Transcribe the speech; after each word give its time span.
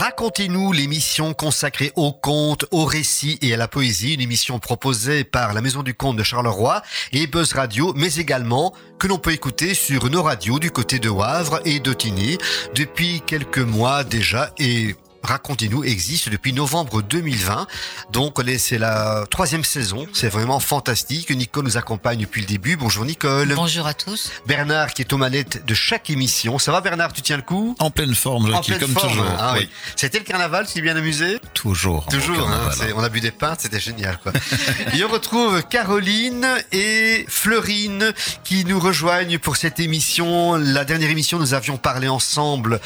Racontez-nous 0.00 0.72
l'émission 0.72 1.34
consacrée 1.34 1.92
aux 1.94 2.14
contes, 2.14 2.64
aux 2.70 2.86
récits 2.86 3.38
et 3.42 3.52
à 3.52 3.58
la 3.58 3.68
poésie, 3.68 4.14
une 4.14 4.22
émission 4.22 4.58
proposée 4.58 5.24
par 5.24 5.52
la 5.52 5.60
Maison 5.60 5.82
du 5.82 5.92
Conte 5.92 6.16
de 6.16 6.22
Charleroi 6.22 6.80
et 7.12 7.26
Buzz 7.26 7.52
Radio, 7.52 7.92
mais 7.94 8.14
également 8.14 8.72
que 8.98 9.08
l'on 9.08 9.18
peut 9.18 9.32
écouter 9.32 9.74
sur 9.74 10.08
nos 10.08 10.22
radios 10.22 10.58
du 10.58 10.70
côté 10.70 11.00
de 11.00 11.10
Wavre 11.10 11.60
et 11.66 11.80
d'Otigny 11.80 12.38
depuis 12.74 13.20
quelques 13.26 13.58
mois 13.58 14.02
déjà 14.02 14.54
et 14.58 14.96
Racontez-nous 15.22 15.84
existe 15.84 16.28
depuis 16.28 16.52
novembre 16.52 17.02
2020. 17.02 17.66
Donc 18.12 18.38
c'est 18.58 18.78
la 18.78 19.24
troisième 19.30 19.64
saison. 19.64 20.06
C'est 20.12 20.28
vraiment 20.28 20.60
fantastique. 20.60 21.30
Nicole 21.30 21.64
nous 21.64 21.76
accompagne 21.76 22.20
depuis 22.20 22.40
le 22.40 22.46
début. 22.46 22.76
Bonjour 22.76 23.04
Nicole. 23.04 23.54
Bonjour 23.54 23.86
à 23.86 23.94
tous. 23.94 24.30
Bernard 24.46 24.94
qui 24.94 25.02
est 25.02 25.12
aux 25.12 25.18
manettes 25.18 25.64
de 25.64 25.74
chaque 25.74 26.10
émission. 26.10 26.58
Ça 26.58 26.72
va 26.72 26.80
Bernard, 26.80 27.12
tu 27.12 27.22
tiens 27.22 27.36
le 27.36 27.42
coup? 27.42 27.76
En 27.78 27.90
pleine 27.90 28.14
forme, 28.14 28.50
Jackie, 28.50 28.78
comme 28.78 28.94
toujours. 28.94 29.26
Ah, 29.38 29.54
oui. 29.56 29.68
C'était 29.96 30.18
le 30.18 30.24
carnaval, 30.24 30.66
tu 30.66 30.80
bien 30.80 30.96
amusé? 30.96 31.38
Toujours. 31.54 32.06
Toujours. 32.06 32.48
Hein, 32.48 32.70
on 32.96 33.02
a 33.02 33.08
bu 33.08 33.20
des 33.20 33.30
pintes, 33.30 33.60
c'était 33.60 33.80
génial. 33.80 34.18
Quoi. 34.22 34.32
et 34.94 35.04
on 35.04 35.08
retrouve 35.08 35.62
Caroline 35.64 36.46
et 36.72 37.24
Fleurine 37.28 38.12
qui 38.44 38.64
nous 38.64 38.80
rejoignent 38.80 39.38
pour 39.38 39.56
cette 39.56 39.80
émission. 39.80 40.56
La 40.56 40.84
dernière 40.84 41.10
émission, 41.10 41.38
nous 41.38 41.54
avions 41.54 41.76
parlé 41.76 42.08
ensemble 42.08 42.80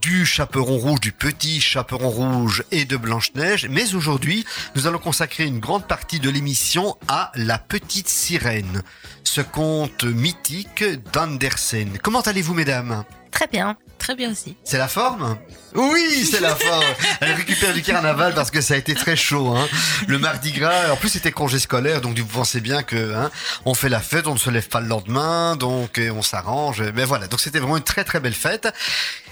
du 0.00 0.24
chaperon 0.24 0.78
rouge, 0.78 1.00
du 1.00 1.12
petit 1.12 1.60
Chaperon 1.64 2.10
Rouge 2.10 2.62
et 2.70 2.84
de 2.84 2.96
Blanche-Neige, 2.96 3.66
mais 3.70 3.94
aujourd'hui, 3.94 4.44
nous 4.76 4.86
allons 4.86 4.98
consacrer 4.98 5.44
une 5.44 5.58
grande 5.58 5.86
partie 5.88 6.20
de 6.20 6.30
l'émission 6.30 6.96
à 7.08 7.32
La 7.34 7.58
Petite 7.58 8.08
Sirène, 8.08 8.82
ce 9.24 9.40
conte 9.40 10.04
mythique 10.04 10.84
d'Andersen. 11.12 11.98
Comment 12.02 12.20
allez-vous, 12.20 12.54
mesdames? 12.54 13.04
Très 13.30 13.46
bien. 13.48 13.76
Très 13.98 14.14
bien 14.14 14.30
aussi. 14.32 14.54
C'est 14.64 14.76
la 14.76 14.86
forme? 14.86 15.38
Oui, 15.74 16.28
c'est 16.30 16.40
la 16.40 16.54
forme. 16.54 16.84
Elle 17.20 17.32
récupère 17.32 17.72
du 17.72 17.80
carnaval 17.80 18.34
parce 18.34 18.50
que 18.50 18.60
ça 18.60 18.74
a 18.74 18.76
été 18.76 18.94
très 18.94 19.16
chaud. 19.16 19.54
Hein. 19.56 19.66
Le 20.06 20.18
mardi 20.18 20.52
gras, 20.52 20.92
en 20.92 20.96
plus 20.96 21.08
c'était 21.08 21.32
congé 21.32 21.58
scolaire, 21.58 22.02
donc 22.02 22.18
vous 22.18 22.26
pensez 22.26 22.60
bien 22.60 22.82
que 22.82 23.14
hein, 23.14 23.30
on 23.64 23.72
fait 23.72 23.88
la 23.88 24.00
fête, 24.00 24.26
on 24.26 24.34
ne 24.34 24.38
se 24.38 24.50
lève 24.50 24.68
pas 24.68 24.80
le 24.80 24.88
lendemain, 24.88 25.56
donc 25.56 25.98
on 26.12 26.20
s'arrange. 26.20 26.82
Mais 26.94 27.06
voilà, 27.06 27.28
donc 27.28 27.40
c'était 27.40 27.60
vraiment 27.60 27.78
une 27.78 27.82
très 27.82 28.04
très 28.04 28.20
belle 28.20 28.34
fête. 28.34 28.68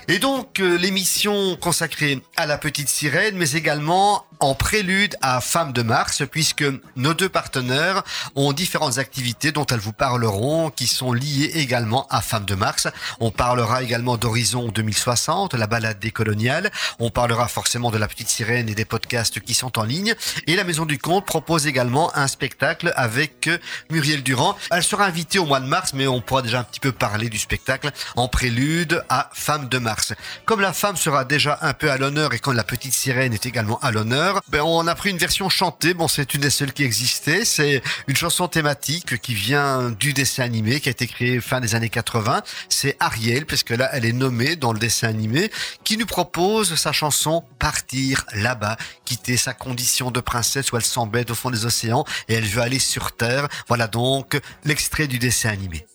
Et 0.09 0.19
donc 0.19 0.61
euh, 0.61 0.77
l'émission 0.77 1.57
consacrée 1.57 2.21
à 2.37 2.47
la 2.47 2.59
petite 2.59 2.89
sirène, 2.89 3.37
mais 3.37 3.53
également 3.53 4.27
en 4.43 4.57
prélude 4.57 5.17
à 5.23 5.41
Femme 5.41 5.73
de 5.73 5.83
Mars, 5.83 6.25
puisque 6.29 6.65
nos 6.97 7.15
deux 7.15 7.29
partenaires 7.29 8.03
ont 8.35 8.53
différentes 8.53 8.99
activités 8.99 9.53
dont 9.53 9.65
elles 9.67 9.79
vous 9.79 9.93
parleront, 9.93 10.71
qui 10.71 10.89
sont 10.89 11.13
liées 11.13 11.53
également 11.55 12.09
à 12.11 12.21
Femme 12.21 12.45
de 12.45 12.57
Mars. 12.57 12.89
On 13.21 13.31
parlera 13.31 13.85
également 13.85 14.17
d'Horizon 14.17 14.69
2060, 14.69 15.55
la 15.55 15.69
balade 15.69 16.01
des 16.01 16.11
coloniales. 16.11 16.73
On 16.99 17.11
parlera 17.11 17.47
forcément 17.47 17.93
de 17.93 17.99
la 17.99 18.09
petite 18.09 18.29
sirène 18.29 18.69
et 18.69 18.75
des 18.75 18.85
podcasts 18.85 19.39
qui 19.39 19.55
sont 19.55 19.79
en 19.79 19.85
ligne. 19.85 20.15
Et 20.49 20.57
la 20.57 20.65
Maison 20.65 20.87
du 20.87 20.99
Conte 20.99 21.25
propose 21.25 21.69
également 21.69 22.11
un 22.17 22.27
spectacle 22.27 22.93
avec 22.97 23.49
Muriel 23.91 24.25
Durand. 24.25 24.57
Elle 24.73 24.83
sera 24.83 25.05
invitée 25.05 25.39
au 25.39 25.47
mois 25.47 25.61
de 25.61 25.67
mars, 25.67 25.93
mais 25.95 26.09
on 26.09 26.21
pourra 26.21 26.43
déjà 26.43 26.59
un 26.59 26.65
petit 26.65 26.81
peu 26.81 26.91
parler 26.91 27.29
du 27.29 27.39
spectacle 27.39 27.93
en 28.17 28.27
prélude 28.27 29.05
à 29.09 29.31
Femme 29.35 29.69
de 29.69 29.79
Mars. 29.79 30.15
Comme 30.47 30.61
la 30.61 30.73
femme 30.73 30.97
sera 30.97 31.25
déjà 31.25 31.61
un 31.63 31.75
peu 31.75 31.93
à 31.93 31.97
l'honneur 31.97 32.35
et 32.35 32.41
quand 32.41 32.53
la 32.53 32.65
petite 32.65 32.93
sirène 32.93 33.33
est 33.33 33.47
également 33.47 33.79
à 33.81 33.93
l'honneur, 33.93 34.32
ben, 34.49 34.63
on 34.63 34.87
a 34.87 34.95
pris 34.95 35.11
une 35.11 35.19
version 35.19 35.49
chantée. 35.49 35.95
Bon, 35.95 36.09
c'est 36.09 36.35
une 36.35 36.41
des 36.41 36.51
seules 36.51 36.73
qui 36.73 36.85
existait. 36.85 37.45
C'est 37.45 37.83
une 38.07 38.17
chanson 38.17 38.49
thématique 38.49 39.21
qui 39.21 39.35
vient 39.35 39.91
du 39.91 40.13
dessin 40.13 40.45
animé 40.45 40.81
qui 40.81 40.89
a 40.89 40.93
été 40.93 41.07
créé 41.07 41.41
fin 41.41 41.61
des 41.61 41.75
années 41.75 41.89
80. 41.89 42.43
C'est 42.69 42.97
Ariel, 43.01 43.47
puisque 43.47 43.71
là, 43.71 43.91
elle 43.93 44.05
est 44.05 44.13
nommée 44.13 44.57
dans 44.57 44.73
le 44.73 44.79
dessin 44.79 45.09
animé, 45.09 45.51
qui 45.85 45.97
nous 45.97 46.07
propose 46.07 46.75
sa 46.77 46.93
chanson 46.93 47.45
Partir 47.59 48.25
là-bas, 48.35 48.77
quitter 49.05 49.37
sa 49.37 49.55
condition 49.55 50.11
de 50.11 50.21
princesse 50.21 50.73
où 50.73 50.77
elle 50.77 50.85
s'embête 50.85 51.31
au 51.31 51.35
fond 51.35 51.51
des 51.51 51.67
océans 51.67 52.05
et 52.29 52.35
elle 52.35 52.45
veut 52.45 52.63
aller 52.63 52.79
sur 52.79 53.13
terre. 53.13 53.49
Voilà 53.69 53.87
donc 53.87 54.41
l'extrait 54.65 55.07
du 55.07 55.19
dessin 55.19 55.51
animé. 55.51 55.87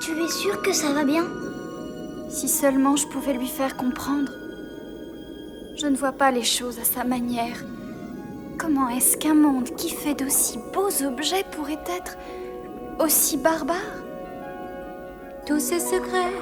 Tu 0.00 0.12
es 0.22 0.28
sûr 0.28 0.62
que 0.62 0.72
ça 0.72 0.92
va 0.92 1.04
bien? 1.04 1.24
Si 2.28 2.48
seulement 2.48 2.96
je 2.96 3.06
pouvais 3.06 3.32
lui 3.32 3.48
faire 3.48 3.76
comprendre. 3.76 4.32
Je 5.76 5.86
ne 5.86 5.96
vois 5.96 6.12
pas 6.12 6.30
les 6.30 6.44
choses 6.44 6.78
à 6.78 6.84
sa 6.84 7.04
manière. 7.04 7.64
Comment 8.58 8.88
est-ce 8.88 9.16
qu'un 9.16 9.34
monde 9.34 9.70
qui 9.76 9.90
fait 9.90 10.14
d'aussi 10.14 10.58
beaux 10.72 11.04
objets 11.04 11.44
pourrait 11.52 11.84
être 11.98 12.16
aussi 12.98 13.36
barbare? 13.36 13.76
Tous 15.46 15.60
ces 15.60 15.80
secrets 15.80 16.32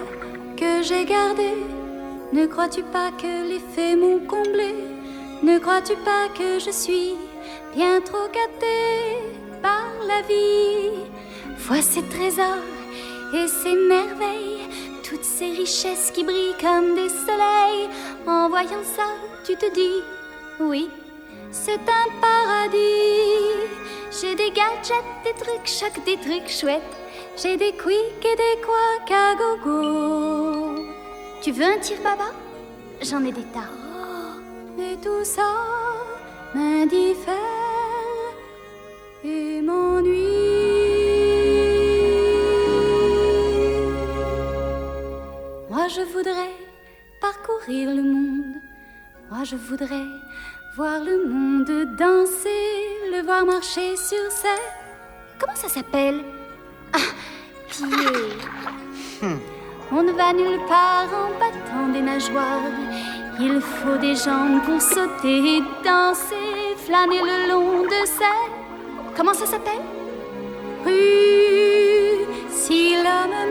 que 0.56 0.82
j'ai 0.82 1.04
gardés, 1.04 1.58
ne 2.32 2.46
crois-tu 2.46 2.82
pas 2.84 3.10
que 3.10 3.48
les 3.48 3.58
faits 3.58 3.98
m'ont 3.98 4.20
comblé? 4.20 4.74
Ne 5.42 5.58
crois-tu 5.58 5.94
pas 5.96 6.28
que 6.38 6.58
je 6.58 6.70
suis 6.70 7.14
bien 7.74 8.00
trop 8.00 8.26
gâtée 8.28 9.18
par 9.60 9.90
la 10.06 10.22
vie? 10.26 11.04
Vois 11.58 11.82
ces 11.82 12.02
trésors 12.02 12.64
et 13.34 13.48
ces 13.48 13.74
merveilles 13.74 14.54
toutes 15.14 15.25
ces 15.25 15.50
richesses 15.50 16.10
qui 16.12 16.25
brillent 16.25 16.56
comme 16.60 16.97
des 16.97 17.08
soleils. 17.08 17.88
En 18.26 18.48
voyant 18.48 18.82
ça, 18.82 19.04
tu 19.44 19.54
te 19.54 19.72
dis, 19.72 20.02
oui, 20.58 20.91
c'est 21.52 21.72
un 22.00 22.08
paradis. 22.20 23.69
J'ai 24.10 24.34
des 24.34 24.50
gadgets, 24.50 25.12
des 25.25 25.34
trucs 25.41 25.69
chocs, 25.69 26.04
des 26.04 26.16
trucs 26.16 26.48
chouettes. 26.48 26.97
J'ai 27.36 27.56
des 27.56 27.72
quicks 27.72 28.25
et 28.25 28.36
des 28.36 28.60
quacks 28.66 29.12
à 29.12 29.34
gogo. 29.36 30.84
Tu 31.42 31.52
veux 31.52 31.64
un 31.64 31.78
tir 31.78 31.98
baba? 32.02 32.31
J'en 33.00 33.25
ai 33.25 33.32
des 33.32 33.46
tas. 33.54 33.70
mais 34.76 34.96
tout 34.96 35.25
ça 35.25 35.50
m'indiffère 36.54 37.34
et 39.25 39.60
m'ennuie. 39.60 40.83
Moi 45.84 45.92
je 45.92 46.12
voudrais 46.14 46.54
parcourir 47.20 47.90
le 47.90 48.02
monde. 48.02 48.54
Moi 49.30 49.44
je 49.44 49.54
voudrais 49.54 50.06
voir 50.74 50.98
le 50.98 51.26
monde 51.26 51.94
danser, 51.98 53.10
le 53.12 53.20
voir 53.20 53.44
marcher 53.44 53.94
sur 53.94 54.30
scène. 54.30 54.70
Comment 55.38 55.54
ça 55.54 55.68
s'appelle? 55.68 56.24
Ah, 56.94 57.10
pied. 57.68 57.84
Hmm. 59.20 59.36
On 59.92 60.02
ne 60.02 60.12
va 60.12 60.32
nulle 60.32 60.64
part 60.66 61.10
en 61.22 61.38
battant 61.38 61.92
des 61.92 62.00
nageoires. 62.00 62.62
Il 63.38 63.60
faut 63.60 63.98
des 63.98 64.16
jambes 64.16 64.62
pour 64.64 64.80
sauter 64.80 65.56
et 65.56 65.62
danser, 65.84 66.78
flâner 66.78 67.20
le 67.20 67.50
long 67.50 67.82
de 67.82 68.06
scène. 68.06 68.54
Comment 69.14 69.34
ça 69.34 69.44
s'appelle? 69.44 69.84
Rue, 70.86 72.24
si 72.48 72.94
l'homme 72.94 73.50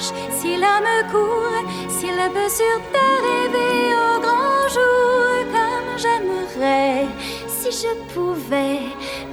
si 0.00 0.56
l'homme 0.56 1.10
court, 1.10 1.62
s'il 1.88 2.16
peut 2.34 2.48
sur 2.48 2.76
terre 2.92 3.22
rêver 3.28 3.94
au 4.08 4.20
grand 4.20 4.66
jour, 4.76 5.26
comme 5.54 5.90
j'aimerais, 5.98 7.06
si 7.48 7.70
je 7.70 7.92
pouvais 8.14 8.80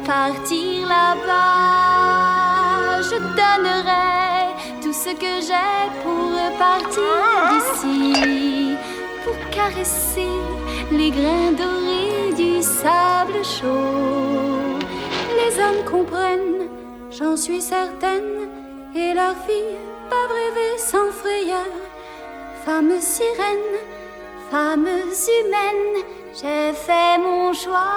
partir 0.06 0.88
là-bas, 0.88 2.28
je 3.02 3.18
donnerais 3.40 4.54
tout 4.82 4.94
ce 4.94 5.12
que 5.24 5.34
j'ai 5.48 5.84
pour 6.04 6.32
partir 6.58 7.18
d'ici, 7.52 8.76
pour 9.24 9.38
caresser 9.52 10.36
les 10.92 11.12
grains 11.12 11.52
dorés 11.52 12.34
du 12.36 12.62
sable 12.62 13.44
chaud. 13.44 14.80
Les 15.40 15.54
hommes 15.60 15.84
comprennent, 15.90 16.68
j'en 17.12 17.36
suis 17.38 17.62
certaine, 17.62 18.50
et 18.96 19.14
leurs 19.14 19.38
filles 19.46 19.78
peuvent 20.10 20.36
rêver 20.42 20.78
sans 20.78 21.12
frayeur 21.12 21.72
Femmes 22.66 23.00
sirènes, 23.00 23.78
femmes 24.52 24.88
humaines, 24.88 26.04
j'ai 26.34 26.74
fait 26.74 27.18
mon 27.18 27.54
choix. 27.54 27.94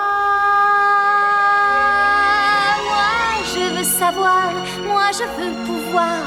Moi, 2.87 3.45
je 3.53 3.77
veux 3.77 3.85
savoir, 3.85 4.53
moi, 4.87 5.07
je 5.12 5.25
veux 5.39 5.55
pouvoir 5.67 6.19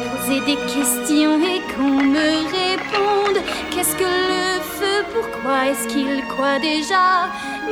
poser 0.00 0.40
des 0.40 0.56
questions 0.74 1.38
et 1.42 1.60
qu'on 1.74 2.02
me 2.16 2.30
réponde. 2.60 3.38
Qu'est-ce 3.70 3.96
que 3.96 4.04
le 4.04 4.60
feu 4.76 5.04
Pourquoi 5.14 5.66
est-ce 5.66 5.86
qu'il 5.88 6.24
quoi 6.34 6.58
déjà? 6.58 7.28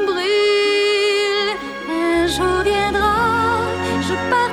Brûle 0.06 1.52
Un 1.90 2.26
jour 2.26 2.60
viendra, 2.62 3.16
je 4.02 4.14
partirai. 4.30 4.45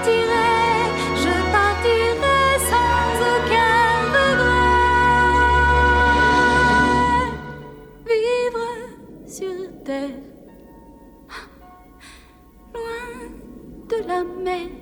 la 14.23 14.73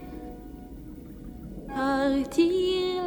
partir 2.31 3.03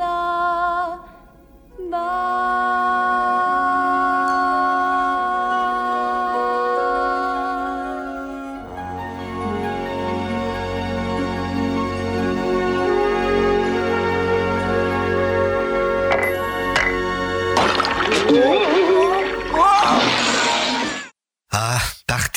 là-bas. 1.81 3.14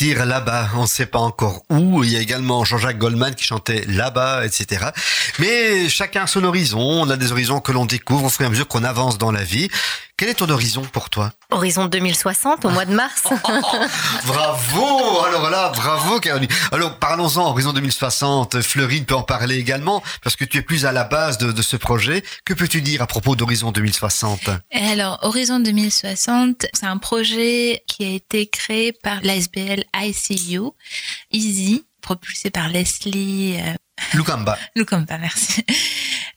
Là-bas. 0.02 0.70
On 0.76 0.84
ne 0.84 0.88
sait 0.88 1.06
pas 1.06 1.20
encore 1.20 1.64
où. 1.70 2.04
Il 2.04 2.12
y 2.12 2.18
a 2.18 2.20
également 2.20 2.64
Jean-Jacques 2.64 2.98
Goldman 2.98 3.36
qui 3.36 3.44
chantait 3.44 3.84
là-bas, 3.88 4.46
etc. 4.46 4.88
Mais 5.40 5.90
chacun 5.90 6.28
son 6.28 6.44
horizon. 6.44 6.80
On 6.80 7.10
a 7.10 7.18
des 7.18 7.32
horizons 7.32 7.60
que 7.60 7.72
l'on 7.72 7.86
découvre 7.86 8.26
au 8.26 8.30
fur 8.30 8.44
et 8.44 8.48
à 8.48 8.50
mesure 8.50 8.68
qu'on 8.68 8.84
avance 8.84 9.18
dans 9.18 9.32
la 9.32 9.44
vie. 9.44 9.70
Quel 10.20 10.30
est 10.30 10.34
ton 10.34 10.50
horizon 10.50 10.82
pour 10.82 11.12
toi 11.12 11.32
Horizon 11.52 11.86
2060 11.86 12.66
au 12.66 12.72
mois 12.72 12.86
de 12.86 12.94
mars. 12.96 13.26
bravo 14.26 15.22
Alors 15.24 15.52
là, 15.52 15.72
bravo 15.76 16.20
Caroline. 16.20 16.50
Alors 16.72 16.98
parlons-en, 16.98 17.52
Horizon 17.52 17.72
2060. 17.72 18.62
Fleurine 18.62 19.06
peut 19.06 19.14
en 19.14 19.22
parler 19.22 19.58
également 19.58 20.02
parce 20.24 20.36
que 20.36 20.44
tu 20.44 20.58
es 20.58 20.64
plus 20.64 20.88
à 20.88 20.92
la 20.92 21.04
base 21.04 21.38
de, 21.38 21.52
de 21.52 21.62
ce 21.62 21.78
projet. 21.78 22.24
Que 22.46 22.56
peux-tu 22.56 22.82
dire 22.82 23.04
à 23.04 23.06
propos 23.06 23.36
d'Horizon 23.36 23.72
2060 23.72 24.50
Alors, 24.72 25.20
Horizon 25.22 25.60
2060, 25.60 26.66
c'est 26.74 26.88
un 26.88 26.98
projet 26.98 27.84
qui 27.86 28.04
a 28.04 28.10
été 28.10 28.48
créé 28.48 28.94
par 28.94 29.22
l'ASBL 29.22 29.84
ICU, 29.96 30.72
Easy, 31.32 31.86
propulsé 32.02 32.50
par 32.50 32.70
Leslie 32.70 33.60
Lukamba. 34.14 34.58
Lukamba, 34.76 35.18
merci. 35.18 35.64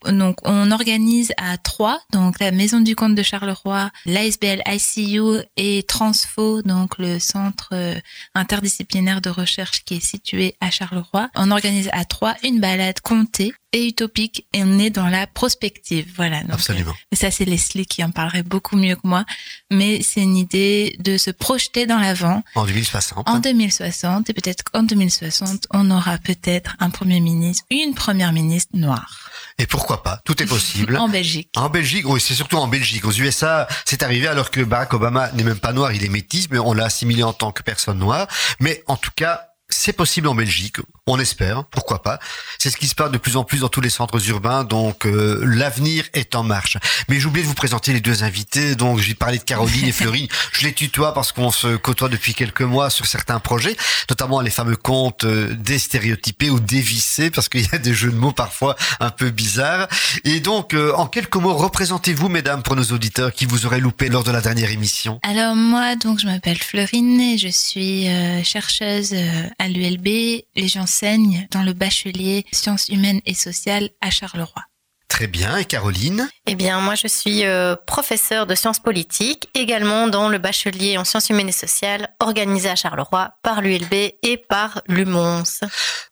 Donc, 0.09 0.37
on 0.43 0.71
organise 0.71 1.31
à 1.37 1.57
trois, 1.57 2.01
donc 2.11 2.39
la 2.39 2.51
Maison 2.51 2.79
du 2.81 2.95
Comte 2.95 3.13
de 3.13 3.21
Charleroi, 3.21 3.91
l'ASBL 4.07 4.63
ICU 4.65 5.41
et 5.57 5.83
Transfo, 5.83 6.63
donc 6.63 6.97
le 6.97 7.19
centre 7.19 7.69
euh, 7.73 7.95
interdisciplinaire 8.33 9.21
de 9.21 9.29
recherche 9.29 9.83
qui 9.83 9.95
est 9.97 10.05
situé 10.05 10.55
à 10.59 10.71
Charleroi. 10.71 11.29
On 11.35 11.51
organise 11.51 11.89
à 11.93 12.03
trois 12.05 12.35
une 12.43 12.59
balade 12.59 12.99
comptée 13.01 13.53
et 13.73 13.87
utopique 13.87 14.45
et 14.53 14.63
on 14.63 14.79
est 14.79 14.89
dans 14.89 15.07
la 15.07 15.27
prospective. 15.27 16.11
Voilà. 16.17 16.41
Donc, 16.41 16.53
Absolument. 16.55 16.91
euh, 16.91 17.15
ça, 17.15 17.29
c'est 17.31 17.45
Leslie 17.45 17.85
qui 17.85 18.03
en 18.03 18.11
parlerait 18.11 18.43
beaucoup 18.43 18.75
mieux 18.75 18.95
que 18.95 19.05
moi. 19.07 19.23
Mais 19.69 20.01
c'est 20.01 20.21
une 20.21 20.35
idée 20.35 20.97
de 20.99 21.17
se 21.17 21.29
projeter 21.31 21.85
dans 21.85 21.99
l'avant 21.99 22.43
En 22.55 22.65
2060. 22.65 23.29
en 23.29 23.39
2060 23.39 24.29
et 24.29 24.33
peut-être 24.33 24.63
qu'en 24.63 24.83
2060, 24.83 25.67
on 25.71 25.89
aura 25.91 26.17
peut-être 26.17 26.75
un 26.79 26.89
premier 26.89 27.19
ministre, 27.21 27.41
une 27.69 27.93
première 27.93 28.33
ministre 28.33 28.71
noire 28.73 29.29
Et 29.57 29.67
pourquoi 29.67 30.03
pas? 30.03 30.21
Tout 30.25 30.41
est 30.41 30.45
possible. 30.45 30.97
en 30.99 31.09
Belgique. 31.09 31.49
En 31.55 31.69
Belgique, 31.69 32.07
oui, 32.07 32.19
c'est 32.21 32.33
surtout 32.33 32.57
en 32.57 32.67
Belgique. 32.67 33.05
Aux 33.05 33.11
USA, 33.11 33.67
c'est 33.85 34.03
arrivé 34.03 34.27
alors 34.27 34.51
que 34.51 34.61
Barack 34.61 34.93
Obama 34.93 35.31
n'est 35.33 35.43
même 35.43 35.59
pas 35.59 35.73
noir, 35.73 35.93
il 35.93 36.03
est 36.03 36.09
métis, 36.09 36.49
mais 36.49 36.59
on 36.59 36.73
l'a 36.73 36.85
assimilé 36.85 37.23
en 37.23 37.33
tant 37.33 37.51
que 37.51 37.63
personne 37.63 37.99
noire. 37.99 38.27
Mais 38.59 38.83
en 38.87 38.97
tout 38.97 39.11
cas, 39.15 39.50
c'est 39.71 39.93
possible 39.93 40.27
en 40.27 40.35
Belgique, 40.35 40.77
on 41.07 41.19
espère, 41.19 41.65
pourquoi 41.65 42.01
pas. 42.01 42.19
C'est 42.57 42.69
ce 42.69 42.77
qui 42.77 42.87
se 42.87 42.95
passe 42.95 43.11
de 43.11 43.17
plus 43.17 43.37
en 43.37 43.43
plus 43.43 43.61
dans 43.61 43.69
tous 43.69 43.81
les 43.81 43.89
centres 43.89 44.29
urbains, 44.29 44.63
donc 44.63 45.05
euh, 45.05 45.41
l'avenir 45.43 46.05
est 46.13 46.35
en 46.35 46.43
marche. 46.43 46.77
Mais 47.09 47.19
j'ai 47.19 47.25
oublié 47.25 47.43
de 47.43 47.47
vous 47.47 47.55
présenter 47.55 47.93
les 47.93 48.01
deux 48.01 48.23
invités, 48.23 48.75
donc 48.75 48.99
j'ai 48.99 49.13
parlé 49.13 49.37
de 49.37 49.43
Caroline 49.43 49.87
et 49.87 49.91
Fleurine. 49.91 50.27
Je 50.51 50.65
les 50.65 50.73
tutoie 50.73 51.13
parce 51.13 51.31
qu'on 51.31 51.51
se 51.51 51.75
côtoie 51.77 52.09
depuis 52.09 52.33
quelques 52.33 52.61
mois 52.61 52.89
sur 52.89 53.05
certains 53.05 53.39
projets, 53.39 53.75
notamment 54.09 54.41
les 54.41 54.51
fameux 54.51 54.75
contes 54.75 55.23
euh, 55.23 55.53
déstéréotypés 55.55 56.49
ou 56.49 56.59
dévissés, 56.59 57.31
parce 57.31 57.49
qu'il 57.49 57.61
y 57.61 57.75
a 57.75 57.77
des 57.77 57.93
jeux 57.93 58.11
de 58.11 58.17
mots 58.17 58.31
parfois 58.31 58.75
un 58.99 59.09
peu 59.09 59.29
bizarres. 59.29 59.87
Et 60.23 60.39
donc, 60.39 60.73
euh, 60.73 60.93
en 60.95 61.07
quelques 61.07 61.35
mots, 61.35 61.55
représentez-vous, 61.55 62.29
mesdames, 62.29 62.63
pour 62.63 62.75
nos 62.75 62.83
auditeurs 62.83 63.33
qui 63.33 63.45
vous 63.45 63.65
auraient 63.65 63.79
loupé 63.79 64.09
lors 64.09 64.23
de 64.23 64.31
la 64.31 64.41
dernière 64.41 64.71
émission. 64.71 65.19
Alors 65.23 65.55
moi, 65.55 65.95
donc 65.95 66.19
je 66.19 66.25
m'appelle 66.25 66.57
Florine 66.57 67.19
et 67.19 67.37
je 67.37 67.47
suis 67.47 68.07
euh, 68.09 68.43
chercheuse 68.43 69.13
euh, 69.13 69.43
à 69.61 69.67
l'ULB 69.67 70.07
et 70.07 70.67
j'enseigne 70.67 71.47
dans 71.51 71.61
le 71.61 71.73
bachelier 71.73 72.45
sciences 72.51 72.89
humaines 72.89 73.21
et 73.27 73.35
sociales 73.35 73.91
à 74.01 74.09
Charleroi. 74.09 74.63
Très 75.11 75.27
bien. 75.27 75.57
Et 75.57 75.65
Caroline 75.65 76.29
Eh 76.47 76.55
bien, 76.55 76.79
moi, 76.79 76.95
je 76.95 77.05
suis 77.05 77.43
euh, 77.43 77.75
professeure 77.85 78.47
de 78.47 78.55
sciences 78.55 78.79
politiques, 78.79 79.49
également 79.53 80.07
dans 80.07 80.29
le 80.29 80.37
bachelier 80.37 80.97
en 80.97 81.03
sciences 81.03 81.29
humaines 81.29 81.49
et 81.49 81.51
sociales, 81.51 82.15
organisé 82.21 82.69
à 82.69 82.77
Charleroi 82.77 83.33
par 83.43 83.59
l'ULB 83.59 83.93
et 83.93 84.37
par 84.37 84.81
l'UMONS. 84.87 85.65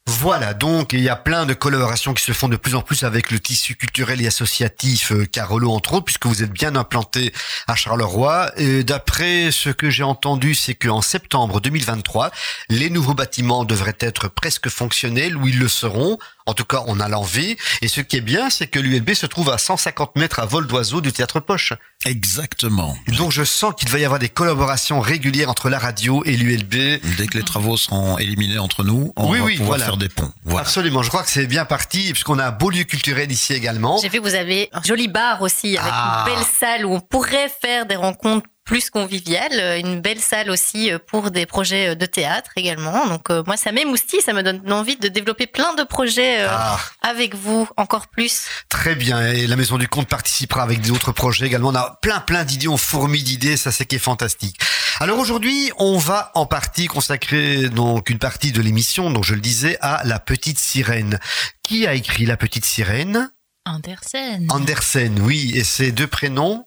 Voilà, 0.05 0.53
donc 0.53 0.91
il 0.91 0.99
y 0.99 1.07
a 1.07 1.15
plein 1.15 1.45
de 1.45 1.53
collaborations 1.53 2.13
qui 2.13 2.23
se 2.23 2.33
font 2.33 2.49
de 2.49 2.57
plus 2.57 2.75
en 2.75 2.81
plus 2.81 3.03
avec 3.03 3.31
le 3.31 3.39
tissu 3.39 3.75
culturel 3.75 4.21
et 4.21 4.27
associatif 4.27 5.13
euh, 5.13 5.25
Carolo 5.25 5.71
entre 5.71 5.93
autres, 5.93 6.05
puisque 6.05 6.25
vous 6.25 6.43
êtes 6.43 6.51
bien 6.51 6.75
implanté 6.75 7.31
à 7.67 7.75
Charleroi. 7.75 8.51
Et 8.57 8.83
D'après 8.83 9.51
ce 9.51 9.69
que 9.69 9.89
j'ai 9.89 10.03
entendu, 10.03 10.55
c'est 10.55 10.75
qu'en 10.75 11.01
septembre 11.01 11.61
2023, 11.61 12.31
les 12.67 12.89
nouveaux 12.89 13.13
bâtiments 13.13 13.63
devraient 13.63 13.97
être 14.01 14.27
presque 14.27 14.67
fonctionnels, 14.67 15.37
ou 15.37 15.47
ils 15.47 15.57
le 15.57 15.69
seront. 15.69 16.17
En 16.45 16.53
tout 16.53 16.65
cas, 16.65 16.83
on 16.87 16.99
a 16.99 17.07
l'envie. 17.07 17.57
Et 17.81 17.87
ce 17.87 18.01
qui 18.01 18.17
est 18.17 18.21
bien, 18.21 18.49
c'est 18.49 18.67
que 18.67 18.79
l'ULB 18.79 19.13
se 19.13 19.25
trouve 19.25 19.49
à 19.51 19.57
150 19.57 20.15
mètres 20.15 20.39
à 20.39 20.45
vol 20.45 20.65
d'oiseau 20.67 20.99
du 21.01 21.11
théâtre 21.11 21.39
Poche. 21.39 21.73
Exactement. 22.05 22.97
Donc 23.17 23.31
je 23.31 23.43
sens 23.43 23.73
qu'il 23.77 23.87
va 23.89 23.99
y 23.99 24.05
avoir 24.05 24.19
des 24.19 24.29
collaborations 24.29 24.99
régulières 24.99 25.49
entre 25.49 25.69
la 25.69 25.79
radio 25.79 26.23
et 26.25 26.35
l'ULB. 26.35 26.71
Dès 27.17 27.27
que 27.27 27.37
les 27.37 27.43
travaux 27.43 27.77
seront 27.77 28.17
éliminés 28.17 28.57
entre 28.59 28.83
nous, 28.83 29.13
on 29.15 29.29
Oui, 29.29 29.39
va 29.39 29.45
oui, 29.45 29.53
pouvoir 29.57 29.69
voilà. 29.77 29.85
faire 29.85 29.97
des 29.97 30.09
ponts. 30.09 30.31
Voilà. 30.43 30.61
Absolument, 30.65 31.03
je 31.03 31.09
crois 31.09 31.23
que 31.23 31.29
c'est 31.29 31.47
bien 31.47 31.65
parti, 31.65 32.11
puisqu'on 32.11 32.39
a 32.39 32.47
un 32.47 32.51
beau 32.51 32.69
lieu 32.69 32.83
culturel 32.83 33.31
ici 33.31 33.53
également. 33.53 33.99
J'ai 34.01 34.09
vu 34.09 34.19
que 34.21 34.27
vous 34.27 34.35
avez 34.35 34.69
un 34.73 34.81
joli 34.83 35.07
bar 35.07 35.41
aussi, 35.41 35.77
avec 35.77 35.91
Ah. 35.93 36.25
une 36.27 36.35
belle 36.35 36.45
salle 36.59 36.85
où 36.85 36.93
on 36.93 36.99
pourrait 36.99 37.49
faire 37.61 37.85
des 37.85 37.95
rencontres 37.95 38.47
plus 38.69 38.91
conviviales, 38.91 39.59
euh, 39.59 39.79
une 39.79 39.99
belle 39.99 40.19
salle 40.19 40.51
aussi 40.51 40.91
euh, 40.91 40.99
pour 40.99 41.31
des 41.31 41.47
projets 41.47 41.89
euh, 41.89 41.95
de 41.95 42.05
théâtre 42.05 42.51
également. 42.55 43.07
Donc 43.07 43.31
euh, 43.31 43.41
moi, 43.47 43.57
ça 43.57 43.71
m'émoustille, 43.71 44.21
ça 44.21 44.31
me 44.31 44.43
donne 44.43 44.61
envie 44.71 44.95
de 44.95 45.07
développer 45.07 45.47
plein 45.47 45.73
de 45.73 45.81
projets 45.81 46.41
euh, 46.43 46.47
Ah, 46.51 46.79
avec 47.01 47.33
vous, 47.33 47.67
encore 47.77 48.09
plus. 48.09 48.43
très 48.69 48.93
bien. 48.93 49.31
Et 49.31 49.47
la 49.47 49.55
Maison 49.55 49.79
du 49.79 49.87
Comte 49.87 50.07
participera 50.07 50.61
avec 50.61 50.81
d'autres 50.81 51.11
projets 51.11 51.47
également. 51.47 51.69
On 51.69 51.75
a 51.75 51.97
plein, 52.03 52.19
plein 52.19 52.43
d'idées, 52.43 52.67
on 52.67 52.77
fourmille 52.77 53.23
d'idées, 53.23 53.57
ça 53.57 53.71
c'est 53.71 53.87
qui 53.87 53.95
est 53.95 53.99
fantastique. 53.99 54.59
Alors 54.99 55.17
aujourd'hui, 55.17 55.71
on 55.79 55.97
va 55.97 56.31
en 56.35 56.45
partie 56.45 56.85
consacrer 56.85 57.69
donc 57.69 58.11
une 58.11 58.19
partie 58.19 58.51
de 58.51 58.61
l'émission, 58.61 59.09
donc 59.09 59.23
je 59.23 59.33
le 59.33 59.41
disais, 59.41 59.79
à 59.81 60.03
La 60.05 60.19
Petite 60.19 60.59
Sirène. 60.59 61.19
Qui 61.63 61.87
a 61.87 61.95
écrit 61.95 62.27
La 62.27 62.37
Petite 62.37 62.65
Sirène? 62.65 63.31
Andersen. 63.65 64.45
Andersen, 64.49 65.19
oui. 65.21 65.53
Et 65.55 65.63
ses 65.63 65.91
deux 65.91 66.05
prénoms? 66.07 66.65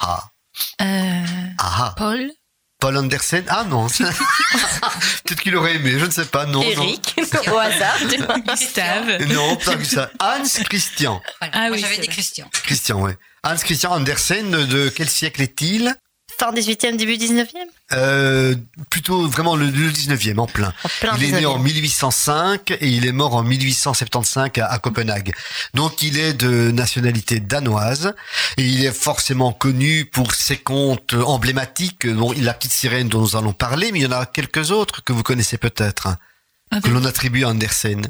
Ah, 0.00 0.24
ah, 0.78 1.24
ah. 1.58 1.94
Paul. 1.96 2.30
Paul 2.82 2.96
Andersen 2.96 3.44
Ah 3.48 3.62
non. 3.62 3.86
Peut-être 5.24 5.40
qu'il 5.40 5.54
aurait 5.54 5.76
aimé, 5.76 5.94
je 5.98 6.04
ne 6.04 6.10
sais 6.10 6.24
pas. 6.24 6.46
Non, 6.46 6.60
non. 6.60 6.62
Eric, 6.62 7.14
au 7.52 7.56
hasard. 7.56 7.96
Gustave. 8.48 9.22
Non, 9.32 9.56
pas 9.56 9.84
ça. 9.84 10.10
Hans 10.18 10.64
Christian. 10.64 11.22
Voilà. 11.40 11.54
Ah 11.56 11.68
oui, 11.70 11.78
j'avais 11.78 11.98
dit. 11.98 12.08
Christian. 12.08 12.50
Christian, 12.64 13.00
ouais. 13.00 13.16
Hans 13.44 13.56
Christian 13.56 13.92
Andersen, 13.92 14.50
de 14.50 14.88
quel 14.88 15.08
siècle 15.08 15.42
est-il? 15.42 15.94
Fin 16.42 16.52
18e, 16.52 16.96
début 16.96 17.12
19e 17.14 17.46
euh, 17.92 18.56
Plutôt 18.90 19.28
vraiment 19.28 19.54
le, 19.54 19.66
le 19.66 19.90
19e, 19.92 20.38
en 20.40 20.46
plein. 20.48 20.74
En 20.82 20.88
plein 21.00 21.16
il 21.16 21.22
est 21.24 21.32
né 21.32 21.40
19e. 21.42 21.46
en 21.46 21.58
1805 21.60 22.70
et 22.72 22.88
il 22.88 23.06
est 23.06 23.12
mort 23.12 23.36
en 23.36 23.44
1875 23.44 24.50
à, 24.58 24.66
à 24.66 24.78
Copenhague. 24.80 25.32
Donc 25.74 26.02
il 26.02 26.18
est 26.18 26.32
de 26.32 26.72
nationalité 26.72 27.38
danoise 27.38 28.12
et 28.56 28.66
il 28.66 28.84
est 28.84 28.92
forcément 28.92 29.52
connu 29.52 30.04
pour 30.06 30.34
ses 30.34 30.56
contes 30.56 31.14
emblématiques. 31.14 32.08
Bon, 32.08 32.32
la 32.36 32.54
petite 32.54 32.72
sirène 32.72 33.08
dont 33.08 33.20
nous 33.20 33.36
allons 33.36 33.52
parler, 33.52 33.92
mais 33.92 34.00
il 34.00 34.02
y 34.02 34.06
en 34.06 34.10
a 34.12 34.26
quelques 34.26 34.72
autres 34.72 35.04
que 35.04 35.12
vous 35.12 35.22
connaissez 35.22 35.58
peut-être, 35.58 36.08
hein, 36.08 36.18
Ah, 36.72 36.80
que 36.80 36.88
l'on 36.88 37.04
attribue 37.04 37.44
à 37.44 37.50
Andersen. 37.50 38.00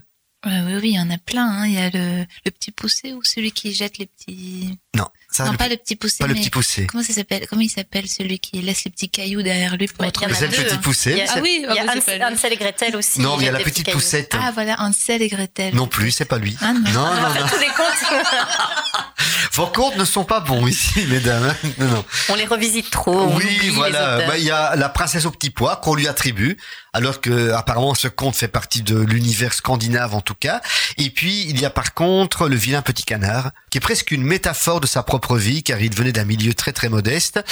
Ouais, 0.47 0.61
oui, 0.67 0.75
oui, 0.81 0.91
il 0.93 0.97
y 0.97 1.01
en 1.01 1.11
a 1.11 1.19
plein. 1.19 1.47
hein. 1.47 1.67
Il 1.67 1.75
y 1.75 1.79
a 1.79 1.91
le, 1.91 2.25
le 2.47 2.51
petit 2.51 2.71
poussé 2.71 3.13
ou 3.13 3.23
celui 3.23 3.53
qui 3.53 3.75
jette 3.75 3.99
les 3.99 4.07
petits. 4.07 4.79
Non, 4.95 5.09
ça, 5.31 5.45
non, 5.47 5.53
le, 5.53 5.57
pas 5.57 5.69
le 5.69 5.77
petit 5.79 5.97
poussé. 5.97 6.17
pas 6.19 6.27
le 6.27 6.35
mais 6.35 6.41
petit 6.41 6.51
poussé. 6.51 6.87
Comment 6.87 7.03
ça 7.03 7.15
s'appelle 7.15 7.47
Comment 7.49 7.63
il 7.63 7.71
s'appelle 7.71 8.07
celui 8.09 8.39
qui 8.39 8.61
laisse 8.61 8.85
les 8.85 8.91
petits 8.91 9.09
cailloux 9.09 9.41
derrière 9.41 9.77
lui 9.79 9.87
pour 9.87 10.01
Ouais, 10.01 10.07
retrouver 10.09 10.35
C'est 10.35 10.45
a 10.45 10.49
le 10.49 10.53
petit 10.69 10.77
poussé. 10.79 11.13
Il 11.13 11.17
y 11.17 11.21
a- 11.23 11.27
Ah 11.35 11.39
oui, 11.43 11.65
Il 11.67 11.75
y 11.75 11.79
ah 11.79 11.83
a 11.83 11.87
bah, 11.87 11.95
lui. 11.95 12.23
Hans- 12.23 12.33
Hansel 12.35 12.53
et 12.53 12.57
Gretel 12.57 12.97
aussi. 12.97 13.21
Non, 13.21 13.37
mais 13.39 13.45
il 13.45 13.47
y 13.47 13.49
a 13.49 13.53
la 13.53 13.61
petite 13.61 13.87
cailloux. 13.87 13.99
poussette. 13.99 14.35
Ah 14.39 14.51
voilà, 14.53 14.77
Ansel 14.81 15.23
et 15.23 15.29
Gretel. 15.29 15.75
Non 15.75 15.87
plus, 15.87 16.11
c'est 16.11 16.27
pas 16.27 16.37
lui. 16.39 16.57
Ah 16.61 16.75
non. 16.75 16.81
non, 16.93 17.01
On 17.11 17.15
non, 17.15 17.23
va 17.23 17.31
faire 17.31 17.43
non. 17.45 17.49
tous 17.49 17.59
les 17.61 17.67
comptes. 17.69 18.23
Vos 19.55 19.67
contes 19.67 19.97
ne 19.97 20.05
sont 20.05 20.25
pas 20.25 20.41
bons 20.41 20.67
ici, 20.67 21.05
mesdames. 21.09 21.55
Non, 21.79 21.87
non. 21.89 22.05
On 22.29 22.35
les 22.35 22.47
revisite 22.47 22.91
trop. 22.91 23.33
Oui, 23.35 23.71
voilà. 23.71 24.27
Bah, 24.27 24.37
Il 24.39 24.45
y 24.45 24.51
a 24.51 24.77
la 24.77 24.89
princesse 24.89 25.25
au 25.27 25.31
petit 25.31 25.51
pois 25.51 25.77
qu'on 25.77 25.95
lui 25.95 26.09
attribue, 26.09 26.57
alors 26.93 27.21
que 27.21 27.51
apparemment 27.53 27.95
ce 27.95 28.09
conte 28.09 28.35
fait 28.37 28.49
partie 28.49 28.83
de 28.83 28.99
l'univers 28.99 29.53
scandinave 29.55 30.15
en 30.15 30.21
tout 30.21 30.35
cas. 30.35 30.61
Et 30.99 31.11
puis 31.11 31.47
il 31.49 31.61
y 31.61 31.65
a 31.65 31.71
par 31.71 31.95
contre 31.95 32.49
le 32.49 32.57
vilain 32.57 32.83
petit 32.83 33.05
canard, 33.05 33.51
qui 33.71 33.79
est 33.79 33.81
presque 33.81 34.11
une 34.11 34.23
métaphore 34.25 34.81
de 34.83 34.87
sa 34.87 35.03
propre 35.03 35.39
vie, 35.39 35.63
car 35.63 35.81
il 35.81 35.95
venait 35.95 36.13
d'un 36.13 36.25
milieu 36.25 36.53
très 36.53 36.73
très 36.73 36.91
modeste. 36.91 37.43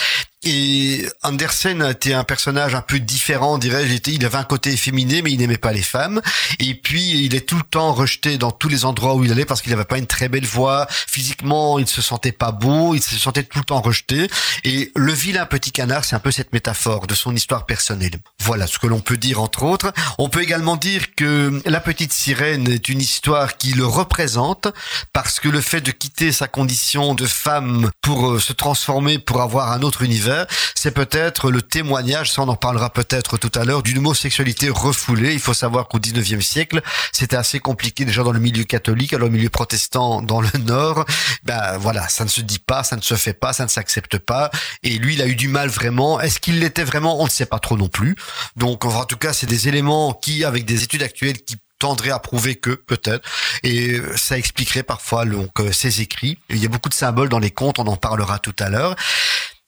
Et 0.42 1.06
Andersen 1.22 1.82
était 1.82 2.14
un 2.14 2.24
personnage 2.24 2.74
un 2.74 2.80
peu 2.80 2.98
différent, 2.98 3.58
dirais-je. 3.58 4.10
Il 4.10 4.24
avait 4.24 4.38
un 4.38 4.44
côté 4.44 4.72
efféminé, 4.72 5.20
mais 5.20 5.32
il 5.32 5.38
n'aimait 5.38 5.58
pas 5.58 5.72
les 5.72 5.82
femmes. 5.82 6.22
Et 6.58 6.74
puis, 6.74 7.26
il 7.26 7.34
est 7.34 7.46
tout 7.46 7.56
le 7.56 7.62
temps 7.62 7.92
rejeté 7.92 8.38
dans 8.38 8.50
tous 8.50 8.68
les 8.68 8.86
endroits 8.86 9.16
où 9.16 9.24
il 9.24 9.30
allait 9.30 9.44
parce 9.44 9.60
qu'il 9.60 9.70
n'avait 9.70 9.84
pas 9.84 9.98
une 9.98 10.06
très 10.06 10.30
belle 10.30 10.46
voix. 10.46 10.86
Physiquement, 10.88 11.78
il 11.78 11.86
se 11.86 12.00
sentait 12.00 12.32
pas 12.32 12.52
beau. 12.52 12.94
Il 12.94 13.02
se 13.02 13.16
sentait 13.16 13.42
tout 13.42 13.58
le 13.58 13.64
temps 13.64 13.82
rejeté. 13.82 14.30
Et 14.64 14.92
le 14.96 15.12
vilain 15.12 15.44
petit 15.44 15.72
canard, 15.72 16.06
c'est 16.06 16.16
un 16.16 16.20
peu 16.20 16.30
cette 16.30 16.54
métaphore 16.54 17.06
de 17.06 17.14
son 17.14 17.36
histoire 17.36 17.66
personnelle. 17.66 18.16
Voilà 18.40 18.66
ce 18.66 18.78
que 18.78 18.86
l'on 18.86 19.00
peut 19.00 19.18
dire, 19.18 19.42
entre 19.42 19.64
autres. 19.64 19.92
On 20.16 20.30
peut 20.30 20.42
également 20.42 20.76
dire 20.76 21.14
que 21.14 21.60
la 21.66 21.80
petite 21.80 22.14
sirène 22.14 22.66
est 22.66 22.88
une 22.88 23.00
histoire 23.00 23.58
qui 23.58 23.74
le 23.74 23.84
représente 23.84 24.68
parce 25.12 25.38
que 25.38 25.50
le 25.50 25.60
fait 25.60 25.82
de 25.82 25.90
quitter 25.90 26.32
sa 26.32 26.48
condition 26.48 27.12
de 27.20 27.26
femmes 27.26 27.90
pour 28.00 28.30
euh, 28.30 28.38
se 28.38 28.52
transformer, 28.52 29.18
pour 29.18 29.42
avoir 29.42 29.72
un 29.72 29.82
autre 29.82 30.02
univers, 30.02 30.46
c'est 30.74 30.90
peut-être 30.90 31.50
le 31.50 31.60
témoignage, 31.60 32.32
ça 32.32 32.42
on 32.42 32.48
en 32.48 32.56
parlera 32.56 32.90
peut-être 32.90 33.36
tout 33.36 33.52
à 33.54 33.64
l'heure, 33.64 33.82
d'une 33.82 33.98
homosexualité 33.98 34.70
refoulée. 34.70 35.34
Il 35.34 35.40
faut 35.40 35.54
savoir 35.54 35.88
qu'au 35.88 35.98
19e 35.98 36.40
siècle, 36.40 36.80
c'était 37.12 37.36
assez 37.36 37.60
compliqué 37.60 38.04
déjà 38.04 38.22
dans 38.22 38.32
le 38.32 38.40
milieu 38.40 38.64
catholique, 38.64 39.12
alors 39.12 39.28
le 39.28 39.34
milieu 39.34 39.50
protestant 39.50 40.22
dans 40.22 40.40
le 40.40 40.50
nord, 40.64 41.04
ben 41.44 41.76
voilà, 41.78 42.08
ça 42.08 42.24
ne 42.24 42.30
se 42.30 42.40
dit 42.40 42.58
pas, 42.58 42.82
ça 42.82 42.96
ne 42.96 43.02
se 43.02 43.14
fait 43.14 43.34
pas, 43.34 43.52
ça 43.52 43.64
ne 43.64 43.70
s'accepte 43.70 44.18
pas. 44.18 44.50
Et 44.82 44.98
lui, 44.98 45.14
il 45.14 45.22
a 45.22 45.26
eu 45.26 45.36
du 45.36 45.48
mal 45.48 45.68
vraiment. 45.68 46.20
Est-ce 46.20 46.40
qu'il 46.40 46.60
l'était 46.60 46.84
vraiment? 46.84 47.20
On 47.20 47.24
ne 47.24 47.30
sait 47.30 47.46
pas 47.46 47.58
trop 47.58 47.76
non 47.76 47.88
plus. 47.88 48.16
Donc 48.56 48.84
en 48.84 49.04
tout 49.04 49.18
cas, 49.18 49.32
c'est 49.32 49.46
des 49.46 49.68
éléments 49.68 50.14
qui, 50.14 50.44
avec 50.44 50.64
des 50.64 50.82
études 50.82 51.02
actuelles, 51.02 51.42
qui 51.42 51.56
tendrait 51.80 52.10
à 52.10 52.20
prouver 52.20 52.54
que 52.54 52.70
peut-être 52.70 53.28
et 53.64 53.98
ça 54.14 54.38
expliquerait 54.38 54.84
parfois 54.84 55.24
donc 55.24 55.50
ses 55.72 56.00
écrits. 56.00 56.38
Il 56.48 56.58
y 56.58 56.66
a 56.66 56.68
beaucoup 56.68 56.88
de 56.88 56.94
symboles 56.94 57.28
dans 57.28 57.40
les 57.40 57.50
contes, 57.50 57.80
on 57.80 57.86
en 57.86 57.96
parlera 57.96 58.38
tout 58.38 58.54
à 58.60 58.68
l'heure. 58.68 58.94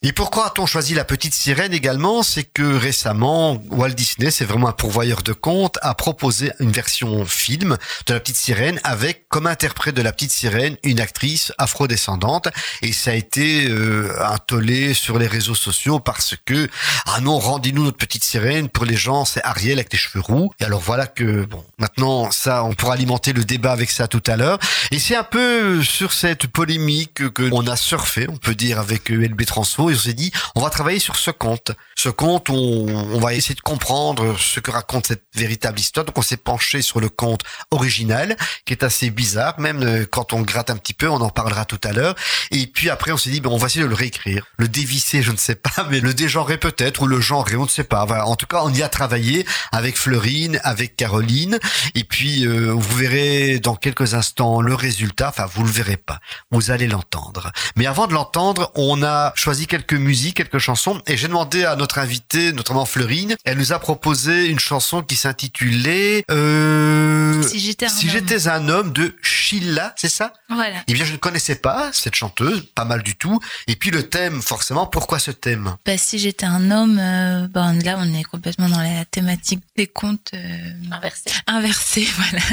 Et 0.04 0.12
pourquoi 0.12 0.46
a-t-on 0.46 0.66
choisi 0.66 0.94
la 0.94 1.04
petite 1.04 1.32
sirène 1.32 1.72
également? 1.72 2.24
C'est 2.24 2.42
que 2.42 2.74
récemment, 2.74 3.62
Walt 3.70 3.90
Disney, 3.90 4.32
c'est 4.32 4.44
vraiment 4.44 4.68
un 4.68 4.72
pourvoyeur 4.72 5.22
de 5.22 5.32
contes, 5.32 5.78
a 5.80 5.94
proposé 5.94 6.50
une 6.58 6.72
version 6.72 7.24
film 7.24 7.78
de 8.06 8.14
la 8.14 8.18
petite 8.18 8.36
sirène 8.36 8.80
avec 8.82 9.28
comme 9.28 9.46
interprète 9.46 9.94
de 9.94 10.02
la 10.02 10.12
petite 10.12 10.32
sirène 10.32 10.76
une 10.82 10.98
actrice 10.98 11.52
afrodescendante. 11.56 12.48
Et 12.82 12.92
ça 12.92 13.12
a 13.12 13.14
été 13.14 13.68
euh, 13.68 14.12
un 14.24 14.38
tollé 14.38 14.92
sur 14.92 15.20
les 15.20 15.28
réseaux 15.28 15.54
sociaux 15.54 16.00
parce 16.00 16.34
que 16.44 16.68
ah 17.06 17.20
non, 17.20 17.38
rendez-nous 17.38 17.84
notre 17.84 17.98
petite 17.98 18.24
sirène. 18.24 18.68
Pour 18.68 18.86
les 18.86 18.96
gens, 18.96 19.24
c'est 19.24 19.44
Ariel 19.44 19.78
avec 19.78 19.92
les 19.92 20.00
cheveux 20.00 20.20
roux. 20.20 20.50
Et 20.58 20.64
alors 20.64 20.80
voilà 20.80 21.06
que 21.06 21.44
bon, 21.44 21.64
maintenant 21.78 22.32
ça, 22.32 22.64
on 22.64 22.74
pourra 22.74 22.94
alimenter 22.94 23.32
le 23.32 23.44
débat 23.44 23.70
avec 23.70 23.92
ça 23.92 24.08
tout 24.08 24.22
à 24.26 24.36
l'heure. 24.36 24.58
Et 24.90 24.98
c'est 24.98 25.14
un 25.14 25.22
peu 25.22 25.80
sur 25.84 26.12
cette 26.12 26.48
polémique 26.48 27.32
que 27.32 27.48
on 27.52 27.68
a 27.68 27.76
surfé, 27.76 28.26
on 28.28 28.36
peut 28.36 28.56
dire, 28.56 28.80
avec 28.80 29.08
LB 29.08 29.44
Transfo 29.44 29.91
on 29.94 29.98
s'est 29.98 30.14
dit, 30.14 30.32
on 30.54 30.60
va 30.60 30.70
travailler 30.70 30.98
sur 30.98 31.16
ce 31.16 31.30
conte. 31.30 31.72
Ce 31.96 32.08
conte, 32.08 32.50
on, 32.50 32.86
on 32.86 33.20
va 33.20 33.34
essayer 33.34 33.54
de 33.54 33.60
comprendre 33.60 34.38
ce 34.38 34.60
que 34.60 34.70
raconte 34.70 35.06
cette 35.06 35.24
véritable 35.34 35.78
histoire. 35.78 36.04
Donc 36.04 36.18
on 36.18 36.22
s'est 36.22 36.36
penché 36.36 36.82
sur 36.82 37.00
le 37.00 37.08
conte 37.08 37.42
original, 37.70 38.36
qui 38.64 38.72
est 38.72 38.82
assez 38.82 39.10
bizarre, 39.10 39.58
même 39.60 39.82
euh, 39.82 40.06
quand 40.10 40.32
on 40.32 40.40
gratte 40.42 40.70
un 40.70 40.76
petit 40.76 40.94
peu, 40.94 41.08
on 41.08 41.20
en 41.20 41.30
parlera 41.30 41.64
tout 41.64 41.80
à 41.84 41.92
l'heure. 41.92 42.14
Et 42.50 42.66
puis 42.66 42.90
après, 42.90 43.12
on 43.12 43.16
s'est 43.16 43.30
dit, 43.30 43.40
ben, 43.40 43.50
on 43.50 43.56
va 43.56 43.66
essayer 43.66 43.84
de 43.84 43.88
le 43.88 43.94
réécrire, 43.94 44.46
le 44.56 44.68
dévisser, 44.68 45.22
je 45.22 45.32
ne 45.32 45.36
sais 45.36 45.54
pas, 45.54 45.86
mais 45.90 46.00
le 46.00 46.14
dégenrer 46.14 46.58
peut-être, 46.58 47.02
ou 47.02 47.06
le 47.06 47.20
genrer, 47.20 47.56
on 47.56 47.64
ne 47.64 47.68
sait 47.68 47.84
pas. 47.84 48.04
Voilà. 48.04 48.26
En 48.26 48.36
tout 48.36 48.46
cas, 48.46 48.62
on 48.62 48.72
y 48.72 48.82
a 48.82 48.88
travaillé 48.88 49.46
avec 49.70 49.96
Fleurine, 49.96 50.60
avec 50.64 50.96
Caroline, 50.96 51.58
et 51.94 52.04
puis 52.04 52.46
euh, 52.46 52.72
vous 52.72 52.96
verrez 52.96 53.58
dans 53.58 53.76
quelques 53.76 54.14
instants 54.14 54.60
le 54.60 54.74
résultat. 54.74 55.28
Enfin, 55.28 55.46
vous 55.52 55.64
le 55.64 55.70
verrez 55.70 55.96
pas, 55.96 56.20
vous 56.50 56.70
allez 56.70 56.86
l'entendre. 56.86 57.52
Mais 57.76 57.86
avant 57.86 58.06
de 58.06 58.14
l'entendre, 58.14 58.72
on 58.74 59.02
a 59.02 59.32
choisi 59.34 59.66
quelques 59.66 59.81
quelques 59.82 60.00
musiques, 60.00 60.36
quelques 60.36 60.58
chansons, 60.58 61.00
et 61.06 61.16
j'ai 61.16 61.26
demandé 61.28 61.64
à 61.64 61.76
notre 61.76 61.98
invitée, 61.98 62.52
notamment 62.52 62.84
Fleurine, 62.84 63.34
elle 63.44 63.58
nous 63.58 63.72
a 63.72 63.78
proposé 63.78 64.46
une 64.46 64.58
chanson 64.60 65.02
qui 65.02 65.16
s'intitulait 65.16 66.24
euh, 66.30 67.42
Si 67.42 67.58
j'étais 67.58 67.86
un, 67.86 67.88
si 67.88 68.06
homme. 68.06 68.12
j'étais 68.12 68.48
un 68.48 68.68
homme 68.68 68.92
de 68.92 69.14
Sheila, 69.22 69.92
c'est 69.96 70.08
ça? 70.08 70.32
Voilà. 70.48 70.82
Eh 70.86 70.94
bien, 70.94 71.04
je 71.04 71.12
ne 71.12 71.16
connaissais 71.16 71.56
pas 71.56 71.90
cette 71.92 72.14
chanteuse, 72.14 72.62
pas 72.74 72.84
mal 72.84 73.02
du 73.02 73.16
tout. 73.16 73.38
Et 73.66 73.76
puis 73.76 73.90
le 73.90 74.08
thème, 74.08 74.40
forcément, 74.40 74.86
pourquoi 74.86 75.18
ce 75.18 75.30
thème? 75.30 75.74
Bah, 75.84 75.98
si 75.98 76.18
j'étais 76.18 76.46
un 76.46 76.70
homme, 76.70 76.98
euh, 77.00 77.48
ben 77.48 77.72
là 77.82 77.96
on 77.98 78.14
est 78.14 78.24
complètement 78.24 78.68
dans 78.68 78.80
la 78.80 79.04
thématique 79.04 79.62
des 79.76 79.86
contes 79.86 80.30
euh, 80.34 80.72
Inversé. 80.92 81.30
inversés, 81.46 82.08
voilà. 82.16 82.44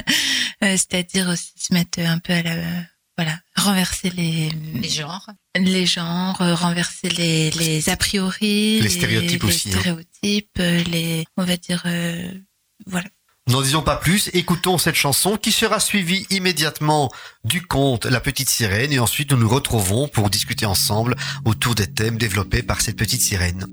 Euh, 0.63 0.77
C'est-à-dire 0.77 1.27
aussi 1.29 1.51
se 1.57 1.73
mettre 1.73 1.99
un 1.99 2.17
peu 2.19 2.33
à 2.33 2.41
la, 2.41 2.55
voilà, 3.19 3.37
renverser 3.57 4.11
les 4.11 4.49
Les 4.75 4.87
genres. 4.87 5.27
les 5.53 5.85
genres, 5.85 6.41
euh, 6.41 6.55
renverser 6.55 7.09
les, 7.09 7.51
les 7.51 7.89
a 7.89 7.97
priori, 7.97 8.79
Les 8.79 8.87
stéréotypes 8.87 9.43
les 9.43 9.49
aussi, 9.49 9.67
hein. 9.67 9.71
stéréotypes, 9.73 10.57
euh, 10.61 10.83
les, 10.85 11.25
on 11.35 11.43
va 11.43 11.57
dire, 11.57 11.83
euh, 11.85 12.31
voilà. 12.87 13.07
N'en 13.49 13.61
disons 13.61 13.81
pas 13.81 13.97
plus, 13.97 14.29
écoutons 14.31 14.77
cette 14.77 14.95
chanson 14.95 15.35
qui 15.35 15.51
sera 15.51 15.81
suivie 15.81 16.25
immédiatement 16.29 17.11
du 17.43 17.61
conte 17.61 18.05
La 18.05 18.21
Petite 18.21 18.49
Sirène 18.49 18.93
et 18.93 18.99
ensuite 18.99 19.33
nous 19.33 19.37
nous 19.37 19.49
retrouvons 19.49 20.07
pour 20.07 20.29
discuter 20.29 20.65
ensemble 20.65 21.17
autour 21.43 21.75
des 21.75 21.87
thèmes 21.87 22.17
développés 22.17 22.63
par 22.63 22.79
cette 22.79 22.95
petite 22.95 23.21
sirène. 23.21 23.65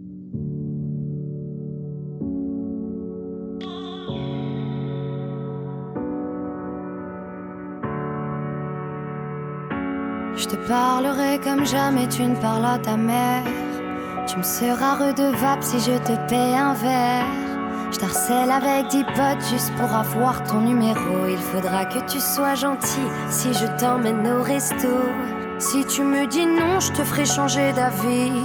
Je 10.37 10.49
te 10.49 10.57
parlerai 10.69 11.41
comme 11.43 11.65
jamais 11.65 12.07
tu 12.09 12.23
ne 12.23 12.37
parles 12.37 12.67
à 12.67 12.79
ta 12.79 12.97
mère. 12.97 13.43
Tu 14.27 14.37
me 14.37 14.43
seras 14.43 14.97
redevable 14.97 15.63
si 15.63 15.81
je 15.81 15.97
te 15.99 16.13
paie 16.29 16.55
un 16.55 16.75
verre. 16.75 17.25
Je 17.91 17.99
t'harcèle 17.99 18.51
avec 18.51 18.89
dix 18.89 19.05
potes 19.05 19.49
juste 19.51 19.73
pour 19.77 19.91
avoir 19.91 20.45
ton 20.45 20.61
numéro. 20.61 21.27
Il 21.27 21.39
faudra 21.39 21.87
que 21.87 22.01
tu 22.11 22.21
sois 22.21 22.55
gentil 22.55 23.09
si 23.31 23.55
je 23.55 23.67
t'emmène 23.79 24.27
au 24.29 24.43
resto. 24.43 24.89
Si 25.59 25.87
tu 25.87 26.03
me 26.03 26.27
dis 26.27 26.45
non, 26.45 26.81
je 26.81 26.93
te 26.93 27.03
ferai 27.03 27.25
changer 27.25 27.73
d'avis. 27.73 28.45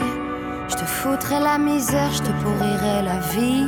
Je 0.70 0.76
te 0.76 0.86
foutrai 0.86 1.42
la 1.42 1.58
misère, 1.58 2.10
je 2.14 2.22
te 2.22 2.32
pourrirai 2.42 3.02
la 3.04 3.20
vie. 3.34 3.68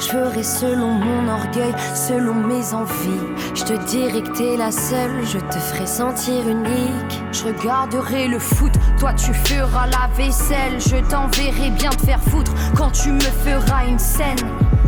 Je 0.00 0.06
ferai 0.06 0.42
selon 0.42 0.92
mon 0.92 1.28
orgueil, 1.28 1.74
selon 1.94 2.34
mes 2.34 2.72
envies. 2.72 3.20
Je 3.54 3.64
te 3.64 3.74
dirai 3.84 4.22
que 4.22 4.30
t'es 4.30 4.56
la 4.56 4.70
seule, 4.70 5.26
je 5.26 5.38
te 5.38 5.58
ferai 5.58 5.86
sentir 5.86 6.48
unique. 6.48 7.22
Je 7.32 7.44
regarderai 7.44 8.26
le 8.26 8.38
foot, 8.38 8.72
toi 8.98 9.12
tu 9.12 9.34
feras 9.34 9.88
la 9.88 10.08
vaisselle. 10.16 10.80
Je 10.80 10.96
t'enverrai 11.08 11.70
bien 11.70 11.90
te 11.90 12.06
faire 12.06 12.20
foutre 12.20 12.52
quand 12.74 12.90
tu 12.90 13.12
me 13.12 13.20
feras 13.20 13.84
une 13.86 13.98
scène. 13.98 14.38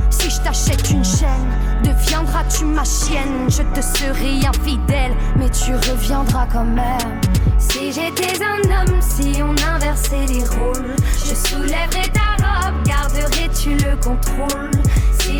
Si 0.08 0.30
je 0.30 0.40
t'achète 0.40 0.90
une 0.90 1.04
chaîne, 1.04 1.48
deviendras-tu 1.84 2.64
ma 2.64 2.84
chienne? 2.84 3.48
Je 3.48 3.62
te 3.62 3.82
serai 3.82 4.46
infidèle, 4.46 5.12
mais 5.36 5.50
tu 5.50 5.74
reviendras 5.74 6.46
quand 6.50 6.64
même. 6.64 7.20
Si 7.58 7.92
j'étais 7.92 8.42
un 8.42 8.60
homme, 8.80 9.00
si 9.00 9.42
on 9.42 9.54
inversait 9.74 10.26
les 10.26 10.44
rôles, 10.44 10.96
je 11.18 11.34
soulèverais 11.34 12.10
ta 12.12 12.42
robe, 12.42 12.82
garderais-tu 12.84 13.76
le 13.76 13.96
contrôle? 14.02 14.70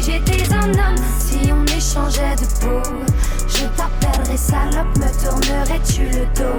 J'étais 0.05 0.53
un 0.53 0.71
homme, 0.71 1.05
si 1.19 1.53
on 1.53 1.65
échangeait 1.67 2.37
de 2.37 2.47
peau, 2.61 2.83
je 3.49 3.65
t'appellerais 3.77 4.37
salope, 4.37 4.97
me 4.99 5.09
tournerais-tu 5.23 6.05
le 6.07 6.27
dos? 6.35 6.59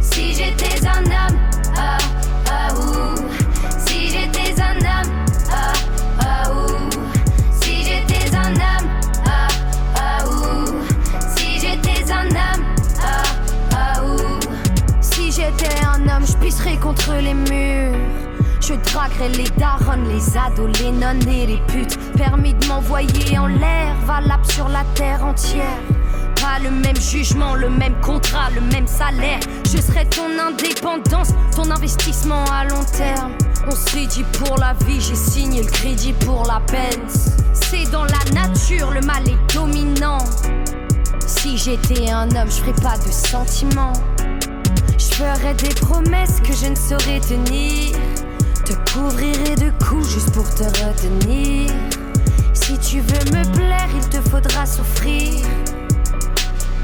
Si 0.00 0.34
j'étais 0.34 0.86
un 0.86 1.04
homme, 1.04 1.38
ah, 1.76 1.98
ah, 2.50 2.74
ouh. 2.74 3.16
Si 3.86 4.10
j'étais 4.10 4.60
un 4.60 4.76
homme, 4.76 5.12
ah, 5.50 5.72
ah, 6.20 6.50
ouh. 6.52 6.90
Si 7.60 7.84
j'étais 7.84 8.36
un 8.36 8.52
homme, 8.52 8.88
ah, 9.26 9.48
ah, 9.96 10.28
ouh. 10.28 10.66
Si 11.36 11.58
j'étais 11.60 12.12
un 12.12 12.26
homme, 12.26 12.64
ah, 13.02 13.22
ah, 13.72 14.04
ouh. 14.04 14.40
Si 15.00 15.32
j'étais 15.32 15.84
un 15.84 16.02
homme, 16.08 16.26
je 16.26 16.36
pisserais 16.36 16.76
contre 16.76 17.14
les 17.14 17.34
murs. 17.34 17.98
Je 18.60 18.74
draguerais 18.74 19.28
les 19.30 19.50
darons, 19.58 20.02
les 20.08 20.36
ados, 20.38 20.70
les 20.80 20.92
nonnes 20.92 21.28
et 21.28 21.46
les 21.46 21.60
putes. 21.68 21.98
Permis 22.16 22.54
de 22.54 22.66
m'envoyer 22.66 23.38
en 23.38 23.46
l'air, 23.46 23.94
valable 24.06 24.44
sur 24.46 24.68
la 24.68 24.84
terre 24.94 25.24
entière. 25.24 25.80
Pas 26.40 26.58
le 26.62 26.70
même 26.70 26.96
jugement, 26.96 27.54
le 27.54 27.68
même 27.68 27.94
contrat, 28.00 28.50
le 28.54 28.60
même 28.60 28.86
salaire. 28.86 29.40
Je 29.64 29.78
serais 29.80 30.04
ton 30.04 30.28
indépendance, 30.38 31.30
ton 31.56 31.70
investissement 31.70 32.44
à 32.52 32.64
long 32.64 32.84
terme. 32.96 33.32
On 33.66 33.74
s'est 33.74 34.06
dit 34.06 34.24
pour 34.38 34.58
la 34.58 34.74
vie, 34.86 35.00
j'ai 35.00 35.14
signé 35.14 35.62
le 35.62 35.70
crédit 35.70 36.12
pour 36.12 36.44
la 36.46 36.60
peine. 36.60 37.02
C'est 37.52 37.90
dans 37.90 38.04
la 38.04 38.32
nature, 38.32 38.90
le 38.92 39.00
mal 39.00 39.28
est 39.28 39.54
dominant. 39.54 40.18
Si 41.26 41.56
j'étais 41.56 42.10
un 42.10 42.28
homme, 42.36 42.48
je 42.48 42.60
ferais 42.60 42.80
pas 42.80 42.96
de 42.98 43.10
sentiments. 43.10 43.92
Je 44.98 45.14
ferais 45.16 45.54
des 45.54 45.74
promesses 45.74 46.40
que 46.40 46.52
je 46.52 46.66
ne 46.66 46.76
saurais 46.76 47.20
tenir. 47.20 47.96
Te 48.64 48.72
couvrirai 48.92 49.56
de 49.56 49.70
coups 49.84 50.08
juste 50.08 50.32
pour 50.32 50.48
te 50.54 50.64
retenir. 50.64 51.72
Si 52.64 52.78
tu 52.78 53.00
veux 53.00 53.36
me 53.36 53.44
plaire, 53.54 53.90
il 53.94 54.08
te 54.08 54.26
faudra 54.30 54.64
souffrir. 54.64 55.44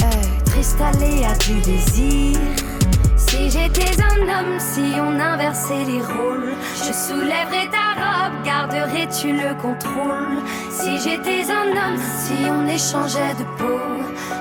Euh, 0.02 0.44
triste 0.44 0.78
aléa 0.78 1.32
du 1.46 1.58
désir. 1.62 2.36
Si 3.16 3.48
j'étais 3.48 3.96
un 4.02 4.20
homme, 4.28 4.58
si 4.58 5.00
on 5.00 5.18
inversait 5.18 5.84
les 5.86 6.02
rôles, 6.02 6.52
je 6.76 6.92
soulèverais 6.92 7.70
ta 7.72 7.94
robe, 7.96 8.44
garderais-tu 8.44 9.32
le 9.32 9.54
contrôle 9.54 10.42
Si 10.70 10.98
j'étais 10.98 11.50
un 11.50 11.70
homme, 11.70 11.98
si 11.98 12.34
on 12.44 12.66
échangeait 12.68 13.34
de 13.38 13.44
peau, 13.56 13.80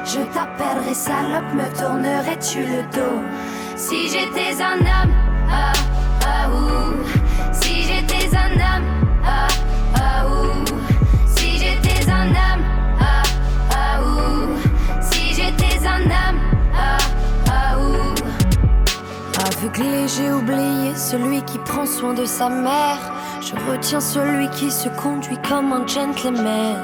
je 0.04 0.20
t'appellerais 0.34 0.94
salope, 0.94 1.54
me 1.54 1.74
tournerais-tu 1.80 2.64
le 2.64 2.82
dos 2.94 3.24
Si 3.78 4.10
j'étais 4.10 4.62
un 4.62 4.80
homme, 4.80 5.14
ah, 5.50 5.72
ah, 6.22 6.50
ouh. 6.50 6.99
J'ai 20.08 20.32
oublié 20.32 20.96
celui 20.96 21.42
qui 21.44 21.58
prend 21.60 21.86
soin 21.86 22.14
de 22.14 22.26
sa 22.26 22.50
mère. 22.50 23.00
Je 23.42 23.54
retiens 23.70 24.00
celui 24.00 24.50
qui 24.50 24.72
se 24.72 24.90
conduit 24.90 25.38
comme 25.48 25.72
un 25.72 25.86
gentleman. 25.88 26.78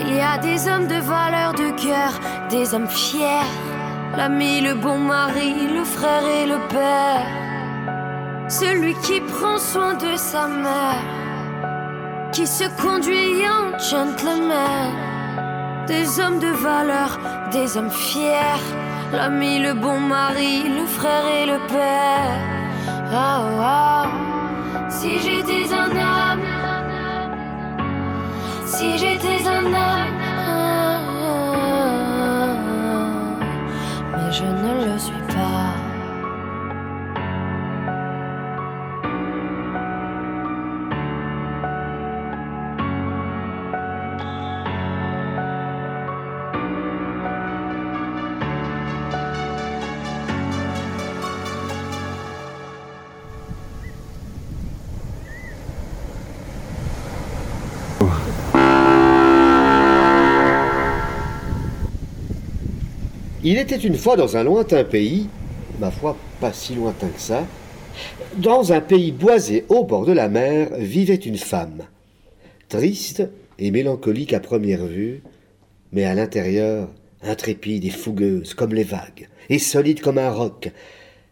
Il 0.00 0.14
y 0.14 0.20
a 0.20 0.38
des 0.38 0.68
hommes 0.68 0.86
de 0.86 1.00
valeur 1.00 1.52
de 1.52 1.70
cœur, 1.82 2.12
des 2.50 2.74
hommes 2.74 2.88
fiers. 2.88 3.50
L'ami, 4.16 4.60
le 4.60 4.74
bon 4.74 4.98
mari, 4.98 5.54
le 5.72 5.84
frère 5.84 6.24
et 6.24 6.46
le 6.46 6.58
père. 6.68 7.26
Celui 8.48 8.94
qui 9.02 9.20
prend 9.20 9.58
soin 9.58 9.94
de 9.94 10.16
sa 10.16 10.46
mère, 10.46 11.02
qui 12.32 12.46
se 12.46 12.64
conduit 12.80 13.42
en 13.48 13.76
gentleman. 13.78 14.92
Des 15.86 16.20
hommes 16.20 16.38
de 16.38 16.48
valeur, 16.48 17.18
des 17.50 17.76
hommes 17.76 17.90
fiers. 17.90 18.62
L'ami, 19.16 19.60
le 19.60 19.74
bon 19.74 20.00
mari, 20.00 20.64
le 20.68 20.86
frère 20.86 21.26
et 21.26 21.46
le 21.46 21.58
père. 21.68 22.36
Oh, 23.12 23.42
oh. 23.60 24.08
Si 24.88 25.20
j'étais 25.20 25.72
un 25.72 25.90
homme, 25.90 26.40
si 28.66 28.98
j'étais 28.98 29.40
un 29.56 29.66
homme, 29.66 30.20
mais 34.16 34.32
je 34.32 34.44
ne 34.62 34.72
le 34.86 34.98
suis 34.98 35.24
pas. 35.34 35.73
Il 63.46 63.58
était 63.58 63.76
une 63.76 63.96
fois 63.96 64.16
dans 64.16 64.38
un 64.38 64.42
lointain 64.42 64.84
pays, 64.84 65.28
ma 65.78 65.90
foi 65.90 66.16
pas 66.40 66.54
si 66.54 66.74
lointain 66.74 67.08
que 67.08 67.20
ça, 67.20 67.46
dans 68.38 68.72
un 68.72 68.80
pays 68.80 69.12
boisé 69.12 69.66
au 69.68 69.84
bord 69.84 70.06
de 70.06 70.12
la 70.12 70.30
mer 70.30 70.70
vivait 70.78 71.14
une 71.14 71.36
femme, 71.36 71.82
triste 72.70 73.22
et 73.58 73.70
mélancolique 73.70 74.32
à 74.32 74.40
première 74.40 74.86
vue, 74.86 75.22
mais 75.92 76.04
à 76.04 76.14
l'intérieur 76.14 76.88
intrépide 77.22 77.84
et 77.84 77.90
fougueuse 77.90 78.54
comme 78.54 78.72
les 78.72 78.82
vagues, 78.82 79.28
et 79.50 79.58
solide 79.58 80.00
comme 80.00 80.16
un 80.16 80.30
roc. 80.30 80.72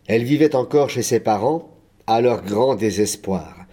Elle 0.07 0.25
vivait 0.25 0.55
encore 0.55 0.91
chez 0.91 1.03
ses 1.03 1.21
parents, 1.21 1.71
à 2.07 2.21
leur 2.21 2.43
grand 2.43 2.75
désespoir. 2.75 3.65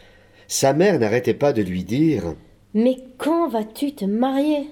Sa 0.47 0.71
mère 0.71 0.97
n'arrêtait 0.97 1.33
pas 1.33 1.51
de 1.51 1.61
lui 1.61 1.83
dire 1.83 2.35
Mais 2.73 2.99
quand 3.17 3.49
vas-tu 3.49 3.95
te 3.95 4.05
marier? 4.05 4.69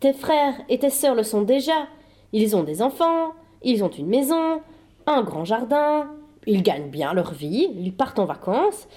Tes 0.00 0.12
frères 0.12 0.60
et 0.68 0.78
tes 0.78 0.90
sœurs 0.90 1.14
le 1.14 1.22
sont 1.22 1.42
déjà. 1.42 1.88
Ils 2.32 2.56
ont 2.56 2.62
des 2.62 2.82
enfants, 2.82 3.32
ils 3.62 3.82
ont 3.82 3.90
une 3.90 4.08
maison, 4.08 4.60
un 5.06 5.22
grand 5.22 5.44
jardin, 5.44 6.08
ils 6.46 6.62
gagnent 6.62 6.90
bien 6.90 7.14
leur 7.14 7.32
vie, 7.32 7.68
ils 7.78 7.92
partent 7.92 8.18
en 8.18 8.26
vacances, 8.26 8.88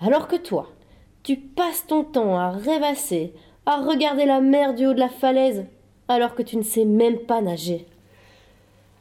alors 0.00 0.28
que 0.28 0.36
toi, 0.36 0.68
tu 1.22 1.36
passes 1.36 1.86
ton 1.86 2.04
temps 2.04 2.38
à 2.38 2.50
rêvasser, 2.50 3.32
à 3.66 3.82
regarder 3.82 4.24
la 4.24 4.40
mer 4.40 4.74
du 4.74 4.86
haut 4.86 4.94
de 4.94 5.00
la 5.00 5.08
falaise, 5.08 5.66
alors 6.08 6.34
que 6.34 6.42
tu 6.42 6.56
ne 6.56 6.62
sais 6.62 6.84
même 6.84 7.18
pas 7.18 7.40
nager. 7.40 7.86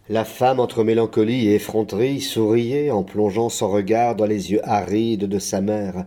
La 0.10 0.26
femme, 0.26 0.60
entre 0.60 0.84
mélancolie 0.84 1.48
et 1.48 1.56
effronterie, 1.56 2.20
souriait 2.20 2.90
en 2.92 3.04
plongeant 3.04 3.50
son 3.50 3.70
regard 3.70 4.16
dans 4.16 4.26
les 4.26 4.52
yeux 4.52 4.68
arides 4.68 5.26
de 5.26 5.40
sa 5.40 5.62
mère. 5.62 6.06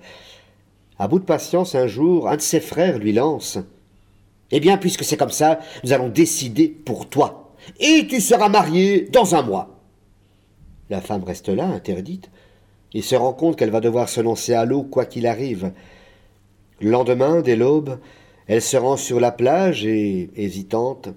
À 0.99 1.09
bout 1.09 1.21
de 1.21 1.25
patience, 1.25 1.75
un 1.75 1.87
jour, 1.87 2.29
un 2.29 2.37
de 2.37 2.41
ses 2.41 2.61
frères 2.61 2.99
lui 2.99 3.13
lance 3.13 3.59
Eh 4.51 4.61
bien, 4.61 4.77
puisque 4.77 5.05
c'est 5.05 5.17
comme 5.17 5.31
ça, 5.31 5.61
nous 5.85 5.93
allons 5.93 6.09
décider 6.09 6.69
pour 6.69 7.09
toi 7.09 7.42
et 7.81 8.07
tu 8.09 8.21
seras 8.21 8.49
marié 8.49 9.09
dans 9.13 9.35
un 9.35 9.43
mois. 9.43 9.81
La 10.91 11.01
femme 11.01 11.25
reste 11.25 11.49
là, 11.49 11.67
interdite, 11.67 12.31
et 12.95 13.03
se 13.03 13.15
rend 13.15 13.33
compte 13.33 13.57
qu'elle 13.57 13.71
va 13.71 13.81
devoir 13.81 14.09
se 14.09 14.21
lancer 14.21 14.55
à 14.55 14.65
l'eau 14.65 14.83
quoi 14.83 15.07
qu'il 15.07 15.27
arrive. 15.27 15.73
Le 16.81 16.91
lendemain, 16.91 17.41
dès 17.41 17.57
l'aube, 17.57 17.99
elle 18.47 18.61
se 18.61 18.77
rend 18.77 18.97
sur 18.97 19.21
la 19.21 19.31
plage 19.31 19.87
et, 19.87 20.31
hésitante, 20.37 21.09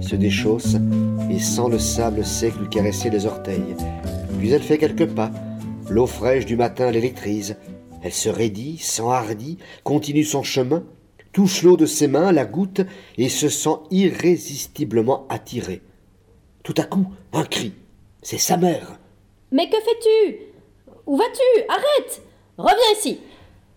se 0.00 0.16
déchausse 0.16 0.76
et 1.30 1.38
sent 1.38 1.68
le 1.70 1.78
sable 1.78 2.24
sec 2.24 2.54
lui 2.58 2.68
caresser 2.68 3.10
les 3.10 3.26
orteils. 3.26 3.76
Puis 4.38 4.50
elle 4.50 4.62
fait 4.62 4.78
quelques 4.78 5.06
pas. 5.06 5.30
L'eau 5.90 6.06
fraîche 6.06 6.46
du 6.46 6.56
matin 6.56 6.90
l'électrise. 6.90 7.56
Elle 8.02 8.12
se 8.12 8.30
raidit, 8.30 8.78
s'enhardit, 8.78 9.58
continue 9.84 10.24
son 10.24 10.42
chemin, 10.42 10.84
touche 11.32 11.62
l'eau 11.62 11.76
de 11.76 11.86
ses 11.86 12.08
mains, 12.08 12.32
la 12.32 12.46
goûte 12.46 12.80
et 13.18 13.28
se 13.28 13.48
sent 13.48 13.76
irrésistiblement 13.90 15.26
attirée. 15.28 15.82
Tout 16.62 16.74
à 16.76 16.84
coup, 16.84 17.06
un 17.32 17.44
cri. 17.44 17.72
C'est 18.22 18.38
sa 18.38 18.56
mère. 18.56 18.98
Mais 19.50 19.68
que 19.68 19.76
fais-tu? 19.76 20.36
Où 21.06 21.16
vas-tu? 21.16 21.62
Arrête 21.68 22.22
Reviens 22.58 22.98
ici 22.98 23.20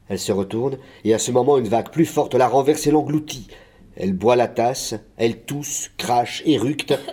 Elle 0.10 0.19
se 0.19 0.32
retourne, 0.32 0.78
et 1.04 1.13
à 1.13 1.19
ce 1.19 1.32
moment 1.32 1.58
une 1.58 1.67
vague 1.67 1.89
plus 1.89 2.06
forte 2.06 2.36
la 2.36 2.48
renverse 2.48 2.86
et 2.86 2.91
l'engloutit. 2.91 3.48
Elle 3.96 4.13
boit 4.13 4.36
la 4.36 4.48
tasse, 4.48 4.96
elle 5.17 5.41
tousse, 5.41 5.91
crache, 5.98 6.43
éructe. 6.46 6.93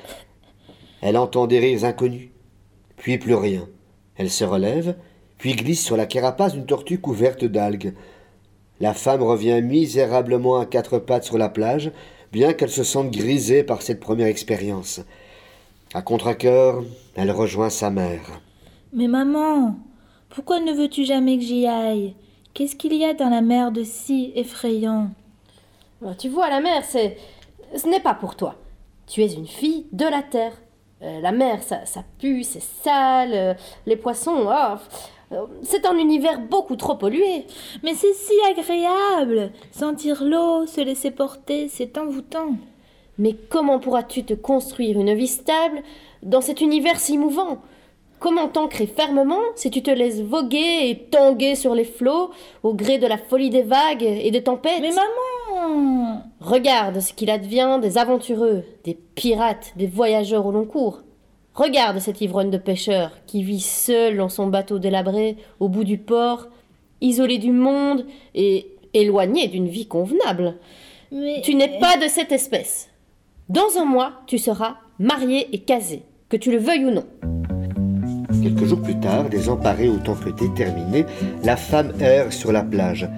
Elle 1.03 1.17
entend 1.17 1.47
des 1.47 1.59
rires 1.59 1.85
inconnus, 1.85 2.29
puis 2.99 3.17
plus 3.17 3.35
rien. 3.35 3.67
Elle 4.17 4.31
se 4.31 4.45
relève, 4.45 4.97
puis 5.39 5.55
glisse 5.55 5.83
sur 5.83 5.97
la 5.97 6.05
carapace 6.05 6.53
d'une 6.53 6.67
tortue 6.67 6.99
couverte 6.99 7.45
d'algues. 7.45 7.95
La 8.81 8.93
femme 8.93 9.23
revient 9.23 9.63
misérablement 9.63 10.59
à 10.59 10.67
quatre 10.67 10.99
pattes 10.99 11.25
sur 11.25 11.39
la 11.39 11.49
plage, 11.49 11.91
bien 12.33 12.53
qu'elle 12.53 12.71
se 12.71 12.85
sente 12.85 13.11
grisée 13.11 13.63
par 13.63 13.81
cette 13.81 14.01
première 14.01 14.27
expérience. 14.27 15.01
À 15.92 16.03
contre-cœur, 16.03 16.85
elle 17.16 17.33
rejoint 17.33 17.70
sa 17.70 17.90
mère. 17.90 18.20
Mais 18.92 19.09
maman, 19.09 19.74
pourquoi 20.29 20.61
ne 20.61 20.72
veux-tu 20.72 21.05
jamais 21.05 21.37
que 21.37 21.42
j'y 21.44 21.66
aille? 21.66 22.14
Qu'est-ce 22.55 22.76
qu'il 22.76 22.94
y 22.94 23.05
a 23.05 23.14
dans 23.14 23.29
la 23.29 23.40
mer 23.40 23.72
de 23.72 23.83
si 23.83 24.33
effrayant? 24.37 25.11
Bah, 26.00 26.14
Tu 26.16 26.29
vois, 26.29 26.48
la 26.48 26.61
mer, 26.61 26.85
c'est. 26.85 27.16
Ce 27.76 27.88
n'est 27.88 28.00
pas 28.00 28.14
pour 28.14 28.37
toi. 28.37 28.55
Tu 29.07 29.22
es 29.22 29.33
une 29.33 29.46
fille 29.46 29.87
de 29.92 30.05
la 30.05 30.22
terre. 30.22 30.53
Euh, 31.03 31.20
la 31.20 31.33
mer, 31.33 31.62
ça, 31.62 31.85
ça 31.87 32.05
pue, 32.18 32.44
c'est 32.44 32.62
sale. 32.62 33.33
Euh, 33.33 33.55
les 33.87 33.96
poissons, 33.96 34.46
oh, 34.48 35.37
c'est 35.62 35.87
un 35.87 35.96
univers 35.96 36.40
beaucoup 36.40 36.76
trop 36.76 36.94
pollué. 36.96 37.46
Mais 37.83 37.94
c'est 37.94 38.12
si 38.12 38.35
agréable 38.48 39.53
Sentir 39.72 40.22
l'eau, 40.22 40.66
se 40.66 40.81
laisser 40.81 41.11
porter, 41.11 41.68
c'est 41.68 41.98
envoûtant. 41.98 42.55
Mais 43.21 43.37
comment 43.51 43.79
pourras-tu 43.79 44.25
te 44.25 44.33
construire 44.33 44.99
une 44.99 45.13
vie 45.13 45.29
stable 45.29 45.83
dans 46.23 46.41
cet 46.41 46.63
univers 46.63 46.99
si 46.99 47.19
mouvant? 47.19 47.59
Comment 48.19 48.49
t'ancrer 48.49 48.87
fermement 48.87 49.43
si 49.57 49.71
tu 49.71 49.83
te 49.83 49.91
laisses 49.91 50.23
voguer 50.23 50.89
et 50.89 50.99
tanguer 51.11 51.55
sur 51.55 51.75
les 51.75 51.85
flots 51.85 52.31
au 52.63 52.73
gré 52.73 52.97
de 52.97 53.07
la 53.07 53.19
folie 53.19 53.51
des 53.51 53.63
vagues 53.63 54.05
et 54.05 54.31
des 54.31 54.43
tempêtes? 54.43 54.81
Mais 54.81 54.89
maman 54.89 56.23
Regarde 56.41 57.01
ce 57.01 57.13
qu'il 57.13 57.29
advient 57.29 57.79
des 57.83 57.99
aventureux, 57.99 58.65
des 58.85 58.95
pirates, 58.95 59.75
des 59.77 59.87
voyageurs 59.87 60.47
au 60.47 60.51
long 60.53 60.65
cours. 60.65 61.03
Regarde 61.53 61.99
cet 61.99 62.23
ivrogne 62.23 62.51
de 62.51 62.57
pêcheur 62.57 63.11
qui 63.27 63.43
vit 63.43 63.61
seul 63.61 64.17
dans 64.17 64.31
son 64.31 64.47
bateau 64.47 64.79
délabré 64.79 65.37
au 65.59 65.69
bout 65.69 65.85
du 65.85 65.99
port, 65.99 66.49
isolé 67.03 67.37
du 67.37 67.53
monde 67.53 68.07
et 68.35 68.69
éloigné 68.95 69.49
d'une 69.49 69.69
vie 69.69 69.87
convenable. 69.87 70.55
Mais... 71.13 71.43
Tu 71.43 71.55
n'es 71.55 71.79
pas 71.79 71.99
de 71.99 72.09
cette 72.09 72.33
espèce. 72.33 72.89
Dans 73.51 73.79
un 73.81 73.85
mois, 73.85 74.13
tu 74.29 74.39
seras 74.39 74.77
marié 75.01 75.49
et 75.53 75.59
casé, 75.59 76.05
que 76.29 76.37
tu 76.37 76.53
le 76.53 76.59
veuilles 76.59 76.85
ou 76.85 76.93
non. 76.93 77.05
Quelques 78.45 78.65
jours 78.65 78.81
plus 78.81 79.01
tard, 79.01 79.29
désemparée 79.29 79.89
autant 79.89 80.15
que 80.15 80.31
déterminée, 80.31 81.05
la 81.43 81.57
femme 81.57 81.93
erre 82.01 82.33
sur 82.33 82.53
la 82.53 82.63
plage. 82.63 83.09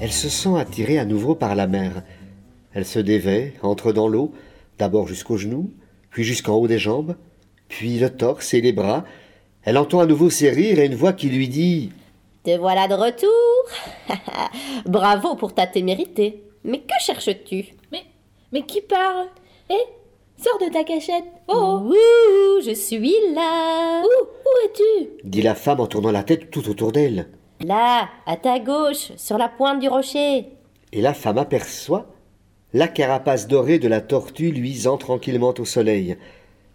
Elle 0.00 0.10
se 0.10 0.28
sent 0.28 0.58
attirée 0.58 0.98
à 0.98 1.04
nouveau 1.04 1.36
par 1.36 1.54
la 1.54 1.68
mer. 1.68 2.02
Elle 2.74 2.84
se 2.84 2.98
dévait, 2.98 3.54
entre 3.62 3.92
dans 3.92 4.08
l'eau, 4.08 4.32
d'abord 4.80 5.06
jusqu'aux 5.06 5.36
genoux, 5.36 5.70
puis 6.10 6.24
jusqu'en 6.24 6.56
haut 6.56 6.66
des 6.66 6.80
jambes, 6.80 7.14
puis 7.68 8.00
le 8.00 8.10
torse 8.10 8.54
et 8.54 8.60
les 8.60 8.72
bras. 8.72 9.04
Elle 9.62 9.78
entend 9.78 10.00
à 10.00 10.06
nouveau 10.06 10.28
ses 10.28 10.50
rires 10.50 10.80
et 10.80 10.86
une 10.86 10.96
voix 10.96 11.12
qui 11.12 11.28
lui 11.28 11.46
dit 11.46 11.92
Te 12.42 12.58
voilà 12.58 12.88
de 12.88 12.94
retour 12.94 13.30
Bravo 14.86 15.36
pour 15.36 15.54
ta 15.54 15.68
témérité. 15.68 16.42
Mais 16.64 16.80
que 16.80 16.94
cherches-tu? 16.98 17.66
Mais, 17.92 18.02
mais 18.50 18.62
qui 18.62 18.80
parle? 18.80 19.28
Hé 19.72 19.76
Sors 20.36 20.58
de 20.58 20.70
ta 20.70 20.84
cachette 20.84 21.24
Oh 21.48 21.80
Ouh, 21.84 22.60
je 22.62 22.74
suis 22.74 23.14
là 23.34 24.02
Où 24.02 24.24
Où 24.24 24.66
es-tu? 24.66 25.08
Dit 25.24 25.40
la 25.40 25.54
femme 25.54 25.80
en 25.80 25.86
tournant 25.86 26.12
la 26.12 26.24
tête 26.24 26.50
tout 26.50 26.68
autour 26.68 26.92
d'elle. 26.92 27.28
Là, 27.64 28.08
à 28.26 28.36
ta 28.36 28.58
gauche, 28.58 29.12
sur 29.16 29.38
la 29.38 29.48
pointe 29.48 29.80
du 29.80 29.88
rocher. 29.88 30.48
Et 30.92 31.00
la 31.00 31.14
femme 31.14 31.38
aperçoit 31.38 32.06
la 32.74 32.88
carapace 32.88 33.48
dorée 33.48 33.78
de 33.78 33.88
la 33.88 34.00
tortue 34.00 34.50
luisant 34.50 34.98
tranquillement 34.98 35.54
au 35.58 35.64
soleil. 35.64 36.16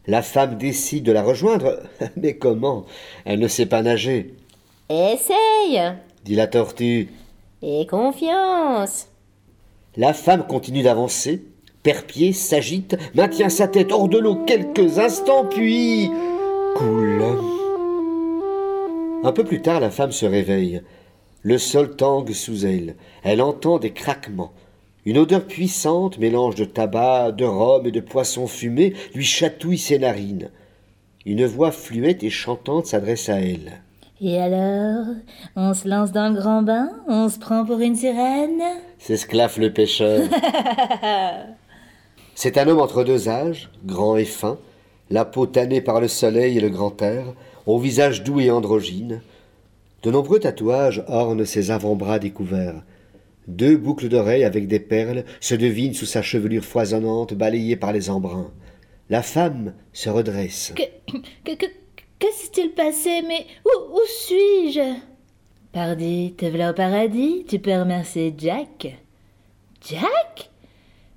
La 0.08 0.22
femme 0.22 0.58
décide 0.58 1.04
de 1.04 1.12
la 1.12 1.22
rejoindre. 1.24 1.82
Mais 2.16 2.38
comment? 2.38 2.86
Elle 3.26 3.40
ne 3.40 3.48
sait 3.48 3.66
pas 3.66 3.82
nager, 3.82 4.34
Essaye 4.90 5.82
dit 6.24 6.36
la 6.36 6.48
tortue. 6.48 7.10
Et 7.62 7.86
confiance 7.88 9.08
La 9.98 10.14
femme 10.14 10.48
continue 10.48 10.84
d'avancer. 10.84 11.44
Perpier 11.88 12.34
s'agite, 12.34 12.98
maintient 13.16 13.48
sa 13.48 13.66
tête 13.66 13.94
hors 13.94 14.10
de 14.10 14.18
l'eau 14.18 14.44
quelques 14.46 15.00
instants, 15.00 15.46
puis 15.46 16.12
coule. 16.76 17.24
Un 19.24 19.32
peu 19.32 19.46
plus 19.46 19.62
tard, 19.62 19.80
la 19.80 19.90
femme 19.90 20.12
se 20.12 20.26
réveille. 20.26 20.82
Le 21.44 21.58
sol 21.58 21.96
tangue 21.96 22.34
sous 22.34 22.66
elle. 22.66 22.98
Elle 23.24 23.42
entend 23.42 23.80
des 23.80 23.92
craquements. 23.92 24.52
Une 25.06 25.18
odeur 25.18 25.46
puissante, 25.46 26.18
mélange 26.18 26.56
de 26.56 26.66
tabac, 26.66 27.32
de 27.32 27.46
rhum 27.46 27.88
et 27.88 27.92
de 27.92 28.02
poisson 28.02 28.48
fumé, 28.48 28.94
lui 29.16 29.24
chatouille 29.24 29.78
ses 29.78 29.98
narines. 29.98 30.50
Une 31.26 31.46
voix 31.46 31.72
fluette 31.72 32.22
et 32.22 32.30
chantante 32.30 32.88
s'adresse 32.88 33.30
à 33.30 33.40
elle. 33.40 33.82
Et 34.20 34.38
alors, 34.38 35.06
on 35.56 35.74
se 35.74 35.88
lance 35.88 36.12
dans 36.12 36.34
le 36.34 36.36
grand 36.38 36.64
bain 36.64 36.90
On 37.08 37.30
se 37.30 37.40
prend 37.40 37.64
pour 37.64 37.80
une 37.80 37.96
sirène? 37.96 38.62
S'esclaffe 39.00 39.58
le 39.58 39.72
pêcheur. 39.72 40.28
C'est 42.40 42.60
un 42.60 42.68
homme 42.68 42.82
entre 42.82 43.04
deux 43.04 43.30
âges, 43.30 43.72
grand 43.84 44.16
et 44.16 44.24
fin, 44.24 44.60
la 45.10 45.26
peau 45.26 45.48
tannée 45.48 45.82
par 45.82 46.00
le 46.00 46.08
soleil 46.08 46.56
et 46.56 46.62
le 46.62 46.70
grand 46.70 47.02
air, 47.02 47.34
au 47.66 47.80
visage 47.80 48.22
doux 48.22 48.40
et 48.40 48.52
androgyne. 48.52 49.24
De 50.04 50.12
nombreux 50.12 50.40
tatouages 50.40 51.04
ornent 51.08 51.46
ses 51.46 51.72
avant-bras 51.72 52.20
découverts. 52.20 52.84
Deux 53.48 53.76
boucles 53.76 54.08
d'oreilles 54.08 54.44
avec 54.44 54.68
des 54.68 54.80
perles 54.80 55.24
se 55.40 55.56
devinent 55.56 55.96
sous 55.96 56.06
sa 56.06 56.22
chevelure 56.22 56.64
foisonnante 56.64 57.34
balayée 57.34 57.76
par 57.76 57.92
les 57.92 58.12
embruns. 58.12 58.52
La 59.10 59.24
femme 59.24 59.74
se 59.92 60.12
redresse. 60.12 60.76
Que, 60.76 61.56
que, 61.56 61.66
que, 62.20 62.32
s'est-il 62.36 62.70
passé 62.74 63.24
Mais 63.28 63.48
où, 63.66 63.96
où 63.96 64.02
suis-je? 64.06 64.94
Pardi, 65.72 66.36
te 66.38 66.46
voilà 66.46 66.70
au 66.70 66.76
paradis, 66.76 67.46
tu 67.50 67.58
peux 67.58 67.74
remercier 67.74 68.32
Jack. 68.38 68.96
Jack? 69.90 70.52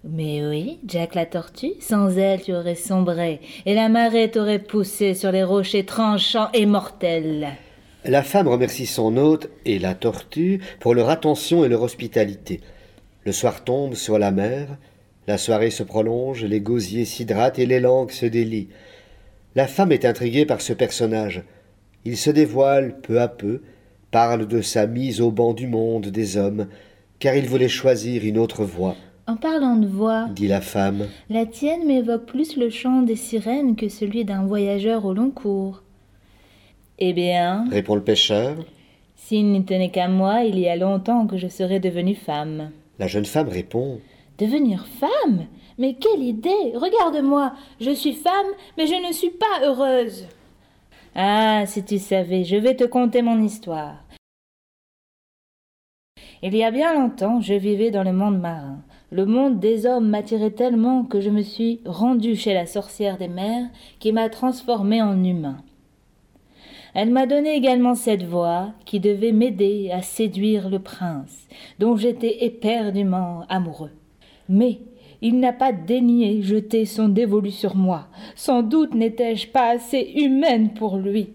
Mais 0.02 0.46
oui, 0.46 0.78
Jack 0.86 1.14
la 1.14 1.26
tortue, 1.26 1.74
sans 1.78 2.16
elle 2.16 2.40
tu 2.40 2.54
aurais 2.54 2.74
sombré, 2.74 3.40
et 3.66 3.74
la 3.74 3.90
marée 3.90 4.30
t'aurait 4.30 4.58
poussé 4.58 5.12
sur 5.12 5.30
les 5.30 5.44
rochers 5.44 5.84
tranchants 5.84 6.48
et 6.54 6.64
mortels. 6.64 7.48
La 8.06 8.22
femme 8.22 8.48
remercie 8.48 8.86
son 8.86 9.18
hôte 9.18 9.50
et 9.66 9.78
la 9.78 9.94
tortue 9.94 10.62
pour 10.80 10.94
leur 10.94 11.10
attention 11.10 11.66
et 11.66 11.68
leur 11.68 11.82
hospitalité. 11.82 12.62
Le 13.24 13.32
soir 13.32 13.62
tombe 13.62 13.94
sur 13.94 14.18
la 14.18 14.30
mer, 14.30 14.78
la 15.26 15.36
soirée 15.36 15.70
se 15.70 15.82
prolonge, 15.82 16.44
les 16.44 16.62
gosiers 16.62 17.04
s'hydratent 17.04 17.58
et 17.58 17.66
les 17.66 17.78
langues 17.78 18.10
se 18.10 18.24
délient. 18.24 18.70
La 19.54 19.66
femme 19.66 19.92
est 19.92 20.06
intriguée 20.06 20.46
par 20.46 20.62
ce 20.62 20.72
personnage. 20.72 21.42
Il 22.06 22.16
se 22.16 22.30
dévoile 22.30 23.00
peu 23.02 23.20
à 23.20 23.28
peu, 23.28 23.60
parle 24.10 24.48
de 24.48 24.62
sa 24.62 24.86
mise 24.86 25.20
au 25.20 25.30
banc 25.30 25.52
du 25.52 25.66
monde 25.66 26.06
des 26.06 26.38
hommes, 26.38 26.68
car 27.18 27.34
il 27.34 27.46
voulait 27.46 27.68
choisir 27.68 28.24
une 28.24 28.38
autre 28.38 28.64
voie, 28.64 28.96
En 29.30 29.36
parlant 29.36 29.76
de 29.76 29.86
voix, 29.86 30.26
dit 30.28 30.48
la 30.48 30.60
femme. 30.60 31.06
la 31.28 31.46
tienne 31.46 31.86
m'évoque 31.86 32.26
plus 32.26 32.56
le 32.56 32.68
chant 32.68 33.02
des 33.02 33.14
sirènes 33.14 33.76
que 33.76 33.88
celui 33.88 34.24
d'un 34.24 34.44
voyageur 34.44 35.04
au 35.04 35.14
long 35.14 35.30
cours. 35.30 35.84
Eh 36.98 37.12
bien, 37.12 37.64
Répond 37.70 37.94
le 37.94 38.02
pêcheur. 38.02 38.56
s'il 39.14 39.52
n'y 39.52 39.64
tenait 39.64 39.90
qu'à 39.92 40.08
moi, 40.08 40.42
il 40.42 40.58
y 40.58 40.68
a 40.68 40.74
longtemps 40.74 41.28
que 41.28 41.36
je 41.36 41.46
serais 41.46 41.78
devenue 41.78 42.16
femme. 42.16 42.72
La 42.98 43.06
jeune 43.06 43.24
femme 43.24 43.48
répond. 43.48 44.00
Devenir 44.38 44.84
femme? 44.98 45.46
Mais 45.78 45.94
quelle 45.94 46.24
idée 46.24 46.72
Regarde-moi, 46.74 47.52
je 47.80 47.92
suis 47.92 48.14
femme, 48.14 48.48
mais 48.76 48.88
je 48.88 49.06
ne 49.06 49.12
suis 49.12 49.30
pas 49.30 49.64
heureuse. 49.64 50.26
Ah, 51.14 51.62
si 51.66 51.84
tu 51.84 52.00
savais, 52.00 52.42
je 52.42 52.56
vais 52.56 52.74
te 52.74 52.82
conter 52.84 53.22
mon 53.22 53.40
histoire. 53.40 53.94
Il 56.42 56.56
y 56.56 56.64
a 56.64 56.72
bien 56.72 56.94
longtemps, 56.94 57.40
je 57.40 57.54
vivais 57.54 57.92
dans 57.92 58.02
le 58.02 58.12
monde 58.12 58.40
marin. 58.40 58.80
Le 59.12 59.26
monde 59.26 59.58
des 59.58 59.86
hommes 59.86 60.08
m'attirait 60.08 60.52
tellement 60.52 61.04
que 61.04 61.20
je 61.20 61.30
me 61.30 61.42
suis 61.42 61.80
rendue 61.84 62.36
chez 62.36 62.54
la 62.54 62.66
sorcière 62.66 63.18
des 63.18 63.26
mers 63.26 63.66
qui 63.98 64.12
m'a 64.12 64.28
transformée 64.28 65.02
en 65.02 65.24
humain. 65.24 65.56
Elle 66.94 67.10
m'a 67.10 67.26
donné 67.26 67.54
également 67.54 67.94
cette 67.94 68.22
voix 68.22 68.72
qui 68.84 69.00
devait 69.00 69.32
m'aider 69.32 69.90
à 69.92 70.02
séduire 70.02 70.68
le 70.68 70.78
prince, 70.78 71.48
dont 71.80 71.96
j'étais 71.96 72.44
éperdument 72.44 73.44
amoureux. 73.48 73.92
Mais 74.48 74.78
il 75.22 75.40
n'a 75.40 75.52
pas 75.52 75.72
daigné 75.72 76.42
jeter 76.42 76.84
son 76.84 77.08
dévolu 77.08 77.50
sur 77.50 77.76
moi. 77.76 78.06
Sans 78.36 78.62
doute 78.62 78.94
n'étais-je 78.94 79.48
pas 79.48 79.70
assez 79.70 80.12
humaine 80.16 80.72
pour 80.74 80.96
lui. 80.96 81.30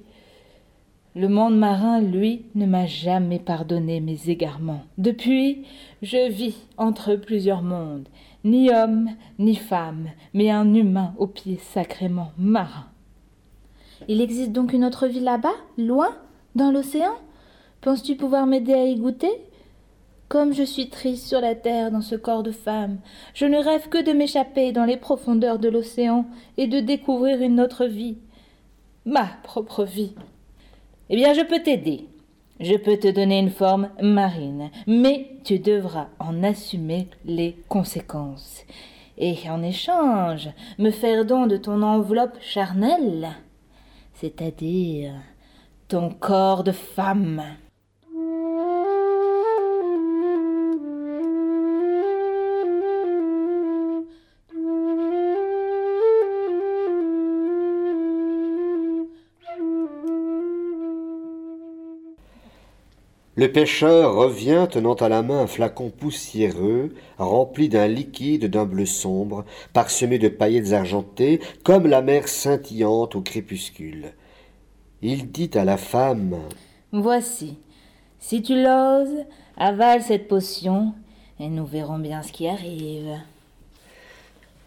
Le 1.17 1.29
monde 1.29 1.57
marin, 1.57 2.01
lui, 2.01 2.43
ne 2.55 2.65
m'a 2.65 2.87
jamais 2.87 3.39
pardonné 3.39 4.01
mes 4.01 4.29
égarements. 4.29 4.81
Depuis, 4.97 5.65
je 6.01 6.29
vis 6.29 6.67
entre 6.75 7.15
plusieurs 7.15 7.61
mondes, 7.61 8.09
ni 8.43 8.69
homme, 8.69 9.07
ni 9.39 9.55
femme, 9.55 10.09
mais 10.33 10.49
un 10.51 10.73
humain 10.73 11.13
aux 11.17 11.27
pieds 11.27 11.59
sacrément 11.71 12.31
marins. 12.37 12.89
Il 14.09 14.19
existe 14.19 14.51
donc 14.51 14.73
une 14.73 14.83
autre 14.83 15.07
vie 15.07 15.21
là-bas, 15.21 15.55
loin, 15.77 16.09
dans 16.53 16.69
l'océan? 16.69 17.13
Penses-tu 17.79 18.17
pouvoir 18.17 18.45
m'aider 18.45 18.73
à 18.73 18.83
y 18.83 18.97
goûter? 18.97 19.31
Comme 20.27 20.53
je 20.53 20.63
suis 20.63 20.89
triste 20.89 21.27
sur 21.27 21.39
la 21.39 21.55
terre 21.55 21.91
dans 21.91 22.01
ce 22.01 22.15
corps 22.15 22.43
de 22.43 22.51
femme, 22.51 22.97
je 23.33 23.45
ne 23.45 23.57
rêve 23.57 23.87
que 23.87 24.03
de 24.03 24.11
m'échapper 24.11 24.73
dans 24.73 24.85
les 24.85 24.97
profondeurs 24.97 25.59
de 25.59 25.69
l'océan 25.69 26.25
et 26.57 26.67
de 26.67 26.81
découvrir 26.81 27.41
une 27.41 27.61
autre 27.61 27.85
vie, 27.85 28.17
ma 29.05 29.27
propre 29.43 29.85
vie. 29.85 30.13
Eh 31.09 31.15
bien, 31.15 31.33
je 31.33 31.41
peux 31.41 31.61
t'aider. 31.61 32.07
Je 32.59 32.75
peux 32.75 32.97
te 32.97 33.09
donner 33.09 33.39
une 33.39 33.49
forme 33.49 33.89
marine, 34.01 34.71
mais 34.87 35.29
tu 35.43 35.59
devras 35.59 36.07
en 36.19 36.41
assumer 36.41 37.09
les 37.25 37.57
conséquences. 37.67 38.63
Et 39.17 39.35
en 39.49 39.61
échange, 39.61 40.49
me 40.79 40.89
faire 40.89 41.25
don 41.25 41.47
de 41.47 41.57
ton 41.57 41.81
enveloppe 41.81 42.37
charnelle, 42.41 43.29
c'est-à-dire 44.13 45.13
ton 45.87 46.09
corps 46.09 46.63
de 46.63 46.71
femme. 46.71 47.43
Le 63.37 63.51
pêcheur 63.51 64.15
revient 64.15 64.65
tenant 64.71 64.93
à 64.93 65.09
la 65.09 65.21
main 65.21 65.41
un 65.41 65.47
flacon 65.47 65.89
poussiéreux, 65.89 66.93
rempli 67.17 67.67
d'un 67.67 67.87
liquide 67.87 68.49
d'un 68.49 68.63
bleu 68.63 68.85
sombre, 68.85 69.43
parsemé 69.73 70.17
de 70.19 70.29
paillettes 70.29 70.71
argentées, 70.71 71.41
comme 71.63 71.85
la 71.85 72.01
mer 72.01 72.29
scintillante 72.29 73.15
au 73.15 73.21
crépuscule. 73.21 74.13
Il 75.01 75.31
dit 75.31 75.51
à 75.53 75.65
la 75.65 75.75
femme 75.75 76.37
Voici. 76.93 77.57
Si 78.19 78.41
tu 78.41 78.55
l'oses, 78.55 79.25
avale 79.57 80.01
cette 80.01 80.29
potion 80.29 80.93
et 81.39 81.49
nous 81.49 81.65
verrons 81.65 81.99
bien 81.99 82.23
ce 82.23 82.31
qui 82.31 82.47
arrive. 82.47 83.19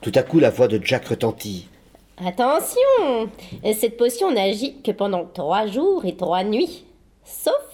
Tout 0.02 0.12
à 0.14 0.22
coup, 0.22 0.40
la 0.40 0.50
voix 0.50 0.68
de 0.68 0.78
Jack 0.82 1.06
retentit. 1.06 1.68
Attention 2.18 3.30
Cette 3.64 3.96
potion 3.96 4.30
n'agit 4.30 4.82
que 4.82 4.90
pendant 4.90 5.24
trois 5.24 5.66
jours 5.66 6.04
et 6.04 6.16
trois 6.16 6.44
nuits. 6.44 6.84
Sauf 7.24 7.67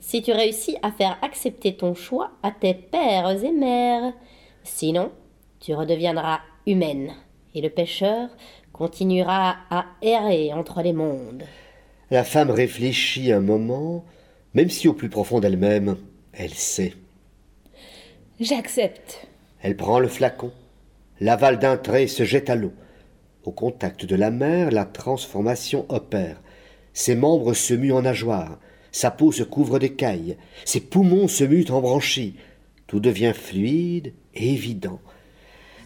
si 0.00 0.22
tu 0.22 0.32
réussis 0.32 0.76
à 0.82 0.92
faire 0.92 1.18
accepter 1.22 1.76
ton 1.76 1.94
choix 1.94 2.30
à 2.42 2.50
tes 2.50 2.74
pères 2.74 3.44
et 3.44 3.52
mères. 3.52 4.12
Sinon, 4.64 5.10
tu 5.60 5.74
redeviendras 5.74 6.40
humaine 6.66 7.12
et 7.54 7.60
le 7.60 7.70
pêcheur 7.70 8.28
continuera 8.72 9.56
à 9.70 9.86
errer 10.02 10.52
entre 10.52 10.82
les 10.82 10.92
mondes. 10.92 11.44
La 12.10 12.24
femme 12.24 12.50
réfléchit 12.50 13.32
un 13.32 13.40
moment, 13.40 14.04
même 14.54 14.70
si 14.70 14.88
au 14.88 14.94
plus 14.94 15.08
profond 15.08 15.40
d'elle-même, 15.40 15.96
elle 16.32 16.54
sait. 16.54 16.94
J'accepte. 18.40 19.26
Elle 19.60 19.76
prend 19.76 19.98
le 19.98 20.08
flacon, 20.08 20.52
l'avale 21.20 21.58
d'un 21.58 21.76
trait 21.76 22.04
et 22.04 22.08
se 22.08 22.22
jette 22.22 22.48
à 22.50 22.54
l'eau. 22.54 22.72
Au 23.44 23.50
contact 23.50 24.04
de 24.04 24.14
la 24.14 24.30
mer, 24.30 24.70
la 24.70 24.84
transformation 24.84 25.84
opère. 25.88 26.40
Ses 26.92 27.16
membres 27.16 27.54
se 27.54 27.74
muent 27.74 27.92
en 27.92 28.02
nageoires, 28.02 28.58
sa 28.92 29.10
peau 29.10 29.32
se 29.32 29.42
couvre 29.42 29.78
d'écailles, 29.78 30.36
ses 30.64 30.80
poumons 30.80 31.28
se 31.28 31.44
muent 31.44 31.70
en 31.70 31.80
branchies. 31.80 32.34
Tout 32.86 33.00
devient 33.00 33.34
fluide 33.34 34.12
et 34.34 34.52
évident. 34.52 35.00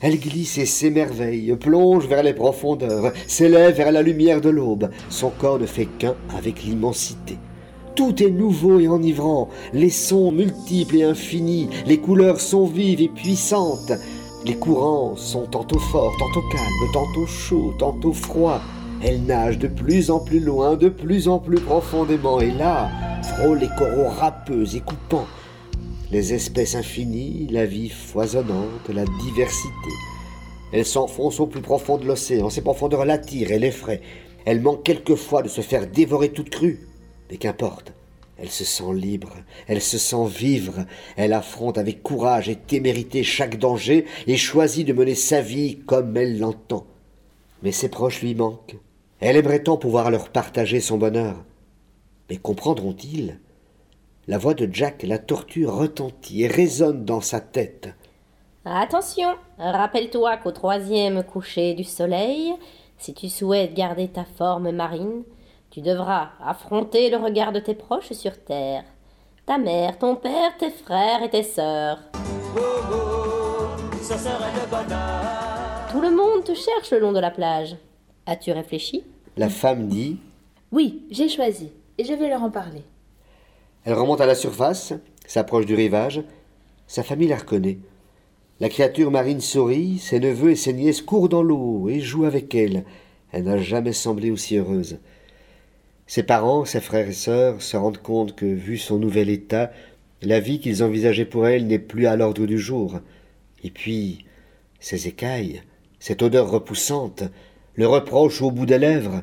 Elle 0.01 0.19
glisse 0.19 0.59
et 0.59 0.67
s'émerveille, 0.67 1.55
plonge 1.57 2.07
vers 2.07 2.25
les 2.25 2.35
profondeurs, 2.35 3.13
s'élève 3.29 3.77
vers 3.77 3.93
la 3.93 4.03
lumière 4.03 4.41
de 4.41 4.51
l'aube. 4.51 4.91
Son 5.09 5.31
corps 5.31 5.61
ne 5.61 5.67
fait 5.67 5.87
qu'un 5.87 6.17
avec 6.37 6.65
l'immensité. 6.65 7.39
Tout 7.95 8.23
est 8.23 8.31
nouveau 8.31 8.81
et 8.81 8.89
enivrant, 8.89 9.49
les 9.73 9.91
sons 9.91 10.33
multiples 10.33 10.97
et 10.97 11.03
infinis, 11.05 11.69
les 11.87 11.99
couleurs 11.99 12.41
sont 12.41 12.67
vives 12.67 13.01
et 13.01 13.09
puissantes. 13.09 13.93
Les 14.45 14.57
courants 14.57 15.15
sont 15.15 15.47
tantôt 15.47 15.79
forts, 15.79 16.13
tantôt 16.19 16.43
calmes, 16.51 16.93
tantôt 16.93 17.27
chauds, 17.27 17.75
tantôt 17.79 18.13
froids. 18.13 18.61
Elle 19.05 19.25
nage 19.25 19.59
de 19.59 19.67
plus 19.67 20.13
en 20.13 20.21
plus 20.21 20.39
loin, 20.39 20.77
de 20.77 20.89
plus 20.89 21.27
en 21.27 21.41
plus 21.41 21.59
profondément, 21.59 22.41
et 22.41 22.53
là, 22.53 22.89
frôle 23.35 23.59
les 23.59 23.69
coraux 23.77 24.09
râpeux 24.09 24.77
et 24.77 24.81
coupants. 24.81 25.27
Les 26.13 26.35
espèces 26.35 26.77
infinies, 26.77 27.49
la 27.51 27.67
vie 27.67 27.89
foisonnante, 27.89 28.89
la 28.95 29.05
diversité. 29.25 29.91
Elle 30.73 30.87
s'enfonce 30.87 31.41
au 31.41 31.49
plus 31.49 31.63
profond 31.63 31.99
de 31.99 32.07
l'océan, 32.07 32.49
ses 32.49 32.63
profondeurs 32.63 33.05
l'attirent 33.05 33.51
et 33.51 33.59
l'effraient. 33.59 34.03
Elle 34.45 34.61
manque 34.61 34.85
quelquefois 34.85 35.43
de 35.43 35.49
se 35.49 35.63
faire 35.63 35.89
dévorer 35.89 36.29
toute 36.29 36.51
crue, 36.51 36.87
mais 37.29 37.39
qu'importe. 37.39 37.95
Elle 38.39 38.51
se 38.51 38.65
sent 38.65 38.95
libre, 38.95 39.33
elle 39.67 39.83
se 39.83 39.99
sent 39.99 40.27
vivre, 40.29 40.87
elle 41.17 41.33
affronte 41.33 41.77
avec 41.77 42.05
courage 42.05 42.49
et 42.49 42.57
témérité 42.57 43.25
chaque 43.25 43.59
danger 43.59 44.05
et 44.29 44.37
choisit 44.37 44.87
de 44.87 44.93
mener 44.93 45.17
sa 45.17 45.41
vie 45.41 45.81
comme 45.87 46.17
elle 46.17 46.39
l'entend. 46.39 46.87
Mais 47.65 47.73
ses 47.73 47.89
proches 47.89 48.23
lui 48.23 48.37
manquent. 48.37 48.77
Elle 49.25 49.37
aimerait 49.37 49.63
tant 49.63 49.77
pouvoir 49.77 50.11
leur 50.11 50.31
partager 50.31 50.81
son 50.81 50.99
bonheur. 50.99 51.37
Mais 52.29 52.39
comprendront-ils? 52.39 53.39
La 54.27 54.37
voix 54.37 54.55
de 54.55 54.69
Jack 54.73 55.05
la 55.05 55.19
torture 55.19 55.77
retentit 55.77 56.43
et 56.43 56.49
résonne 56.49 57.05
dans 57.05 57.21
sa 57.21 57.39
tête. 57.39 57.91
Attention, 58.65 59.29
rappelle-toi 59.59 60.39
qu'au 60.39 60.51
troisième 60.51 61.23
coucher 61.23 61.75
du 61.75 61.85
soleil, 61.85 62.53
si 62.99 63.15
tu 63.15 63.29
souhaites 63.29 63.75
garder 63.75 64.09
ta 64.09 64.25
forme 64.25 64.73
marine, 64.73 65.23
tu 65.71 65.83
devras 65.83 66.31
affronter 66.45 67.09
le 67.09 67.19
regard 67.19 67.53
de 67.53 67.61
tes 67.61 67.77
proches 67.77 68.13
sur 68.13 68.43
terre. 68.43 68.83
Ta 69.47 69.57
mère, 69.57 69.99
ton 70.01 70.17
père, 70.17 70.57
tes 70.59 70.71
frères 70.71 71.23
et 71.23 71.31
tes 71.31 71.45
sœurs. 71.45 72.01
Tout 75.93 76.01
le 76.01 76.11
monde 76.11 76.43
te 76.43 76.55
cherche 76.55 76.91
le 76.91 76.99
long 76.99 77.13
de 77.13 77.21
la 77.21 77.31
plage. 77.31 77.77
As-tu 78.27 78.51
réfléchi? 78.51 79.05
La 79.39 79.49
femme 79.49 79.89
dit 79.89 80.19
Oui, 80.73 81.05
j'ai 81.11 81.31
choisi, 81.31 81.71
et 81.97 82.05
je 82.05 82.13
vais 82.13 82.29
leur 82.29 82.43
en 82.43 82.51
parler. 82.51 82.83
Elle 83.85 83.95
remonte 83.95 84.21
à 84.21 84.27
la 84.27 84.35
surface, 84.35 84.93
s'approche 85.27 85.65
du 85.65 85.75
rivage. 85.75 86.23
Sa 86.87 87.03
famille 87.03 87.29
la 87.29 87.39
reconnaît. 87.39 87.79
La 88.61 88.69
créature 88.69 89.11
marine 89.11 89.41
sourit, 89.41 89.99
ses 89.99 90.21
neveux 90.21 90.51
et 90.51 90.57
ses 90.57 90.75
nièces 90.75 91.01
courent 91.01 91.31
dans 91.31 91.43
l'eau 91.43 91.89
et 91.89 92.01
jouent 92.01 92.27
avec 92.27 92.55
elle. 92.55 92.85
Elle 93.33 93.45
n'a 93.45 93.57
jamais 93.57 93.95
semblé 93.95 94.31
aussi 94.31 94.59
heureuse. 94.59 94.99
Ses 96.07 96.25
parents, 96.25 96.67
ses 96.67 96.83
frères 96.83 97.09
et 97.09 97.15
sœurs 97.15 97.63
se 97.63 97.79
rendent 97.79 98.03
compte 98.03 98.37
que, 98.37 98.45
vu 98.45 98.77
son 98.77 98.99
nouvel 98.99 99.31
état, 99.31 99.73
la 100.21 100.41
vie 100.41 100.61
qu'ils 100.61 100.85
envisageaient 100.85 101.25
pour 101.25 101.47
elle 101.47 101.67
n'est 101.67 101.79
plus 101.79 102.07
à 102.07 102.17
l'ordre 102.17 102.45
du 102.45 102.59
jour. 102.59 103.01
Et 103.65 103.71
puis, 103.71 104.27
ces 104.79 105.09
écailles, 105.09 105.63
cette 105.99 106.23
odeur 106.23 106.51
repoussante, 106.51 107.25
le 107.75 107.87
reproche 107.87 108.43
au 108.43 108.51
bout 108.51 108.67
des 108.67 108.79
lèvres, 108.79 109.23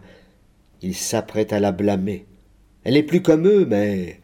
ils 0.82 0.96
s'apprêtent 0.96 1.54
à 1.54 1.60
la 1.60 1.72
blâmer. 1.72 2.26
Elle 2.84 2.94
n'est 2.94 3.04
plus 3.04 3.22
comme 3.22 3.48
eux, 3.48 3.66
mais 3.66 4.20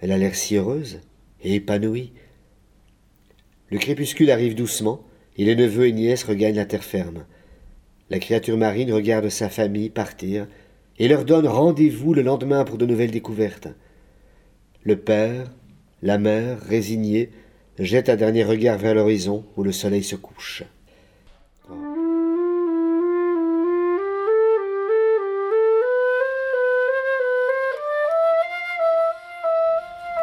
elle 0.00 0.12
a 0.12 0.18
l'air 0.18 0.34
si 0.34 0.56
heureuse 0.56 1.00
et 1.42 1.54
épanouie. 1.56 2.12
Le 3.70 3.78
crépuscule 3.78 4.30
arrive 4.30 4.54
doucement, 4.54 5.04
et 5.36 5.44
les 5.44 5.56
neveux 5.56 5.86
et 5.86 5.92
nièces 5.92 6.24
regagnent 6.24 6.56
la 6.56 6.66
terre 6.66 6.84
ferme. 6.84 7.24
La 8.10 8.18
créature 8.18 8.58
marine 8.58 8.92
regarde 8.92 9.28
sa 9.28 9.48
famille 9.48 9.90
partir, 9.90 10.46
et 10.98 11.08
leur 11.08 11.24
donne 11.24 11.46
rendez-vous 11.46 12.14
le 12.14 12.22
lendemain 12.22 12.64
pour 12.64 12.78
de 12.78 12.86
nouvelles 12.86 13.10
découvertes. 13.10 13.68
Le 14.82 14.96
père, 14.96 15.50
la 16.02 16.18
mère, 16.18 16.60
résignés, 16.60 17.30
jettent 17.78 18.08
un 18.08 18.16
dernier 18.16 18.44
regard 18.44 18.78
vers 18.78 18.94
l'horizon 18.94 19.44
où 19.56 19.62
le 19.62 19.72
soleil 19.72 20.02
se 20.02 20.16
couche. 20.16 20.64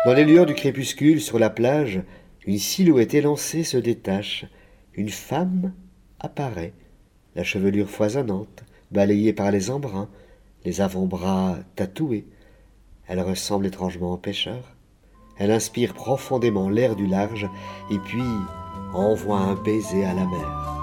Dans 0.09 0.15
les 0.15 0.25
lueurs 0.25 0.47
du 0.47 0.55
crépuscule 0.55 1.21
sur 1.21 1.37
la 1.37 1.51
plage, 1.51 2.01
une 2.47 2.57
silhouette 2.57 3.13
élancée 3.13 3.63
se 3.63 3.77
détache. 3.77 4.47
Une 4.95 5.09
femme 5.09 5.71
apparaît, 6.19 6.73
la 7.35 7.43
chevelure 7.43 7.91
foisonnante, 7.91 8.63
balayée 8.89 9.33
par 9.33 9.51
les 9.51 9.69
embruns, 9.69 10.09
les 10.65 10.81
avant-bras 10.81 11.59
tatoués. 11.75 12.25
Elle 13.07 13.21
ressemble 13.21 13.67
étrangement 13.67 14.13
au 14.13 14.17
pêcheur. 14.17 14.75
Elle 15.37 15.51
inspire 15.51 15.93
profondément 15.93 16.69
l'air 16.69 16.95
du 16.95 17.05
large 17.05 17.47
et 17.91 17.99
puis 17.99 18.23
envoie 18.95 19.37
un 19.37 19.61
baiser 19.61 20.05
à 20.05 20.15
la 20.15 20.25
mer. 20.25 20.78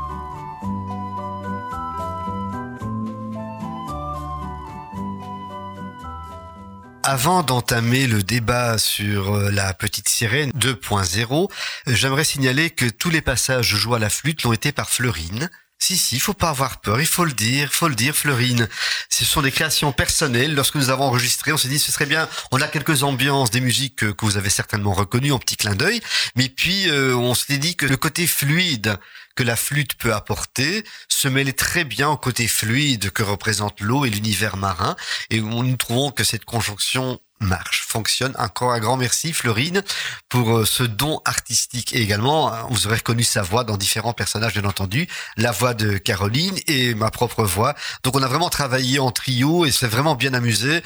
Avant 7.09 7.45
d'entamer 7.45 8.09
le 8.09 8.25
débat 8.25 8.79
sur 8.79 9.37
euh, 9.37 9.51
la 9.53 9.73
petite 9.75 10.09
sirène 10.09 10.51
2.0, 10.59 11.49
j'aimerais 11.87 12.25
signaler 12.25 12.71
que 12.71 12.87
tous 12.87 13.11
les 13.11 13.21
passages 13.21 13.77
joués 13.77 13.95
à 13.95 13.99
la 14.01 14.11
flûte 14.11 14.43
l'ont 14.43 14.53
été 14.53 14.73
par 14.73 14.91
Fleurine. 14.91 15.49
Si, 15.79 15.99
si, 15.99 16.17
il 16.17 16.21
faut 16.21 16.35
pas 16.35 16.49
avoir 16.49 16.81
peur, 16.81 17.01
il 17.01 17.07
faut 17.07 17.25
le 17.25 17.33
dire, 17.33 17.73
faut 17.73 17.89
le 17.89 17.95
dire, 17.95 18.15
Fleurine. 18.17 18.69
Ce 19.11 19.25
sont 19.25 19.43
des 19.43 19.53
créations 19.53 19.93
personnelles. 19.93 20.55
Lorsque 20.55 20.75
nous 20.75 20.91
avons 20.91 21.05
enregistré, 21.05 21.53
on 21.53 21.59
s'est 21.59 21.69
dit 21.69 21.79
ce 21.79 21.93
serait 21.93 22.07
bien. 22.07 22.29
On 22.51 22.61
a 22.61 22.69
quelques 22.69 23.03
ambiances, 23.03 23.51
des 23.51 23.61
musiques 23.61 23.97
que, 23.97 24.07
que 24.07 24.25
vous 24.25 24.37
avez 24.37 24.51
certainement 24.51 24.95
reconnues 24.95 25.33
en 25.33 25.39
petit 25.39 25.57
clin 25.57 25.75
d'œil. 25.75 26.01
Mais 26.35 26.49
puis, 26.49 26.89
euh, 26.89 27.15
on 27.15 27.35
s'est 27.35 27.59
dit 27.59 27.77
que 27.77 27.87
le 27.87 27.97
côté 27.97 28.27
fluide 28.27 28.99
que 29.37 29.43
la 29.43 29.55
flûte 29.55 29.95
peut 29.95 30.15
apporter 30.15 30.83
se 31.09 31.29
mêlait 31.29 31.53
très 31.53 31.85
bien 31.85 32.09
au 32.09 32.17
côté 32.17 32.49
fluide 32.49 33.11
que 33.11 33.23
représente 33.23 33.81
l'eau 33.81 34.05
et 34.05 34.11
l'univers 34.11 34.57
marin. 34.57 34.97
Et 35.31 35.41
nous 35.41 35.77
trouvons 35.77 36.11
que 36.11 36.25
cette 36.25 36.47
conjonction 36.47 37.21
marche, 37.41 37.85
fonctionne. 37.87 38.35
Encore 38.39 38.73
un 38.73 38.79
grand 38.79 38.97
merci 38.97 39.33
Fleurine 39.33 39.83
pour 40.29 40.59
euh, 40.59 40.65
ce 40.65 40.83
don 40.83 41.21
artistique 41.25 41.95
et 41.95 42.01
également 42.01 42.53
hein, 42.53 42.67
vous 42.71 42.87
aurez 42.87 42.97
reconnu 42.97 43.25
sa 43.25 43.43
voix 43.43 43.65
dans 43.65 43.77
différents 43.77 44.13
personnages 44.13 44.55
bien 44.55 44.65
entendu, 44.65 45.09
la 45.37 45.53
voix 45.53 45.75
de 45.75 45.99
Caroline 45.99 46.59
et 46.67 46.95
ma 46.95 47.11
propre 47.11 47.45
voix. 47.45 47.75
Donc 48.03 48.17
on 48.17 48.23
a 48.23 48.29
vraiment 48.29 48.49
travaillé 48.49 48.99
en 48.99 49.11
trio 49.11 49.67
et 49.67 49.71
c'est 49.71 49.87
vraiment 49.87 50.15
bien 50.15 50.35
amusé. 50.35 50.83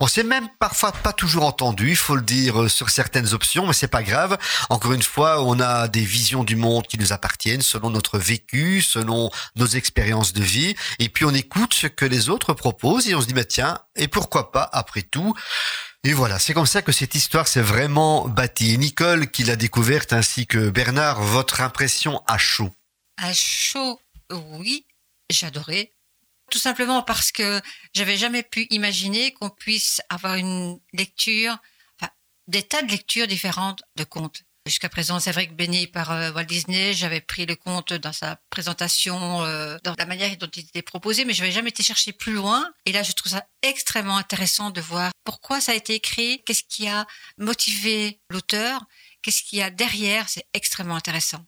On 0.00 0.06
s'est 0.06 0.24
même 0.24 0.48
parfois 0.58 0.92
pas 0.92 1.12
toujours 1.12 1.44
entendu, 1.44 1.90
il 1.90 1.96
faut 1.96 2.16
le 2.16 2.22
dire 2.22 2.62
euh, 2.62 2.68
sur 2.68 2.90
certaines 2.90 3.32
options, 3.32 3.66
mais 3.66 3.72
c'est 3.72 3.88
pas 3.88 4.02
grave. 4.02 4.36
Encore 4.68 4.92
une 4.92 5.02
fois, 5.02 5.42
on 5.42 5.60
a 5.60 5.88
des 5.88 6.04
visions 6.04 6.44
du 6.44 6.56
monde 6.56 6.86
qui 6.86 6.98
nous 6.98 7.12
appartiennent 7.12 7.62
selon 7.62 7.90
notre 7.90 8.18
vécu, 8.18 8.82
selon 8.82 9.30
nos 9.56 9.66
expériences 9.66 10.32
de 10.32 10.42
vie 10.42 10.74
et 10.98 11.08
puis 11.08 11.24
on 11.24 11.34
écoute 11.34 11.74
ce 11.74 11.86
que 11.86 12.04
les 12.04 12.28
autres 12.28 12.52
proposent 12.52 13.08
et 13.08 13.14
on 13.14 13.20
se 13.20 13.26
dit 13.26 13.34
bah 13.34 13.44
tiens, 13.44 13.78
et 13.96 14.08
pourquoi 14.08 14.52
pas 14.52 14.68
après 14.72 15.02
tout 15.02 15.34
et 16.06 16.12
voilà, 16.12 16.38
c'est 16.38 16.52
comme 16.52 16.66
ça 16.66 16.82
que 16.82 16.92
cette 16.92 17.14
histoire 17.14 17.48
s'est 17.48 17.62
vraiment 17.62 18.28
bâtie. 18.28 18.76
Nicole, 18.76 19.30
qui 19.30 19.42
l'a 19.42 19.56
découverte, 19.56 20.12
ainsi 20.12 20.46
que 20.46 20.68
Bernard, 20.68 21.22
votre 21.22 21.62
impression 21.62 22.22
à 22.26 22.36
chaud? 22.36 22.70
À 23.16 23.32
chaud, 23.32 23.98
oui, 24.30 24.84
j'adorais. 25.30 25.92
Tout 26.50 26.58
simplement 26.58 27.02
parce 27.02 27.32
que 27.32 27.58
j'avais 27.94 28.18
jamais 28.18 28.42
pu 28.42 28.66
imaginer 28.68 29.32
qu'on 29.32 29.48
puisse 29.48 30.02
avoir 30.10 30.34
une 30.34 30.78
lecture, 30.92 31.56
des 32.48 32.62
tas 32.62 32.82
de 32.82 32.90
lectures 32.90 33.26
différentes 33.26 33.82
de 33.96 34.04
contes. 34.04 34.42
Jusqu'à 34.66 34.88
présent, 34.88 35.20
c'est 35.20 35.32
vrai 35.32 35.46
que 35.46 35.52
béni 35.52 35.86
par 35.86 36.10
euh, 36.10 36.32
Walt 36.32 36.44
Disney, 36.44 36.94
j'avais 36.94 37.20
pris 37.20 37.44
le 37.44 37.54
compte 37.54 37.92
dans 37.92 38.14
sa 38.14 38.40
présentation, 38.48 39.42
euh, 39.42 39.76
dans 39.84 39.94
la 39.98 40.06
manière 40.06 40.34
dont 40.38 40.48
il 40.56 40.60
était 40.60 40.80
proposé, 40.80 41.26
mais 41.26 41.34
je 41.34 41.42
n'avais 41.42 41.52
jamais 41.52 41.68
été 41.68 41.82
chercher 41.82 42.12
plus 42.12 42.32
loin. 42.32 42.72
Et 42.86 42.92
là, 42.92 43.02
je 43.02 43.12
trouve 43.12 43.30
ça 43.30 43.44
extrêmement 43.60 44.16
intéressant 44.16 44.70
de 44.70 44.80
voir 44.80 45.12
pourquoi 45.22 45.60
ça 45.60 45.72
a 45.72 45.74
été 45.74 45.92
écrit, 45.92 46.42
qu'est-ce 46.46 46.62
qui 46.66 46.88
a 46.88 47.06
motivé 47.36 48.20
l'auteur, 48.30 48.80
qu'est-ce 49.20 49.42
qu'il 49.42 49.58
y 49.58 49.62
a 49.62 49.68
derrière. 49.68 50.30
C'est 50.30 50.46
extrêmement 50.54 50.96
intéressant. 50.96 51.44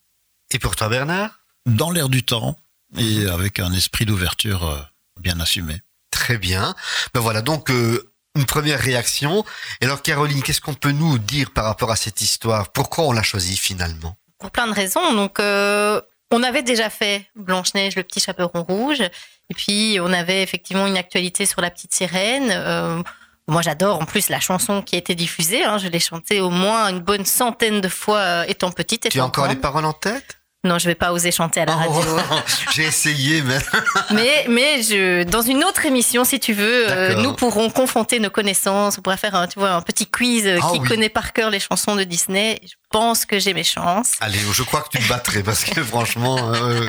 Et 0.51 0.59
pour 0.59 0.77
toi, 0.77 0.91
Bernard? 0.91 1.41
Dans 1.65 1.91
l'air 1.91 2.11
du 2.11 2.23
temps 2.23 2.59
et 2.99 3.27
avec 3.29 3.61
un 3.61 3.73
esprit 3.73 4.05
d'ouverture 4.05 4.69
euh, 4.69 4.83
bien 5.21 5.41
assumé. 5.41 5.81
Très 6.11 6.37
bien. 6.37 6.75
Ben 7.15 7.21
voilà, 7.21 7.41
donc 7.41 7.71
euh, 7.71 8.13
une 8.37 8.47
première 8.47 8.79
réaction. 8.79 9.45
Et 9.81 9.87
alors, 9.87 10.03
Caroline, 10.03 10.43
qu'est-ce 10.43 10.61
qu'on 10.61 10.75
peut 10.75 10.93
nous 10.93 11.19
dire 11.19 11.51
par 11.51 11.65
rapport 11.65 11.91
à 11.91 11.97
cette 11.97 12.21
histoire? 12.21 12.71
Pourquoi 12.71 13.05
on 13.05 13.13
l'a 13.13 13.23
choisie 13.23 13.57
finalement? 13.57 14.17
Pour 14.39 14.51
plein 14.51 14.67
de 14.67 14.73
raisons. 14.73 15.13
Donc, 15.15 15.41
euh, 15.41 16.01
on 16.31 16.43
avait 16.43 16.63
déjà 16.63 16.91
fait 16.91 17.27
Blanche-Neige, 17.37 17.97
le 17.97 18.03
petit 18.03 18.21
chaperon 18.21 18.63
rouge. 18.63 19.01
Et 19.01 19.55
puis, 19.55 19.99
on 20.01 20.13
avait 20.13 20.43
effectivement 20.43 20.87
une 20.87 20.97
actualité 20.97 21.47
sur 21.47 21.61
la 21.61 21.71
petite 21.71 21.95
sirène. 21.95 22.51
Euh, 22.51 23.03
moi, 23.49 23.63
j'adore 23.63 24.01
en 24.01 24.05
plus 24.05 24.29
la 24.29 24.41
chanson 24.41 24.83
qui 24.83 24.97
a 24.97 24.99
été 24.99 25.15
diffusée. 25.15 25.65
Hein. 25.65 25.79
Je 25.79 25.87
l'ai 25.89 26.01
chantée 26.01 26.41
au 26.41 26.51
moins 26.51 26.89
une 26.89 27.01
bonne 27.01 27.25
centaine 27.25 27.81
de 27.81 27.89
fois 27.89 28.19
euh, 28.19 28.45
étant 28.49 28.73
petite. 28.73 29.09
Tu 29.09 29.21
as 29.21 29.25
encore 29.25 29.47
les 29.47 29.57
paroles 29.57 29.85
en 29.85 29.93
tête? 29.93 30.39
Non, 30.67 30.79
je 30.79 30.87
vais 30.87 30.95
pas 30.95 31.13
oser 31.13 31.31
chanter 31.31 31.61
à 31.61 31.65
la 31.65 31.77
radio. 31.77 32.01
Oh, 32.05 32.35
J'ai 32.75 32.85
essayé, 32.85 33.43
mais 33.43 33.59
mais 34.13 34.47
mais 34.49 34.83
je, 34.83 35.23
dans 35.23 35.43
une 35.43 35.63
autre 35.65 35.87
émission, 35.87 36.25
si 36.25 36.41
tu 36.41 36.53
veux, 36.53 36.91
euh, 36.91 37.15
nous 37.15 37.33
pourrons 37.35 37.71
confronter 37.71 38.19
nos 38.19 38.31
connaissances. 38.31 38.99
On 38.99 39.03
pourra 39.03 39.17
faire 39.17 39.35
un, 39.37 39.47
tu 39.47 39.59
vois, 39.59 39.71
un 39.71 39.81
petit 39.83 40.07
quiz 40.07 40.47
euh, 40.47 40.59
Ah 40.61 40.71
qui 40.73 40.81
oui. 40.81 40.89
connaît 40.89 41.09
par 41.09 41.33
cœur 41.33 41.51
les 41.51 41.61
chansons 41.61 41.95
de 41.95 42.05
Disney. 42.05 42.61
Je 42.65 42.75
pense 42.91 43.25
que 43.27 43.39
j'ai 43.39 43.55
mes 43.55 43.65
chances. 43.65 44.15
allez, 44.21 44.39
je 44.53 44.63
crois 44.65 44.81
que 44.83 44.89
tu 44.91 45.03
te 45.03 45.09
battrais 45.09 45.43
parce 45.43 45.65
que 45.65 45.81
franchement, 45.85 46.53
euh, 46.53 46.89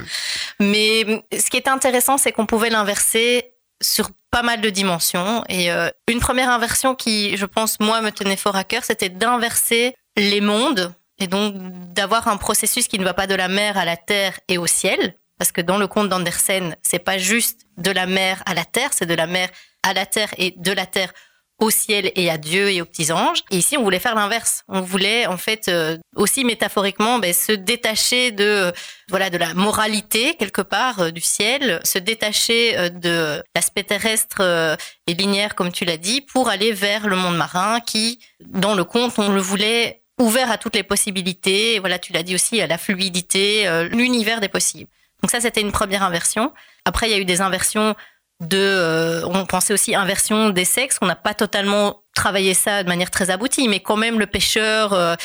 Mais 0.60 1.06
mm, 1.06 1.38
ce 1.40 1.50
qui 1.50 1.58
était 1.58 1.70
intéressant, 1.70 2.18
c'est 2.18 2.32
qu'on 2.32 2.48
pouvait 2.48 2.70
l'inverser 2.72 3.54
sur 3.82 4.10
pas 4.32 4.42
mal 4.42 4.60
de 4.60 4.70
dimensions. 4.72 5.44
Et 5.50 5.70
une 6.10 6.20
première 6.20 6.50
inversion 6.50 6.96
qui, 6.96 7.38
je 7.38 7.46
pense, 7.46 7.80
moi, 7.80 8.02
me 8.02 8.12
tenait 8.12 8.36
fort 8.36 8.56
à 8.56 8.64
cœur, 8.64 8.84
c'était 8.84 9.10
d'inverser 9.10 9.94
les 10.18 10.42
mondes 10.42 10.94
et 11.20 11.28
donc 11.28 11.54
d'avoir 11.94 12.28
un 12.28 12.38
processus 12.38 12.88
qui 12.88 13.00
ne 13.00 13.04
va 13.04 13.14
pas 13.14 13.28
de 13.28 13.36
la 13.36 13.48
mer 13.48 13.78
à 13.78 13.86
la 13.86 13.98
terre 13.98 14.40
et 14.48 14.58
au 14.58 14.68
ciel. 14.68 15.16
Parce 15.38 15.52
que 15.52 15.62
dans 15.62 15.78
le 15.78 15.88
conte 15.88 16.10
d'Andersen, 16.10 16.76
c'est 16.82 17.00
pas 17.00 17.18
juste 17.18 17.62
de 17.78 17.92
la 17.92 18.08
mer 18.08 18.42
à 18.46 18.54
la 18.56 18.66
terre, 18.66 18.90
c'est 18.92 19.06
de 19.06 19.14
la 19.14 19.28
mer 19.28 19.50
à 19.84 19.94
la 19.94 20.06
terre 20.06 20.34
et 20.38 20.56
de 20.58 20.72
la 20.72 20.86
terre 20.86 21.14
au 21.60 21.70
ciel 21.72 22.12
et 22.16 22.30
à 22.30 22.38
Dieu 22.38 22.70
et 22.70 22.82
aux 22.82 22.86
petits 22.86 23.12
anges. 23.12 23.40
Et 23.50 23.58
ici, 23.58 23.78
on 23.78 23.84
voulait 23.84 24.00
faire 24.00 24.16
l'inverse. 24.16 24.64
On 24.68 24.82
voulait, 24.82 25.26
en 25.26 25.38
fait, 25.38 25.68
euh, 25.70 25.98
aussi 26.16 26.46
métaphoriquement, 26.46 27.20
ben, 27.20 27.34
se 27.34 27.52
détacher 27.52 28.32
de, 28.32 28.44
euh, 28.44 28.72
voilà, 29.10 29.30
de 29.30 29.38
la 29.38 29.54
moralité 29.54 30.36
quelque 30.36 30.62
part 30.62 31.00
euh, 31.00 31.12
du 31.12 31.22
ciel, 31.22 31.80
se 31.84 31.98
détacher 31.98 32.78
euh, 32.78 32.90
de 32.90 33.44
l'aspect 33.56 33.84
terrestre 33.84 34.78
et 35.08 35.14
linéaire, 35.14 35.56
comme 35.56 35.72
tu 35.72 35.86
l'as 35.86 35.98
dit, 35.98 36.22
pour 36.22 36.50
aller 36.50 36.74
vers 36.74 37.08
le 37.08 37.16
monde 37.16 37.38
marin, 37.38 37.80
qui, 37.80 38.20
dans 38.46 38.76
le 38.76 38.84
conte, 38.84 39.18
on 39.18 39.30
le 39.30 39.42
voulait 39.42 40.04
ouvert 40.20 40.52
à 40.52 40.58
toutes 40.58 40.76
les 40.76 40.84
possibilités. 40.84 41.80
Voilà, 41.80 42.00
tu 42.00 42.14
l'as 42.14 42.24
dit 42.24 42.36
aussi, 42.36 42.62
à 42.62 42.68
la 42.68 42.78
fluidité, 42.78 43.68
euh, 43.68 43.88
l'univers 43.88 44.42
des 44.42 44.50
possibles. 44.50 44.90
Donc 45.22 45.32
ça, 45.32 45.40
c'était 45.40 45.62
une 45.62 45.72
première 45.72 46.04
inversion. 46.04 46.54
Après, 46.86 47.08
il 47.08 47.12
y 47.12 47.16
a 47.16 47.20
eu 47.20 47.26
des 47.26 47.42
inversions 47.42 47.96
de, 48.40 48.58
euh, 48.58 49.26
on 49.26 49.46
pensait 49.46 49.74
aussi 49.74 49.96
inversion 49.96 50.50
des 50.50 50.66
sexes. 50.66 50.98
On 51.02 51.08
n'a 51.08 51.16
pas 51.16 51.34
totalement 51.34 52.04
travaillé 52.14 52.54
ça 52.54 52.84
de 52.84 52.88
manière 52.88 53.12
très 53.12 53.30
aboutie, 53.30 53.68
mais 53.68 53.80
quand 53.80 53.96
même 53.96 54.20
le 54.20 54.28
pêcheur, 54.28 54.94
euh, 54.94 55.16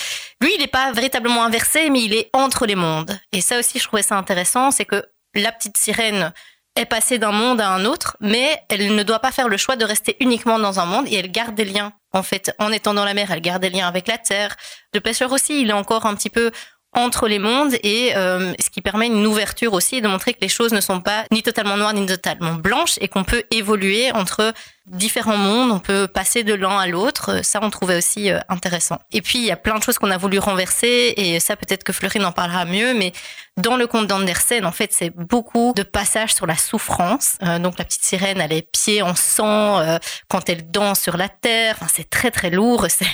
lui, 0.40 0.52
il 0.54 0.60
n'est 0.60 0.66
pas 0.66 0.92
véritablement 0.92 1.44
inversé, 1.44 1.90
mais 1.90 2.02
il 2.02 2.14
est 2.14 2.30
entre 2.32 2.66
les 2.66 2.74
mondes. 2.74 3.18
Et 3.32 3.40
ça 3.40 3.58
aussi, 3.58 3.78
je 3.78 3.84
trouvais 3.84 4.02
ça 4.02 4.16
intéressant, 4.16 4.70
c'est 4.70 4.84
que 4.84 5.04
la 5.34 5.52
petite 5.52 5.76
sirène 5.76 6.32
est 6.76 6.86
passée 6.86 7.18
d'un 7.18 7.32
monde 7.32 7.60
à 7.60 7.68
un 7.68 7.84
autre, 7.84 8.16
mais 8.20 8.62
elle 8.68 8.94
ne 8.94 9.02
doit 9.02 9.18
pas 9.18 9.32
faire 9.32 9.48
le 9.48 9.56
choix 9.56 9.76
de 9.76 9.84
rester 9.84 10.16
uniquement 10.20 10.58
dans 10.58 10.80
un 10.80 10.86
monde 10.86 11.06
et 11.08 11.16
elle 11.16 11.30
garde 11.30 11.54
des 11.54 11.64
liens. 11.64 11.92
En 12.12 12.22
fait, 12.22 12.54
en 12.58 12.72
étant 12.72 12.94
dans 12.94 13.04
la 13.04 13.14
mer, 13.14 13.30
elle 13.30 13.40
garde 13.40 13.62
des 13.62 13.70
liens 13.70 13.88
avec 13.88 14.08
la 14.08 14.18
terre. 14.18 14.56
Le 14.94 15.00
pêcheur 15.00 15.32
aussi, 15.32 15.62
il 15.62 15.70
est 15.70 15.74
encore 15.74 16.06
un 16.06 16.14
petit 16.14 16.30
peu 16.30 16.50
entre 16.94 17.26
les 17.26 17.38
mondes 17.38 17.74
et 17.82 18.14
euh, 18.16 18.52
ce 18.60 18.68
qui 18.68 18.82
permet 18.82 19.06
une 19.06 19.26
ouverture 19.26 19.72
aussi 19.72 20.02
de 20.02 20.08
montrer 20.08 20.34
que 20.34 20.40
les 20.42 20.48
choses 20.48 20.72
ne 20.72 20.80
sont 20.80 21.00
pas 21.00 21.24
ni 21.30 21.42
totalement 21.42 21.76
noires 21.76 21.94
ni 21.94 22.04
totalement 22.04 22.54
blanches 22.54 22.96
et 23.00 23.08
qu'on 23.08 23.24
peut 23.24 23.44
évoluer 23.50 24.12
entre 24.12 24.52
différents 24.86 25.36
mondes, 25.36 25.70
on 25.70 25.78
peut 25.78 26.06
passer 26.06 26.42
de 26.44 26.54
l'un 26.54 26.78
à 26.78 26.86
l'autre, 26.86 27.42
ça 27.44 27.60
on 27.62 27.70
trouvait 27.70 27.96
aussi 27.96 28.30
euh, 28.30 28.40
intéressant. 28.48 28.98
Et 29.12 29.22
puis 29.22 29.38
il 29.38 29.44
y 29.44 29.50
a 29.50 29.56
plein 29.56 29.78
de 29.78 29.82
choses 29.82 29.96
qu'on 29.98 30.10
a 30.10 30.18
voulu 30.18 30.38
renverser 30.38 31.14
et 31.16 31.40
ça 31.40 31.56
peut-être 31.56 31.84
que 31.84 31.92
Florine 31.92 32.24
en 32.24 32.32
parlera 32.32 32.64
mieux, 32.64 32.92
mais 32.92 33.12
dans 33.56 33.76
le 33.76 33.86
conte 33.86 34.06
d'Andersen, 34.06 34.66
en 34.66 34.72
fait 34.72 34.92
c'est 34.92 35.10
beaucoup 35.10 35.72
de 35.74 35.82
passages 35.84 36.34
sur 36.34 36.46
la 36.46 36.56
souffrance. 36.56 37.36
Euh, 37.42 37.58
donc 37.58 37.78
la 37.78 37.84
petite 37.84 38.04
sirène, 38.04 38.40
elle 38.40 38.52
est 38.52 38.70
pieds 38.70 39.02
en 39.02 39.14
sang 39.14 39.78
euh, 39.78 39.98
quand 40.28 40.48
elle 40.48 40.70
danse 40.70 41.00
sur 41.00 41.16
la 41.16 41.28
terre, 41.28 41.76
enfin, 41.80 41.90
c'est 41.94 42.10
très 42.10 42.30
très 42.30 42.50
lourd, 42.50 42.86
c'est 42.88 43.06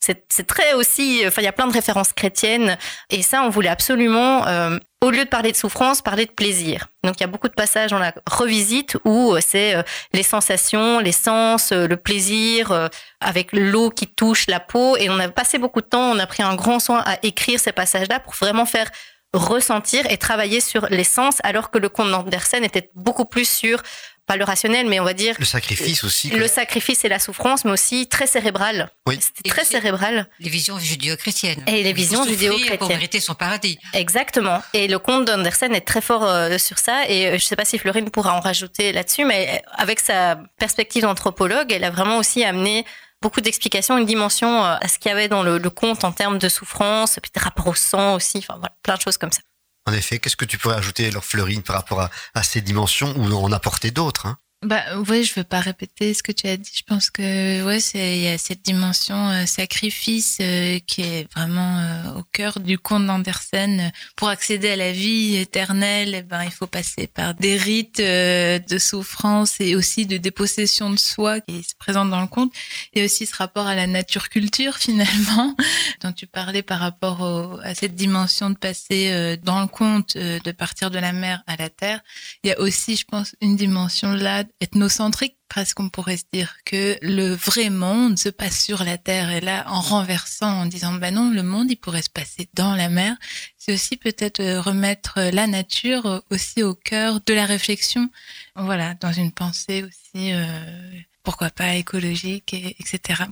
c'est 0.00 0.46
très 0.46 0.74
aussi, 0.74 1.22
enfin, 1.26 1.42
il 1.42 1.44
y 1.44 1.48
a 1.48 1.52
plein 1.52 1.66
de 1.66 1.72
références 1.72 2.12
chrétiennes. 2.12 2.78
Et 3.10 3.22
ça, 3.22 3.42
on 3.42 3.48
voulait 3.48 3.68
absolument, 3.68 4.46
euh, 4.46 4.78
au 5.02 5.10
lieu 5.10 5.24
de 5.24 5.28
parler 5.28 5.52
de 5.52 5.56
souffrance, 5.56 6.02
parler 6.02 6.26
de 6.26 6.30
plaisir. 6.30 6.88
Donc, 7.02 7.16
il 7.18 7.20
y 7.22 7.24
a 7.24 7.28
beaucoup 7.28 7.48
de 7.48 7.54
passages 7.54 7.90
dans 7.90 7.98
la 7.98 8.14
revisite 8.30 8.96
où 9.04 9.34
euh, 9.34 9.40
c'est 9.44 9.74
euh, 9.74 9.82
les 10.12 10.22
sensations, 10.22 11.00
les 11.00 11.12
sens, 11.12 11.72
euh, 11.72 11.86
le 11.86 11.96
plaisir, 11.96 12.72
euh, 12.72 12.88
avec 13.20 13.52
l'eau 13.52 13.90
qui 13.90 14.06
touche 14.06 14.46
la 14.46 14.60
peau. 14.60 14.96
Et 14.96 15.10
on 15.10 15.18
a 15.18 15.28
passé 15.28 15.58
beaucoup 15.58 15.80
de 15.80 15.86
temps, 15.86 16.12
on 16.12 16.18
a 16.18 16.26
pris 16.26 16.42
un 16.42 16.54
grand 16.54 16.78
soin 16.78 17.02
à 17.04 17.18
écrire 17.22 17.58
ces 17.58 17.72
passages-là 17.72 18.20
pour 18.20 18.34
vraiment 18.34 18.66
faire 18.66 18.90
ressentir 19.32 20.10
et 20.10 20.16
travailler 20.16 20.60
sur 20.60 20.86
les 20.88 21.04
sens, 21.04 21.38
alors 21.42 21.70
que 21.70 21.78
le 21.78 21.88
conte 21.88 22.10
d'Andersen 22.10 22.64
était 22.64 22.90
beaucoup 22.94 23.24
plus 23.24 23.48
sur, 23.48 23.82
pas 24.26 24.36
le 24.36 24.44
rationnel, 24.44 24.86
mais 24.88 25.00
on 25.00 25.04
va 25.04 25.12
dire 25.14 25.36
le 25.38 25.44
sacrifice 25.44 26.04
aussi. 26.04 26.30
quoi. 26.30 26.38
le 26.38 26.48
sacrifice 26.48 27.04
et 27.04 27.08
la 27.08 27.18
souffrance, 27.18 27.64
mais 27.64 27.70
aussi 27.70 28.08
très 28.08 28.26
cérébral. 28.26 28.90
Oui. 29.06 29.18
C'était 29.20 29.48
très 29.48 29.64
cérébral. 29.64 30.28
Les 30.40 30.50
visions 30.50 30.78
judéo-chrétiennes. 30.78 31.62
Et 31.66 31.82
les 31.82 31.92
visions 31.92 32.24
judéo-chrétiennes. 32.24 32.78
Pour 32.78 32.88
mériter 32.88 33.20
son 33.20 33.34
paradis. 33.34 33.78
Exactement. 33.94 34.62
Et 34.74 34.88
le 34.88 34.98
conte 34.98 35.26
d'Andersen 35.26 35.74
est 35.74 35.80
très 35.82 36.00
fort 36.00 36.24
euh, 36.24 36.58
sur 36.58 36.78
ça. 36.78 37.08
Et 37.08 37.26
euh, 37.26 37.30
je 37.30 37.34
ne 37.34 37.38
sais 37.40 37.56
pas 37.56 37.64
si 37.64 37.78
Florine 37.78 38.10
pourra 38.10 38.34
en 38.34 38.40
rajouter 38.40 38.92
là-dessus, 38.92 39.24
mais 39.24 39.48
euh, 39.64 39.70
avec 39.76 40.00
sa 40.00 40.40
perspective 40.58 41.02
d'anthropologue, 41.02 41.70
elle 41.72 41.84
a 41.84 41.90
vraiment 41.90 42.18
aussi 42.18 42.44
amené 42.44 42.84
beaucoup 43.22 43.40
d'explications, 43.40 43.96
une 43.98 44.04
dimension 44.06 44.64
euh, 44.64 44.76
à 44.80 44.88
ce 44.88 44.98
qu'il 44.98 45.08
y 45.08 45.12
avait 45.12 45.28
dans 45.28 45.42
le, 45.42 45.58
le 45.58 45.70
conte 45.70 46.04
en 46.04 46.12
termes 46.12 46.38
de 46.38 46.48
souffrance, 46.48 47.18
puis 47.22 47.30
des 47.34 47.40
rapports 47.40 47.68
au 47.68 47.74
sang 47.74 48.14
aussi, 48.14 48.38
enfin 48.38 48.54
voilà, 48.58 48.74
plein 48.82 48.94
de 48.96 49.00
choses 49.00 49.16
comme 49.18 49.32
ça. 49.32 49.40
En 49.86 49.92
effet, 49.92 50.18
qu'est-ce 50.18 50.36
que 50.36 50.44
tu 50.44 50.58
pourrais 50.58 50.76
ajouter, 50.76 51.10
leur 51.10 51.24
Fleurine, 51.24 51.62
par 51.62 51.76
rapport 51.76 52.00
à, 52.00 52.10
à 52.34 52.42
ces 52.42 52.60
dimensions 52.60 53.14
ou 53.16 53.32
en 53.32 53.52
apporter 53.52 53.90
d'autres 53.90 54.26
hein? 54.26 54.38
Bah 54.66 54.82
ouais, 55.08 55.22
je 55.22 55.32
veux 55.34 55.44
pas 55.44 55.60
répéter 55.60 56.12
ce 56.12 56.24
que 56.24 56.32
tu 56.32 56.48
as 56.48 56.56
dit. 56.56 56.72
Je 56.74 56.82
pense 56.82 57.08
que 57.10 57.64
ouais, 57.64 57.78
c'est 57.78 58.16
il 58.16 58.24
y 58.24 58.26
a 58.28 58.36
cette 58.36 58.62
dimension 58.62 59.28
euh, 59.30 59.46
sacrifice 59.46 60.38
euh, 60.40 60.80
qui 60.88 61.02
est 61.02 61.32
vraiment 61.32 61.78
euh, 61.78 62.18
au 62.18 62.22
cœur 62.32 62.58
du 62.58 62.76
conte 62.76 63.06
d'Andersen. 63.06 63.92
Pour 64.16 64.28
accéder 64.28 64.70
à 64.70 64.76
la 64.76 64.90
vie 64.90 65.36
éternelle, 65.36 66.14
eh 66.16 66.22
ben 66.22 66.42
il 66.42 66.50
faut 66.50 66.66
passer 66.66 67.06
par 67.06 67.34
des 67.34 67.56
rites 67.56 68.00
euh, 68.00 68.58
de 68.58 68.78
souffrance 68.78 69.60
et 69.60 69.76
aussi 69.76 70.04
de 70.04 70.16
dépossession 70.16 70.90
de 70.90 70.98
soi 70.98 71.40
qui 71.42 71.62
se 71.62 71.76
présente 71.78 72.10
dans 72.10 72.20
le 72.20 72.26
conte. 72.26 72.52
Et 72.92 73.04
aussi 73.04 73.24
ce 73.24 73.36
rapport 73.36 73.68
à 73.68 73.76
la 73.76 73.86
nature 73.86 74.28
culture 74.30 74.74
finalement 74.78 75.54
dont 76.02 76.10
tu 76.12 76.26
parlais 76.26 76.62
par 76.62 76.80
rapport 76.80 77.20
au- 77.20 77.60
à 77.62 77.76
cette 77.76 77.94
dimension 77.94 78.50
de 78.50 78.56
passer 78.58 79.12
euh, 79.12 79.36
dans 79.40 79.60
le 79.60 79.68
conte 79.68 80.16
euh, 80.16 80.40
de 80.40 80.50
partir 80.50 80.90
de 80.90 80.98
la 80.98 81.12
mer 81.12 81.44
à 81.46 81.54
la 81.54 81.68
terre. 81.70 82.00
Il 82.42 82.48
y 82.50 82.52
a 82.52 82.58
aussi, 82.58 82.96
je 82.96 83.04
pense, 83.04 83.36
une 83.40 83.54
dimension 83.54 84.12
là 84.14 84.42
ethnocentrique, 84.60 85.36
presque 85.48 85.80
on 85.80 85.88
pourrait 85.90 86.16
se 86.16 86.24
dire 86.32 86.56
que 86.64 86.96
le 87.02 87.34
vrai 87.34 87.68
monde 87.70 88.18
se 88.18 88.28
passe 88.30 88.62
sur 88.64 88.84
la 88.84 88.96
terre. 88.98 89.30
Et 89.30 89.40
là, 89.40 89.64
en 89.68 89.80
renversant, 89.80 90.62
en 90.62 90.66
disant, 90.66 90.94
bah 90.94 91.10
non, 91.10 91.30
le 91.30 91.42
monde, 91.42 91.70
il 91.70 91.76
pourrait 91.76 92.02
se 92.02 92.10
passer 92.10 92.48
dans 92.54 92.74
la 92.74 92.88
mer. 92.88 93.16
C'est 93.58 93.74
aussi 93.74 93.96
peut-être 93.96 94.40
euh, 94.40 94.60
remettre 94.60 95.18
euh, 95.18 95.30
la 95.30 95.46
nature 95.46 96.06
euh, 96.06 96.20
aussi 96.30 96.62
au 96.62 96.74
cœur 96.74 97.20
de 97.20 97.34
la 97.34 97.44
réflexion. 97.46 98.08
Voilà, 98.54 98.94
dans 98.94 99.12
une 99.12 99.32
pensée 99.32 99.82
aussi, 99.82 100.32
euh, 100.32 101.00
pourquoi 101.22 101.50
pas 101.50 101.74
écologique, 101.74 102.54
et, 102.54 102.76
etc. 102.80 103.24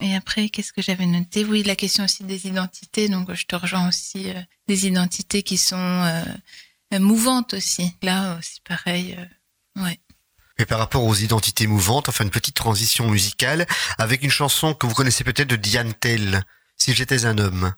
Et 0.00 0.14
après, 0.14 0.50
qu'est-ce 0.50 0.74
que 0.74 0.82
j'avais 0.82 1.06
noté? 1.06 1.44
Oui, 1.44 1.62
la 1.62 1.74
question 1.76 2.04
aussi 2.04 2.22
des 2.24 2.46
identités. 2.46 3.08
Donc, 3.08 3.32
je 3.32 3.46
te 3.46 3.56
rejoins 3.56 3.88
aussi 3.88 4.28
euh, 4.30 4.40
des 4.68 4.86
identités 4.86 5.42
qui 5.42 5.56
sont 5.56 5.76
euh, 5.78 6.98
mouvantes 6.98 7.54
aussi. 7.54 7.94
Là 8.02 8.36
aussi, 8.38 8.60
pareil. 8.62 9.16
euh, 9.18 9.82
ouais. 9.82 9.98
Et 10.58 10.64
par 10.64 10.78
rapport 10.78 11.04
aux 11.04 11.14
identités 11.14 11.66
mouvantes, 11.66 12.08
enfin 12.08 12.24
une 12.24 12.30
petite 12.30 12.56
transition 12.56 13.10
musicale 13.10 13.66
avec 13.98 14.22
une 14.22 14.30
chanson 14.30 14.74
que 14.74 14.86
vous 14.86 14.94
connaissez 14.94 15.24
peut-être 15.24 15.48
de 15.48 15.56
Diane 15.56 15.92
Tell, 15.94 16.42
Si 16.76 16.94
j'étais 16.94 17.26
un 17.26 17.38
homme. 17.38 17.74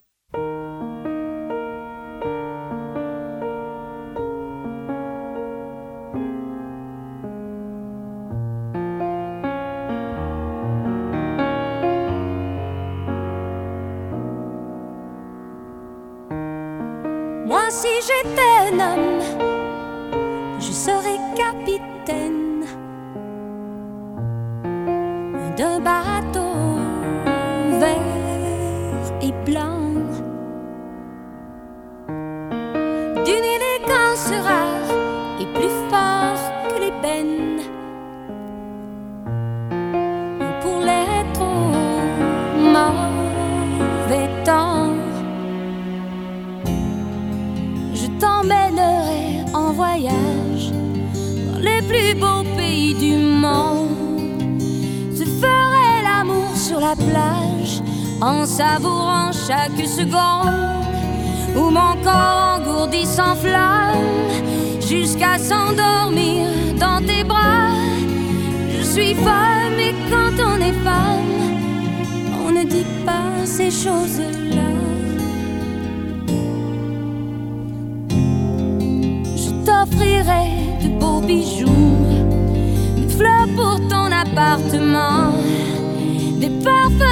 La 56.80 56.94
plage 56.94 57.82
en 58.20 58.46
savourant 58.46 59.30
chaque 59.32 59.86
seconde. 59.86 60.68
où 61.56 61.70
mon 61.70 61.94
corps 62.04 62.58
engourdi 62.58 63.04
s'enflamme 63.04 63.98
jusqu'à 64.80 65.38
s'endormir 65.38 66.46
dans 66.78 67.04
tes 67.04 67.24
bras. 67.24 67.72
Je 68.76 68.82
suis 68.84 69.14
femme 69.14 69.78
et 69.78 69.94
quand 70.10 70.34
on 70.50 70.56
est 70.60 70.78
femme, 70.84 71.34
on 72.46 72.50
ne 72.52 72.64
dit 72.64 72.86
pas 73.04 73.44
ces 73.44 73.70
choses-là. 73.70 74.70
Je 79.42 79.50
t'offrirai 79.64 80.46
de 80.82 80.88
beaux 81.00 81.20
bijoux, 81.20 81.96
des 82.96 83.08
fleurs 83.08 83.48
pour 83.56 83.80
ton 83.88 84.12
appartement, 84.12 85.32
des 86.68 87.07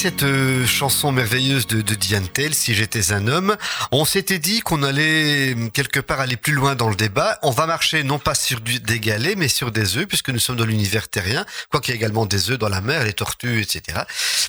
cette 0.00 0.22
euh, 0.22 0.39
chanson 0.80 1.12
merveilleuse 1.12 1.66
de, 1.66 1.82
de 1.82 1.94
Diane 1.94 2.26
Tell, 2.26 2.54
Si 2.54 2.74
j'étais 2.74 3.12
un 3.12 3.28
homme, 3.28 3.54
on 3.92 4.06
s'était 4.06 4.38
dit 4.38 4.60
qu'on 4.60 4.82
allait 4.82 5.54
quelque 5.74 6.00
part 6.00 6.20
aller 6.20 6.38
plus 6.38 6.54
loin 6.54 6.74
dans 6.74 6.88
le 6.88 6.94
débat. 6.94 7.38
On 7.42 7.50
va 7.50 7.66
marcher 7.66 8.02
non 8.02 8.18
pas 8.18 8.34
sur 8.34 8.60
des 8.60 8.98
galets, 8.98 9.36
mais 9.36 9.48
sur 9.48 9.72
des 9.72 9.98
œufs, 9.98 10.06
puisque 10.06 10.30
nous 10.30 10.38
sommes 10.38 10.56
dans 10.56 10.64
l'univers 10.64 11.08
terrien, 11.08 11.44
quoiqu'il 11.68 11.90
y 11.90 11.92
a 11.92 11.96
également 11.96 12.24
des 12.24 12.50
œufs 12.50 12.58
dans 12.58 12.70
la 12.70 12.80
mer, 12.80 13.04
les 13.04 13.12
tortues, 13.12 13.60
etc. 13.60 14.04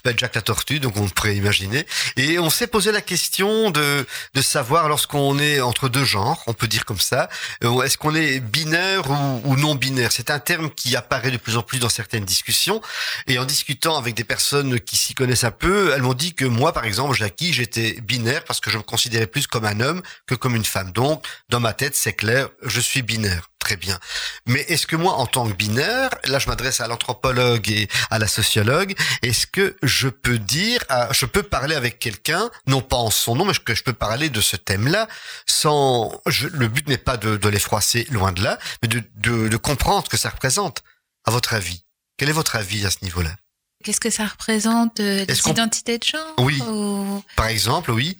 Ben, 0.05 0.13
Jack 0.17 0.35
la 0.35 0.41
tortue, 0.41 0.79
donc 0.79 0.95
on 0.95 1.09
pourrait 1.09 1.35
imaginer. 1.35 1.85
Et 2.15 2.39
on 2.39 2.49
s'est 2.49 2.67
posé 2.67 2.93
la 2.93 3.01
question 3.01 3.69
de, 3.69 4.07
de 4.33 4.41
savoir 4.41 4.87
lorsqu'on 4.87 5.37
est 5.37 5.59
entre 5.59 5.89
deux 5.89 6.05
genres, 6.05 6.41
on 6.47 6.53
peut 6.53 6.69
dire 6.69 6.85
comme 6.85 7.01
ça, 7.01 7.27
euh, 7.65 7.81
est-ce 7.81 7.97
qu'on 7.97 8.15
est 8.15 8.39
binaire 8.39 9.09
ou, 9.09 9.41
ou 9.43 9.57
non 9.57 9.75
binaire? 9.75 10.13
C'est 10.13 10.29
un 10.29 10.39
terme 10.39 10.69
qui 10.69 10.95
apparaît 10.95 11.31
de 11.31 11.35
plus 11.35 11.57
en 11.57 11.61
plus 11.61 11.79
dans 11.79 11.89
certaines 11.89 12.23
discussions. 12.23 12.81
Et 13.27 13.37
en 13.37 13.43
discutant 13.43 13.97
avec 13.97 14.15
des 14.15 14.23
personnes 14.23 14.79
qui 14.79 14.95
s'y 14.95 15.13
connaissent 15.13 15.43
un 15.43 15.51
peu, 15.51 15.91
elles 15.93 16.01
m'ont 16.01 16.13
dit 16.13 16.20
que 16.29 16.45
moi, 16.45 16.73
par 16.73 16.85
exemple, 16.85 17.15
Jackie, 17.15 17.53
j'étais 17.53 17.99
binaire 18.01 18.43
parce 18.45 18.59
que 18.59 18.69
je 18.69 18.77
me 18.77 18.83
considérais 18.83 19.27
plus 19.27 19.47
comme 19.47 19.65
un 19.65 19.79
homme 19.79 20.01
que 20.27 20.35
comme 20.35 20.55
une 20.55 20.65
femme. 20.65 20.91
Donc, 20.91 21.25
dans 21.49 21.59
ma 21.59 21.73
tête, 21.73 21.95
c'est 21.95 22.13
clair, 22.13 22.49
je 22.63 22.79
suis 22.79 23.01
binaire. 23.01 23.49
Très 23.59 23.77
bien. 23.77 23.99
Mais 24.47 24.61
est-ce 24.61 24.87
que 24.87 24.95
moi, 24.95 25.13
en 25.13 25.27
tant 25.27 25.47
que 25.47 25.53
binaire, 25.53 26.09
là, 26.25 26.39
je 26.39 26.47
m'adresse 26.47 26.81
à 26.81 26.87
l'anthropologue 26.87 27.69
et 27.69 27.87
à 28.09 28.17
la 28.17 28.27
sociologue, 28.27 28.95
est-ce 29.21 29.45
que 29.45 29.75
je 29.83 30.07
peux 30.09 30.39
dire, 30.39 30.83
je 31.11 31.27
peux 31.27 31.43
parler 31.43 31.75
avec 31.75 31.99
quelqu'un, 31.99 32.49
non 32.65 32.81
pas 32.81 32.97
en 32.97 33.11
son 33.11 33.35
nom, 33.35 33.45
mais 33.45 33.53
que 33.53 33.75
je 33.75 33.83
peux 33.83 33.93
parler 33.93 34.29
de 34.29 34.41
ce 34.41 34.55
thème-là, 34.55 35.07
sans, 35.45 36.19
le 36.25 36.67
but 36.67 36.87
n'est 36.87 36.97
pas 36.97 37.17
de, 37.17 37.37
de 37.37 37.49
les 37.49 37.59
froisser, 37.59 38.07
loin 38.09 38.31
de 38.31 38.43
là, 38.43 38.57
mais 38.81 38.87
de, 38.87 39.03
de, 39.17 39.47
de 39.47 39.57
comprendre 39.57 40.05
ce 40.05 40.09
que 40.09 40.17
ça 40.17 40.29
représente, 40.29 40.83
à 41.25 41.31
votre 41.31 41.53
avis. 41.53 41.85
Quel 42.17 42.29
est 42.29 42.33
votre 42.33 42.55
avis 42.55 42.85
à 42.85 42.89
ce 42.89 42.97
niveau-là? 43.03 43.35
Qu'est-ce 43.83 43.99
que 43.99 44.09
ça 44.09 44.25
représente 44.25 44.99
euh, 44.99 45.25
Est-ce 45.27 45.45
Les 45.45 45.51
identités 45.51 45.97
de 45.97 46.03
genre 46.03 46.35
Oui. 46.39 46.59
ou- 46.61 47.23
Par 47.35 47.47
exemple, 47.47 47.91
oui. 47.91 48.17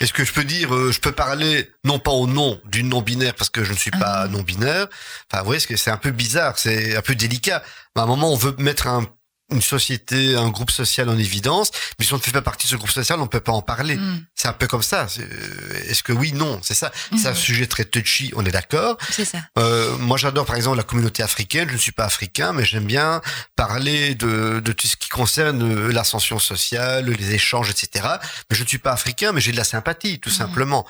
Est-ce 0.00 0.12
que 0.12 0.24
je 0.24 0.32
peux 0.32 0.44
dire, 0.44 0.72
euh, 0.72 0.92
je 0.92 1.00
peux 1.00 1.10
parler 1.10 1.68
non 1.84 1.98
pas 1.98 2.12
au 2.12 2.28
nom 2.28 2.60
d'une 2.66 2.88
non-binaire 2.88 3.34
parce 3.34 3.50
que 3.50 3.64
je 3.64 3.72
ne 3.72 3.76
suis 3.76 3.90
pas 3.90 4.22
Ah. 4.24 4.28
non-binaire. 4.28 4.86
Enfin, 5.30 5.42
vous 5.42 5.46
voyez, 5.46 5.60
c'est 5.60 5.90
un 5.90 5.96
peu 5.96 6.12
bizarre, 6.12 6.56
c'est 6.56 6.96
un 6.96 7.02
peu 7.02 7.16
délicat. 7.16 7.64
À 7.96 8.02
un 8.02 8.06
moment, 8.06 8.32
on 8.32 8.36
veut 8.36 8.54
mettre 8.58 8.86
un 8.86 9.04
une 9.50 9.62
société, 9.62 10.36
un 10.36 10.50
groupe 10.50 10.70
social 10.70 11.08
en 11.08 11.16
évidence, 11.16 11.70
mais 11.98 12.04
si 12.04 12.12
on 12.12 12.16
ne 12.18 12.22
fait 12.22 12.32
pas 12.32 12.42
partie 12.42 12.66
de 12.66 12.70
ce 12.70 12.76
groupe 12.76 12.90
social, 12.90 13.18
on 13.18 13.22
ne 13.22 13.28
peut 13.28 13.40
pas 13.40 13.52
en 13.52 13.62
parler. 13.62 13.96
Mm. 13.96 14.24
C'est 14.34 14.48
un 14.48 14.52
peu 14.52 14.66
comme 14.66 14.82
ça. 14.82 15.06
C'est- 15.08 15.26
Est-ce 15.88 16.02
que 16.02 16.12
oui, 16.12 16.32
non, 16.32 16.60
c'est 16.62 16.74
ça. 16.74 16.92
C'est 17.16 17.28
un 17.28 17.34
sujet 17.34 17.66
très 17.66 17.84
touchy, 17.84 18.30
on 18.36 18.44
est 18.44 18.50
d'accord. 18.50 18.98
C'est 19.10 19.24
ça. 19.24 19.38
Euh, 19.58 19.96
moi, 19.98 20.18
j'adore 20.18 20.44
par 20.44 20.56
exemple 20.56 20.76
la 20.76 20.82
communauté 20.82 21.22
africaine. 21.22 21.68
Je 21.68 21.74
ne 21.74 21.78
suis 21.78 21.92
pas 21.92 22.04
africain, 22.04 22.52
mais 22.52 22.64
j'aime 22.64 22.84
bien 22.84 23.22
parler 23.56 24.14
de, 24.14 24.60
de 24.62 24.72
tout 24.72 24.86
ce 24.86 24.96
qui 24.96 25.08
concerne 25.08 25.62
euh, 25.62 25.92
l'ascension 25.92 26.38
sociale, 26.38 27.06
les 27.10 27.32
échanges, 27.32 27.70
etc. 27.70 28.06
Mais 28.50 28.56
je 28.56 28.62
ne 28.62 28.68
suis 28.68 28.78
pas 28.78 28.92
africain, 28.92 29.32
mais 29.32 29.40
j'ai 29.40 29.52
de 29.52 29.56
la 29.56 29.64
sympathie, 29.64 30.18
tout 30.20 30.28
Mhm. 30.30 30.36
simplement. 30.36 30.86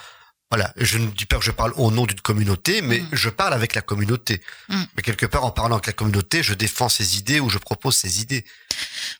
Voilà, 0.50 0.72
je 0.76 0.96
ne 0.96 1.06
dis 1.08 1.26
pas 1.26 1.36
que 1.38 1.44
je 1.44 1.50
parle 1.50 1.72
au 1.76 1.90
nom 1.90 2.06
d'une 2.06 2.20
communauté, 2.22 2.80
mais 2.80 3.00
Mhm. 3.00 3.08
je 3.12 3.28
parle 3.28 3.52
avec 3.52 3.74
la 3.74 3.82
communauté. 3.82 4.40
Mhm. 4.70 4.86
Mais 4.96 5.02
quelque 5.02 5.26
part, 5.26 5.44
en 5.44 5.50
parlant 5.50 5.74
avec 5.76 5.86
la 5.86 5.92
communauté, 5.92 6.42
je 6.42 6.54
défends 6.54 6.88
ses 6.88 7.18
idées 7.18 7.38
ou 7.38 7.50
je 7.50 7.58
propose 7.58 7.96
ses 7.96 8.22
idées. 8.22 8.46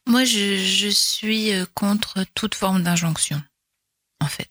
Moi, 0.07 0.25
je, 0.25 0.57
je 0.65 0.89
suis 0.89 1.53
euh, 1.53 1.67
contre 1.75 2.25
toute 2.35 2.55
forme 2.55 2.83
d'injonction, 2.83 3.43
en 4.21 4.27
fait. 4.27 4.51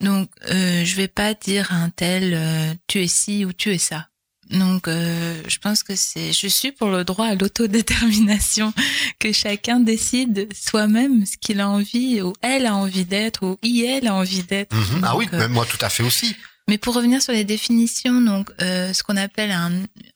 Donc, 0.00 0.30
euh, 0.48 0.82
je 0.84 0.96
vais 0.96 1.08
pas 1.08 1.34
dire 1.34 1.70
à 1.72 1.76
un 1.76 1.90
tel 1.90 2.32
euh, 2.34 2.74
tu 2.86 3.02
es 3.02 3.06
ci 3.08 3.44
ou 3.44 3.52
tu 3.52 3.72
es 3.74 3.78
ça. 3.78 4.08
Donc, 4.52 4.86
euh, 4.86 5.42
je 5.48 5.58
pense 5.58 5.82
que 5.82 5.96
c'est, 5.96 6.32
je 6.32 6.46
suis 6.46 6.72
pour 6.72 6.88
le 6.90 7.04
droit 7.04 7.26
à 7.26 7.34
l'autodétermination, 7.34 8.72
que 9.18 9.32
chacun 9.32 9.80
décide 9.80 10.48
soi-même 10.54 11.24
ce 11.26 11.36
qu'il 11.38 11.60
a 11.60 11.68
envie 11.68 12.20
ou 12.22 12.32
elle 12.42 12.66
a 12.66 12.74
envie 12.74 13.04
d'être 13.04 13.44
ou 13.46 13.56
il 13.62 14.06
a 14.06 14.14
envie 14.14 14.42
d'être. 14.42 14.74
Mhm. 14.74 15.00
Ah 15.02 15.16
oui, 15.16 15.26
euh, 15.32 15.38
même 15.38 15.52
moi 15.52 15.66
tout 15.66 15.78
à 15.80 15.88
fait 15.88 16.02
aussi. 16.02 16.36
mais 16.68 16.78
pour 16.78 16.94
revenir 16.94 17.22
sur 17.22 17.32
les 17.32 17.44
définitions, 17.44 18.20
donc 18.20 18.50
euh, 18.60 18.92
ce 18.92 19.02
qu'on 19.02 19.16
appelle 19.16 19.50
un, 19.52 19.72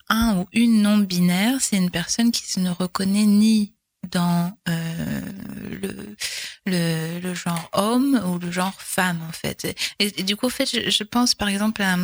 un 0.09 0.37
ou 0.39 0.47
une 0.53 0.83
non 0.83 0.99
binaire, 0.99 1.57
c'est 1.61 1.77
une 1.77 1.91
personne 1.91 2.31
qui 2.31 2.45
se 2.47 2.61
ne 2.61 2.71
reconnaît 2.71 3.25
ni 3.27 3.73
dans 4.13 4.53
euh, 4.69 5.21
le, 5.83 6.15
le 6.67 7.21
le 7.21 7.35
genre 7.35 7.69
homme 7.73 8.21
ou 8.29 8.39
le 8.39 8.53
genre 8.53 8.75
femme 8.79 9.21
en 9.29 9.33
fait. 9.33 9.65
Et, 9.99 10.21
et 10.21 10.23
du 10.23 10.37
coup, 10.37 10.47
en 10.47 10.51
fait, 10.51 10.69
je, 10.71 10.91
je 10.91 11.03
pense 11.05 11.35
par 11.35 11.49
exemple 11.49 11.83
à 11.83 11.97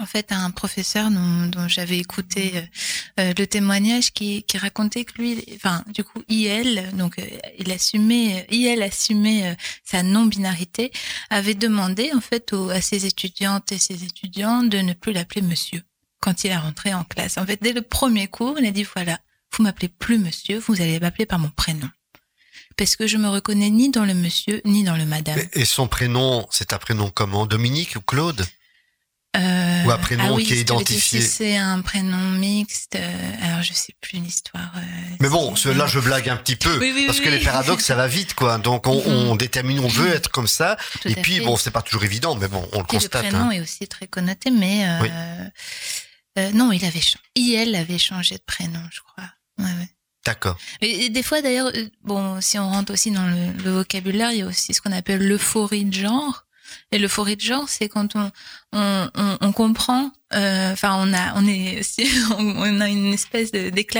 en 0.00 0.06
fait 0.06 0.32
un 0.32 0.50
professeur 0.50 1.10
dont, 1.10 1.46
dont 1.46 1.68
j'avais 1.68 1.98
écouté 1.98 2.52
euh, 2.54 2.62
euh, 3.20 3.32
le 3.38 3.46
témoignage 3.46 4.12
qui, 4.12 4.42
qui 4.44 4.58
racontait 4.58 5.04
que 5.04 5.20
lui, 5.20 5.44
enfin 5.56 5.84
du 5.92 6.04
coup 6.04 6.22
IL, 6.28 6.84
donc 6.94 7.18
euh, 7.18 7.24
il 7.58 7.70
assumait, 7.72 8.46
IL 8.50 8.82
assumait 8.82 9.50
euh, 9.50 9.54
sa 9.84 10.02
non-binarité, 10.02 10.92
avait 11.30 11.54
demandé 11.54 12.10
en 12.14 12.20
fait 12.20 12.52
aux- 12.52 12.70
à 12.70 12.80
ses 12.80 13.06
étudiantes 13.06 13.72
et 13.72 13.78
ses 13.78 14.04
étudiants 14.04 14.62
de 14.62 14.78
ne 14.78 14.92
plus 14.92 15.12
l'appeler 15.12 15.42
monsieur 15.42 15.82
quand 16.20 16.44
il 16.44 16.48
est 16.50 16.56
rentré 16.56 16.92
en 16.94 17.04
classe. 17.04 17.38
En 17.38 17.46
fait, 17.46 17.62
dès 17.62 17.72
le 17.72 17.82
premier 17.82 18.26
cours, 18.26 18.56
il 18.58 18.66
a 18.66 18.70
dit 18.72 18.84
voilà, 18.94 19.18
vous 19.56 19.62
m'appelez 19.62 19.88
plus 19.88 20.18
monsieur, 20.18 20.58
vous 20.58 20.80
allez 20.80 20.98
m'appeler 21.00 21.26
par 21.26 21.38
mon 21.38 21.50
prénom. 21.50 21.88
Parce 22.76 22.94
que 22.94 23.06
je 23.08 23.16
me 23.16 23.28
reconnais 23.28 23.70
ni 23.70 23.90
dans 23.90 24.04
le 24.04 24.14
monsieur, 24.14 24.60
ni 24.64 24.84
dans 24.84 24.96
le 24.96 25.04
madame. 25.04 25.40
Et 25.52 25.64
son 25.64 25.88
prénom, 25.88 26.46
c'est 26.50 26.72
un 26.72 26.78
prénom 26.78 27.10
comment? 27.10 27.44
Dominique 27.46 27.96
ou 27.96 28.00
Claude? 28.00 28.46
Euh, 29.36 29.84
Ou 29.84 29.90
un 29.90 29.98
prénom 29.98 30.34
oui, 30.34 30.44
qui 30.44 30.54
est 30.54 30.60
identifié. 30.60 31.20
si 31.20 31.28
C'est 31.28 31.56
un 31.58 31.80
prénom 31.82 32.16
mixte. 32.38 32.96
euh, 32.96 33.32
alors, 33.42 33.62
je 33.62 33.72
sais 33.74 33.92
plus 34.00 34.18
l'histoire. 34.20 34.72
euh, 34.76 34.80
Mais 35.20 35.28
bon, 35.28 35.54
là 35.76 35.86
je 35.86 36.00
blague 36.00 36.28
un 36.30 36.36
petit 36.36 36.56
peu 36.56 36.76
Oui, 36.78 36.92
oui, 36.94 37.04
parce 37.06 37.20
que 37.20 37.28
les 37.28 37.38
paradoxes 37.40 37.84
ça 37.84 37.94
va 37.94 38.06
vite 38.08 38.34
quoi. 38.34 38.56
Donc 38.58 38.86
on, 38.86 38.96
Mhm. 38.96 39.28
on 39.28 39.36
détermine, 39.36 39.80
on 39.80 39.88
veut 39.88 40.08
être 40.14 40.30
comme 40.30 40.48
ça. 40.48 40.76
Tout 41.02 41.08
et 41.08 41.14
puis 41.14 41.36
fait. 41.36 41.44
bon, 41.44 41.56
c'est 41.58 41.70
pas 41.70 41.82
toujours 41.82 42.04
évident, 42.04 42.36
mais 42.36 42.48
bon, 42.48 42.66
on 42.72 42.78
le 42.78 42.78
Et 42.78 42.78
le 42.78 42.84
constate. 42.84 43.22
prénom 43.28 43.48
hein. 43.48 43.50
est 43.50 43.60
aussi 43.60 43.86
très 43.86 44.06
connoté, 44.06 44.50
mais 44.50 44.86
non, 46.54 46.72
il 46.72 46.84
avait 46.84 47.00
changé. 47.00 47.18
IL 47.36 47.74
avait 47.74 47.98
changé 47.98 48.36
de 48.36 48.42
prénom, 48.46 48.80
je 48.92 49.00
crois. 49.00 49.28
Ouais, 49.58 49.64
ouais. 49.64 49.88
D'accord. 50.24 50.56
Et, 50.80 51.08
des 51.10 51.22
fois, 51.22 51.40
d'ailleurs, 51.42 51.70
bon, 52.04 52.40
si 52.40 52.58
on 52.58 52.68
rentre 52.68 52.92
aussi 52.92 53.10
dans 53.10 53.26
le, 53.26 53.52
le 53.64 53.70
vocabulaire, 53.72 54.30
il 54.32 54.38
y 54.38 54.42
a 54.42 54.46
aussi 54.46 54.72
ce 54.74 54.80
qu'on 54.80 54.92
appelle 54.92 55.26
l'euphorie 55.26 55.84
de 55.84 55.94
genre. 55.94 56.44
Et 56.92 56.98
l'euphorie 56.98 57.36
de 57.36 57.40
genre, 57.40 57.68
c'est 57.68 57.88
quand 57.88 58.16
on 58.16 58.30
on, 58.72 59.08
on, 59.14 59.38
on 59.40 59.52
comprend, 59.52 60.10
euh, 60.34 60.72
enfin, 60.72 60.96
on 60.98 61.14
a 61.14 61.34
on 61.36 61.46
est 61.46 61.80
on 62.38 62.80
a 62.80 62.88
une 62.88 63.14
espèce 63.14 63.50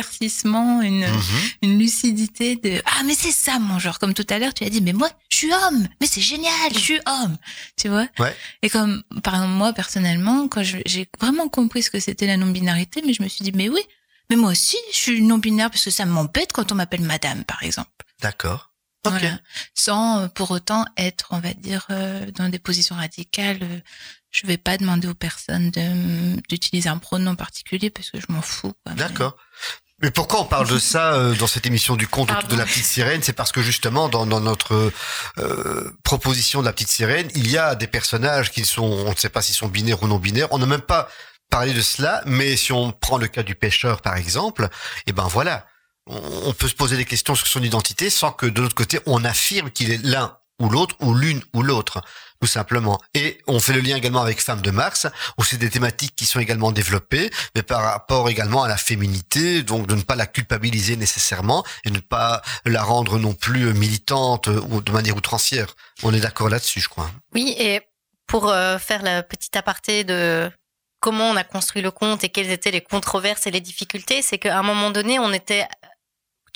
d'éclaircissement, 0.03 0.81
une 0.83 0.99
Mhm. 1.07 1.21
une 1.63 1.79
lucidité 1.79 2.57
de 2.57 2.83
ah 2.85 3.03
mais 3.05 3.15
c'est 3.15 3.31
ça 3.33 3.59
mon 3.59 3.79
genre 3.79 3.99
comme 3.99 4.15
tout 4.15 4.27
à 4.31 4.39
l'heure 4.39 4.55
tu 4.55 4.65
as 4.65 4.71
dit 4.71 4.81
mais 4.81 4.93
moi 4.93 5.09
je 5.31 5.37
suis 5.39 5.53
homme 5.53 5.89
mais 6.01 6.07
c'est 6.07 6.21
génial 6.21 6.73
je 6.73 6.79
suis 6.79 7.01
homme 7.07 7.37
tu 7.77 7.89
vois? 7.89 8.07
Ouais. 8.19 8.35
et 8.63 8.69
comme 8.71 9.03
par 9.23 9.35
exemple 9.35 9.53
moi 9.55 9.73
personnellement 9.73 10.49
quand 10.49 10.63
j'ai 10.63 11.09
vraiment 11.21 11.49
compris 11.49 11.83
ce 11.83 11.91
que 11.91 12.01
c'était 12.01 12.27
la 12.27 12.37
non 12.37 12.47
binarité 12.49 13.03
mais 13.07 13.13
je 13.15 13.23
me 13.23 13.29
suis 13.29 13.43
dit 13.45 13.53
mais 13.55 13.69
oui 13.69 13.81
mais 14.31 14.37
moi 14.37 14.51
aussi 14.51 14.77
je 14.93 14.99
suis 14.99 15.23
non 15.23 15.39
binaire 15.39 15.71
parce 15.71 15.85
que 15.85 15.91
ça 15.91 16.05
m'embête 16.05 16.53
quand 16.53 16.71
on 16.73 16.75
m'appelle 16.75 17.03
madame 17.03 17.45
par 17.45 17.63
exemple 17.63 17.91
D'accord. 18.21 18.68
Voilà. 19.11 19.39
sans 19.75 20.21
euh, 20.21 20.29
pour 20.29 20.51
autant 20.51 20.85
être 20.97 21.29
on 21.31 21.41
va 21.41 21.55
dire 21.55 21.87
euh, 21.91 22.31
dans 22.33 22.49
des 22.49 22.59
positions 22.59 22.97
radicales 22.97 23.59
euh, 23.63 23.81
je 24.31 24.47
vais 24.47 24.59
pas 24.59 24.77
demander 24.77 25.09
aux 25.09 25.15
personnes 25.15 25.71
d'utiliser 26.49 26.89
un 26.89 26.99
pronom 26.99 27.35
particulier 27.35 27.91
parce 27.91 28.11
que 28.11 28.21
je 28.21 28.27
m'en 28.29 28.43
fous 28.43 28.75
D'accord. 28.97 29.37
Mais 30.01 30.13
pourquoi 30.13 30.43
on 30.43 30.45
parle 30.45 30.69
de 30.69 30.79
ça 30.79 31.15
euh, 31.15 31.35
dans 31.35 31.49
cette 31.49 31.67
émission 31.67 31.97
du 31.97 32.07
conte 32.07 32.31
autour 32.31 32.49
de 32.49 32.57
la 32.57 32.65
petite 32.65 32.85
sirène? 32.85 33.21
C'est 33.23 33.33
parce 33.33 33.51
que 33.51 33.63
justement, 33.63 34.09
dans, 34.09 34.27
dans 34.27 34.41
notre 34.41 34.93
euh, 35.39 35.97
proposition 36.05 36.61
de 36.61 36.67
la 36.67 36.73
petite 36.73 36.89
sirène, 36.89 37.29
il 37.35 37.51
y 37.51 37.59
a 37.59 37.75
des 37.75 37.89
personnages 37.89 38.53
qui 38.53 38.65
sont, 38.65 38.85
on 38.85 39.11
ne 39.11 39.17
sait 39.17 39.29
pas 39.29 39.43
s'ils 39.43 39.57
sont 39.57 39.67
binaires 39.67 40.01
ou 40.03 40.07
non 40.07 40.19
binaires. 40.19 40.49
On 40.53 40.59
n'a 40.59 40.67
même 40.67 40.83
pas 40.83 41.09
parlé 41.51 41.73
de 41.73 41.81
cela, 41.81 42.23
mais 42.27 42.57
si 42.57 42.73
on 42.73 42.93
prend 42.93 43.19
le 43.19 43.27
cas 43.27 43.43
du 43.43 43.57
pêcheur, 43.57 44.01
par 44.01 44.17
exemple, 44.17 44.69
eh 45.07 45.13
ben 45.13 45.27
voilà, 45.27 45.67
on, 46.09 46.53
peut 46.53 46.69
se 46.69 46.75
poser 46.75 46.97
des 46.97 47.05
questions 47.05 47.35
sur 47.35 47.47
son 47.47 47.63
identité 47.63 48.11
sans 48.11 48.33
que 48.33 48.47
de 48.47 48.63
l'autre 48.63 48.75
côté, 48.75 48.99
on 49.07 49.25
affirme 49.25 49.71
qu'il 49.71 49.91
est 49.91 50.03
l'un 50.03 50.39
ou 50.61 50.69
l'autre 50.69 50.97
ou 51.01 51.15
l'une 51.15 51.43
ou 51.55 51.63
l'autre, 51.63 52.01
tout 52.41 52.49
simplement. 52.49 52.99
Et 53.15 53.39
on 53.47 53.61
fait 53.61 53.73
le 53.73 53.81
lien 53.81 53.97
également 53.97 54.23
avec 54.23 54.41
Femme 54.41 54.61
de 54.61 54.71
Mars, 54.71 55.07
où 55.39 55.45
c'est 55.45 55.57
des 55.57 55.71
thématiques 55.71 56.17
qui 56.17 56.27
sont 56.27 56.41
également 56.41 56.73
développées, 56.73 57.31
mais 57.55 57.63
par 57.63 57.83
rapport 57.83 58.29
également 58.29 58.65
à 58.65 58.69
la 58.69 58.77
féminité, 58.77 59.63
donc 59.63 59.87
de 59.87 59.95
ne 59.95 60.03
pas 60.03 60.17
la 60.17 60.27
culpabiliser 60.27 60.97
nécessairement 60.97 61.65
et 61.85 61.91
ne 61.91 62.01
pas 62.01 62.43
la 62.65 62.83
rendre 62.83 63.19
non 63.19 63.35
plus 63.35 63.73
militante 63.73 64.49
ou 64.49 64.81
de 64.81 64.93
manière 64.93 65.17
outrancière. 65.17 65.69
On 66.03 66.13
est 66.13 66.21
d'accord 66.21 66.49
là-dessus, 66.49 66.81
je 66.81 66.89
crois. 66.89 67.11
Oui, 67.35 67.55
et 67.59 67.83
pour 68.27 68.49
euh, 68.49 68.79
faire 68.79 69.03
la 69.03 69.23
petite 69.23 69.57
aparté 69.57 70.03
de 70.03 70.51
comment 71.01 71.31
on 71.31 71.37
a 71.37 71.45
construit 71.45 71.83
le 71.83 71.91
conte 71.91 72.25
et 72.25 72.29
quelles 72.29 72.51
étaient 72.51 72.71
les 72.71 72.81
controverses 72.81 73.47
et 73.47 73.51
les 73.51 73.61
difficultés, 73.61 74.23
c'est 74.23 74.39
qu'à 74.39 74.59
un 74.59 74.63
moment 74.63 74.91
donné, 74.91 75.19
on 75.19 75.33
était, 75.33 75.67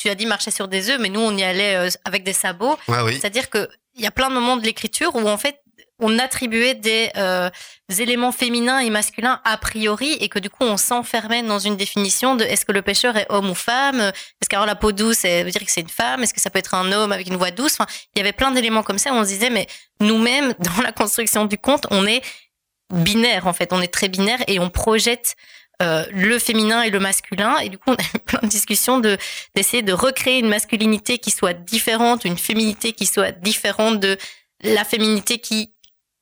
tu 0.02 0.08
as 0.08 0.14
dit 0.16 0.26
marcher 0.26 0.50
sur 0.50 0.66
des 0.66 0.90
œufs, 0.90 0.98
mais 1.00 1.08
nous, 1.08 1.20
on 1.20 1.36
y 1.36 1.44
allait 1.44 1.76
euh, 1.76 1.88
avec 2.04 2.24
des 2.24 2.32
sabots. 2.32 2.76
Ouais, 2.88 3.00
oui. 3.04 3.18
C'est-à-dire 3.20 3.48
qu'il 3.50 3.68
y 3.96 4.06
a 4.06 4.10
plein 4.10 4.28
de 4.28 4.34
moments 4.34 4.56
de 4.56 4.64
l'écriture 4.64 5.14
où, 5.14 5.28
en 5.28 5.38
fait, 5.38 5.62
on 6.00 6.18
attribuait 6.18 6.74
des, 6.74 7.10
euh, 7.16 7.48
des 7.88 8.02
éléments 8.02 8.32
féminins 8.32 8.80
et 8.80 8.90
masculins 8.90 9.40
a 9.44 9.56
priori 9.56 10.14
et 10.20 10.28
que 10.28 10.40
du 10.40 10.50
coup 10.50 10.64
on 10.64 10.76
s'enfermait 10.76 11.44
dans 11.44 11.60
une 11.60 11.76
définition 11.76 12.34
de 12.34 12.44
est-ce 12.44 12.64
que 12.64 12.72
le 12.72 12.82
pêcheur 12.82 13.16
est 13.16 13.26
homme 13.28 13.50
ou 13.50 13.54
femme? 13.54 14.00
Est-ce 14.00 14.48
qu'avoir 14.48 14.66
la 14.66 14.74
peau 14.74 14.90
douce 14.90 15.18
ça 15.18 15.44
veut 15.44 15.50
dire 15.50 15.64
que 15.64 15.70
c'est 15.70 15.82
une 15.82 15.88
femme? 15.88 16.24
Est-ce 16.24 16.34
que 16.34 16.40
ça 16.40 16.50
peut 16.50 16.58
être 16.58 16.74
un 16.74 16.90
homme 16.90 17.12
avec 17.12 17.28
une 17.28 17.36
voix 17.36 17.52
douce? 17.52 17.74
Enfin 17.78 17.86
il 18.16 18.18
y 18.18 18.20
avait 18.20 18.32
plein 18.32 18.50
d'éléments 18.50 18.82
comme 18.82 18.98
ça 18.98 19.12
où 19.12 19.16
on 19.16 19.22
se 19.22 19.28
disait 19.28 19.50
mais 19.50 19.68
nous-mêmes 20.00 20.54
dans 20.58 20.82
la 20.82 20.90
construction 20.90 21.44
du 21.44 21.56
conte 21.56 21.86
on 21.92 22.04
est 22.04 22.22
binaire 22.92 23.46
en 23.46 23.52
fait 23.52 23.72
on 23.72 23.80
est 23.80 23.92
très 23.92 24.08
binaire 24.08 24.42
et 24.48 24.58
on 24.58 24.70
projette 24.70 25.36
euh, 25.82 26.04
le 26.12 26.38
féminin 26.38 26.82
et 26.82 26.90
le 26.90 27.00
masculin 27.00 27.58
et 27.58 27.68
du 27.68 27.76
coup 27.76 27.90
on 27.90 27.94
a 27.94 28.02
eu 28.14 28.18
plein 28.24 28.40
de 28.42 28.46
discussions 28.48 28.98
de 28.98 29.18
d'essayer 29.54 29.82
de 29.82 29.92
recréer 29.92 30.38
une 30.38 30.48
masculinité 30.48 31.18
qui 31.18 31.30
soit 31.30 31.52
différente 31.54 32.24
une 32.24 32.38
féminité 32.38 32.92
qui 32.92 33.06
soit 33.06 33.32
différente 33.32 34.00
de 34.00 34.16
la 34.62 34.84
féminité 34.84 35.38
qui 35.38 35.74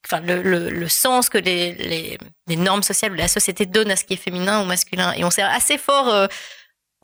enfin 0.06 0.20
le, 0.20 0.42
le, 0.42 0.70
le 0.70 0.88
sens 0.88 1.28
que 1.28 1.38
les, 1.38 1.72
les, 1.74 2.18
les 2.48 2.56
normes 2.56 2.82
sociales 2.82 3.12
ou 3.12 3.16
la 3.16 3.28
société 3.28 3.66
donne 3.66 3.90
à 3.90 3.96
ce 3.96 4.04
qui 4.04 4.14
est 4.14 4.16
féminin 4.16 4.62
ou 4.62 4.64
masculin 4.64 5.12
et 5.16 5.24
on 5.24 5.30
s'est 5.30 5.42
assez 5.42 5.78
fort 5.78 6.08
euh, 6.08 6.26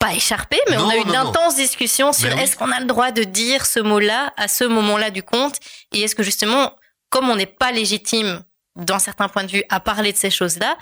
pas 0.01 0.15
écharpé 0.15 0.59
mais 0.71 0.77
on 0.79 0.89
a 0.89 0.97
eu 0.97 1.01
non, 1.01 1.07
non. 1.07 1.13
d'intenses 1.13 1.57
discussions 1.57 2.13
sur 2.13 2.29
Ben 2.29 2.37
oui. 2.37 2.43
est-ce 2.43 2.57
qu'on 2.57 2.73
a 2.73 2.81
le 2.81 2.87
droit 2.87 3.11
de 3.13 3.25
dire 3.25 3.67
ce 3.67 3.81
mot-là 3.81 4.33
à 4.37 4.49
ce 4.49 4.65
moment-là 4.65 5.11
du 5.11 5.23
conte 5.23 5.59
et 5.93 6.01
est-ce 6.03 6.15
que 6.15 6.23
justement 6.23 6.73
comme 7.11 7.29
on 7.29 7.37
n'est 7.37 7.47
pas 7.47 7.71
légitime 7.73 8.43
dans 8.77 8.99
certains 8.99 9.29
points 9.29 9.45
de 9.45 9.51
vue 9.53 9.65
à 9.69 9.81
parler 9.81 10.13
de 10.13 10.19
ces 10.19 10.31
choses-là 10.31 10.77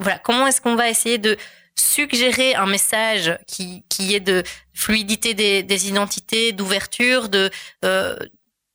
voilà 0.00 0.18
comment 0.18 0.46
est-ce 0.46 0.60
qu'on 0.60 0.76
va 0.76 0.88
essayer 0.88 1.18
de 1.18 1.36
suggérer 1.78 2.54
un 2.54 2.66
message 2.66 3.38
qui, 3.46 3.84
qui 3.88 4.14
est 4.14 4.20
de 4.20 4.42
fluidité 4.74 5.34
des, 5.34 5.62
des 5.62 5.88
identités, 5.88 6.52
d'ouverture, 6.52 7.28
de 7.28 7.50
euh, 7.84 8.16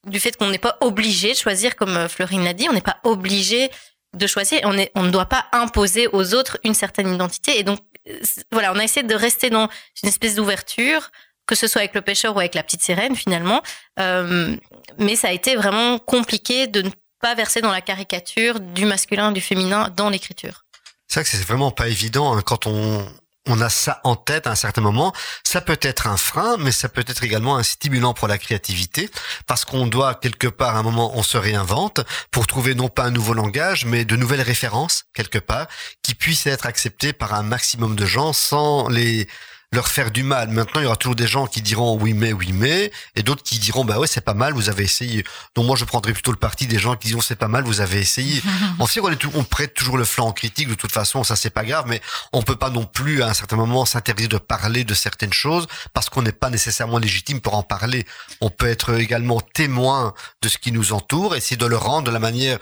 du 0.07 0.19
fait 0.19 0.35
qu'on 0.35 0.49
n'est 0.49 0.57
pas 0.57 0.77
obligé 0.81 1.31
de 1.31 1.37
choisir, 1.37 1.75
comme 1.75 1.95
euh, 1.95 2.07
Florine 2.07 2.43
l'a 2.43 2.53
dit, 2.53 2.67
on 2.69 2.73
n'est 2.73 2.81
pas 2.81 2.99
obligé 3.03 3.69
de 4.13 4.27
choisir, 4.27 4.59
on, 4.63 4.77
est, 4.77 4.91
on 4.95 5.03
ne 5.03 5.09
doit 5.11 5.25
pas 5.25 5.47
imposer 5.51 6.07
aux 6.11 6.33
autres 6.33 6.57
une 6.63 6.73
certaine 6.73 7.13
identité. 7.13 7.57
Et 7.59 7.63
donc, 7.63 7.79
euh, 8.09 8.19
voilà, 8.51 8.73
on 8.73 8.79
a 8.79 8.83
essayé 8.83 9.05
de 9.05 9.15
rester 9.15 9.49
dans 9.49 9.69
une 10.01 10.09
espèce 10.09 10.35
d'ouverture, 10.35 11.11
que 11.45 11.55
ce 11.55 11.67
soit 11.67 11.81
avec 11.81 11.95
le 11.95 12.01
pêcheur 12.01 12.35
ou 12.35 12.39
avec 12.39 12.55
la 12.55 12.63
petite 12.63 12.83
sirène, 12.83 13.15
finalement. 13.15 13.61
Euh, 13.99 14.55
mais 14.97 15.15
ça 15.15 15.29
a 15.29 15.31
été 15.31 15.55
vraiment 15.55 15.99
compliqué 15.99 16.67
de 16.67 16.83
ne 16.83 16.89
pas 17.19 17.35
verser 17.35 17.61
dans 17.61 17.71
la 17.71 17.81
caricature 17.81 18.59
du 18.59 18.85
masculin, 18.85 19.31
du 19.31 19.41
féminin 19.41 19.89
dans 19.95 20.09
l'écriture. 20.09 20.65
C'est 21.13 21.19
vrai 21.19 21.29
que 21.29 21.37
c'est 21.37 21.45
vraiment 21.45 21.69
pas 21.69 21.89
évident 21.89 22.35
hein, 22.35 22.41
quand 22.41 22.65
on 22.65 23.07
on 23.45 23.61
a 23.61 23.69
ça 23.69 24.01
en 24.03 24.15
tête 24.15 24.47
à 24.47 24.51
un 24.51 24.55
certain 24.55 24.81
moment, 24.81 25.13
ça 25.43 25.61
peut 25.61 25.77
être 25.81 26.07
un 26.07 26.17
frein, 26.17 26.57
mais 26.57 26.71
ça 26.71 26.89
peut 26.89 27.03
être 27.05 27.23
également 27.23 27.57
un 27.57 27.61
stimulant 27.61 28.15
pour 28.15 28.27
la 28.27 28.39
créativité, 28.39 29.11
parce 29.45 29.63
qu'on 29.63 29.85
doit 29.85 30.15
quelque 30.15 30.47
part, 30.47 30.75
à 30.75 30.79
un 30.79 30.81
moment, 30.81 31.15
on 31.15 31.21
se 31.21 31.37
réinvente 31.37 32.01
pour 32.31 32.47
trouver 32.47 32.73
non 32.73 32.87
pas 32.87 33.03
un 33.03 33.11
nouveau 33.11 33.33
langage, 33.33 33.85
mais 33.85 34.05
de 34.05 34.15
nouvelles 34.15 34.41
références, 34.41 35.03
quelque 35.13 35.37
part, 35.37 35.67
qui 36.01 36.15
puissent 36.15 36.47
être 36.47 36.65
acceptées 36.65 37.13
par 37.13 37.35
un 37.35 37.43
maximum 37.43 37.95
de 37.95 38.05
gens 38.05 38.33
sans 38.33 38.87
les 38.87 39.27
leur 39.73 39.87
faire 39.87 40.11
du 40.11 40.23
mal. 40.23 40.49
Maintenant, 40.49 40.81
il 40.81 40.83
y 40.83 40.87
aura 40.87 40.95
toujours 40.95 41.15
des 41.15 41.27
gens 41.27 41.47
qui 41.47 41.61
diront 41.61 41.97
oui 41.99 42.13
mais, 42.13 42.31
oui 42.31 42.51
mais, 42.53 42.91
et 43.15 43.23
d'autres 43.23 43.43
qui 43.43 43.59
diront 43.59 43.83
bah 43.83 43.99
ouais 43.99 44.07
c'est 44.07 44.21
pas 44.21 44.35
mal, 44.35 44.53
vous 44.53 44.69
avez 44.69 44.83
essayé. 44.83 45.23
Donc 45.55 45.65
moi 45.65 45.75
je 45.75 45.83
prendrais 45.83 46.13
plutôt 46.13 46.31
le 46.31 46.37
parti 46.37 46.67
des 46.67 46.79
gens 46.79 46.95
qui 46.95 47.07
diront 47.07 47.21
c'est 47.21 47.35
pas 47.35 47.47
mal, 47.47 47.63
vous 47.63 47.81
avez 47.81 47.99
essayé. 47.99 48.41
on 48.79 48.85
sait 48.85 48.99
qu'on 48.99 49.11
est 49.11 49.15
tout, 49.15 49.31
on 49.33 49.43
prête 49.43 49.73
toujours 49.73 49.97
le 49.97 50.05
flanc 50.05 50.31
critique 50.31 50.69
de 50.69 50.75
toute 50.75 50.91
façon, 50.91 51.23
ça 51.23 51.35
c'est 51.35 51.49
pas 51.49 51.65
grave, 51.65 51.85
mais 51.87 52.01
on 52.31 52.43
peut 52.43 52.55
pas 52.55 52.69
non 52.69 52.85
plus 52.85 53.23
à 53.23 53.29
un 53.29 53.33
certain 53.33 53.55
moment 53.55 53.85
s'interdire 53.85 54.29
de 54.29 54.37
parler 54.37 54.83
de 54.83 54.93
certaines 54.93 55.33
choses 55.33 55.67
parce 55.93 56.09
qu'on 56.09 56.21
n'est 56.21 56.31
pas 56.31 56.51
nécessairement 56.51 56.99
légitime 56.99 57.41
pour 57.41 57.55
en 57.55 57.63
parler. 57.63 58.05
On 58.41 58.49
peut 58.49 58.67
être 58.67 58.93
également 58.99 59.41
témoin 59.41 60.13
de 60.41 60.49
ce 60.49 60.57
qui 60.59 60.71
nous 60.71 60.93
entoure, 60.93 61.35
essayer 61.35 61.57
de 61.57 61.65
le 61.65 61.77
rendre 61.77 62.03
de 62.07 62.11
la 62.11 62.19
manière, 62.19 62.59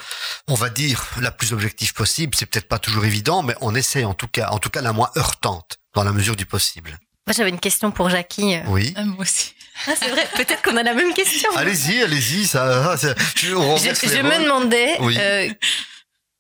on 0.48 0.56
va 0.56 0.70
dire, 0.70 1.06
la 1.20 1.32
plus 1.32 1.52
objective 1.52 1.94
possible. 1.94 2.36
C'est 2.38 2.46
peut-être 2.46 2.70
pas 2.70 2.80
toujours 2.80 3.06
évident, 3.06 3.44
mais 3.44 3.56
on 3.60 3.76
essaie 3.76 4.06
en 4.06 4.14
tout 4.14 4.28
cas, 4.28 4.50
en 4.52 4.60
tout 4.60 4.70
cas 4.70 4.82
la 4.82 4.94
moins 4.94 5.12
heurtante 5.18 5.81
dans 5.96 6.04
la 6.04 6.12
mesure 6.12 6.36
du 6.36 6.46
possible. 6.46 6.98
Moi, 7.28 7.34
j'avais 7.36 7.50
une 7.50 7.60
question 7.60 7.92
pour 7.92 8.10
Jackie. 8.10 8.56
Oui. 8.68 8.94
Ah, 8.98 9.04
moi 9.04 9.20
aussi. 9.22 9.54
Ah, 9.88 9.92
c'est 9.98 10.10
vrai, 10.10 10.28
peut-être 10.36 10.62
qu'on 10.64 10.76
a 10.78 10.84
la 10.84 10.94
même 10.94 11.14
question. 11.14 11.50
Allez-y, 11.56 12.02
allez-y, 12.02 12.46
ça. 12.48 12.98
ça- 12.98 13.16
je 13.36 13.48
Je, 13.50 13.54
me 13.56 14.44
demandais, 14.44 14.98
Oui. 15.00 15.16
euh, 15.20 15.50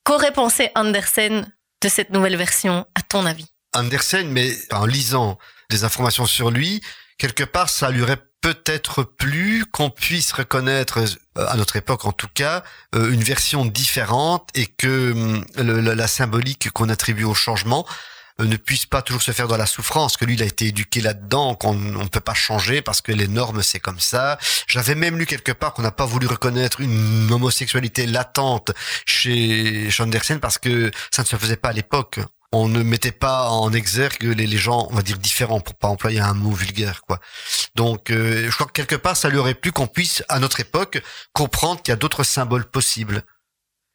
qu'aurait 0.03 0.33
pensé 0.33 0.69
Andersen 0.75 1.51
de 1.81 1.89
cette 1.89 2.11
nouvelle 2.11 2.35
version, 2.37 2.85
à 2.95 3.01
ton 3.01 3.25
avis? 3.25 3.47
Andersen, 3.73 4.27
mais 4.29 4.55
en 4.71 4.85
lisant 4.85 5.37
des 5.69 5.83
informations 5.83 6.25
sur 6.25 6.51
lui, 6.51 6.81
quelque 7.17 7.43
part, 7.43 7.69
ça 7.69 7.89
lui 7.89 8.01
aurait 8.01 8.21
peut-être 8.41 9.03
plu 9.03 9.65
qu'on 9.71 9.89
puisse 9.91 10.31
reconnaître, 10.33 10.99
euh, 11.37 11.47
à 11.47 11.55
notre 11.55 11.75
époque 11.75 12.05
en 12.05 12.11
tout 12.11 12.27
cas, 12.33 12.63
euh, 12.95 13.11
une 13.11 13.23
version 13.23 13.65
différente 13.65 14.49
et 14.55 14.65
que 14.65 15.11
hum, 15.13 15.45
le- 15.57 15.79
la, 15.79 15.95
la 15.95 16.07
symbolique 16.07 16.69
qu'on 16.71 16.89
attribue 16.89 17.23
au 17.23 17.35
changement 17.35 17.85
euh, 17.87 17.93
ne 18.45 18.57
puisse 18.57 18.85
pas 18.85 19.01
toujours 19.01 19.21
se 19.21 19.31
faire 19.31 19.47
dans 19.47 19.57
la 19.57 19.65
souffrance, 19.65 20.17
que 20.17 20.25
lui, 20.25 20.35
il 20.35 20.43
a 20.43 20.45
été 20.45 20.67
éduqué 20.67 21.01
là-dedans, 21.01 21.55
qu'on 21.55 21.73
ne 21.73 22.07
peut 22.07 22.19
pas 22.19 22.33
changer 22.33 22.81
parce 22.81 23.01
que 23.01 23.11
les 23.11 23.27
normes, 23.27 23.61
c'est 23.61 23.79
comme 23.79 23.99
ça. 23.99 24.37
J'avais 24.67 24.95
même 24.95 25.17
lu 25.17 25.25
quelque 25.25 25.51
part 25.51 25.73
qu'on 25.73 25.81
n'a 25.81 25.91
pas 25.91 26.05
voulu 26.05 26.27
reconnaître 26.27 26.81
une 26.81 27.31
homosexualité 27.31 28.05
latente 28.05 28.71
chez 29.05 29.89
Andersen 29.99 30.39
parce 30.39 30.57
que 30.57 30.91
ça 31.11 31.23
ne 31.23 31.27
se 31.27 31.35
faisait 31.35 31.57
pas 31.57 31.69
à 31.69 31.73
l'époque. 31.73 32.19
On 32.53 32.67
ne 32.67 32.83
mettait 32.83 33.13
pas 33.13 33.49
en 33.49 33.71
exergue 33.71 34.23
les, 34.23 34.45
les 34.45 34.57
gens, 34.57 34.87
on 34.91 34.95
va 34.95 35.01
dire, 35.01 35.17
différents, 35.17 35.61
pour 35.61 35.73
pas 35.75 35.87
employer 35.87 36.19
un 36.19 36.33
mot 36.33 36.51
vulgaire, 36.51 37.01
quoi. 37.01 37.19
Donc, 37.75 38.11
euh, 38.11 38.49
je 38.49 38.53
crois 38.53 38.67
que 38.67 38.73
quelque 38.73 38.95
part, 38.95 39.15
ça 39.15 39.29
lui 39.29 39.37
aurait 39.37 39.53
plu 39.53 39.71
qu'on 39.71 39.87
puisse, 39.87 40.21
à 40.27 40.39
notre 40.39 40.59
époque, 40.59 41.01
comprendre 41.31 41.81
qu'il 41.81 41.93
y 41.93 41.93
a 41.93 41.95
d'autres 41.95 42.25
symboles 42.25 42.65
possibles 42.65 43.23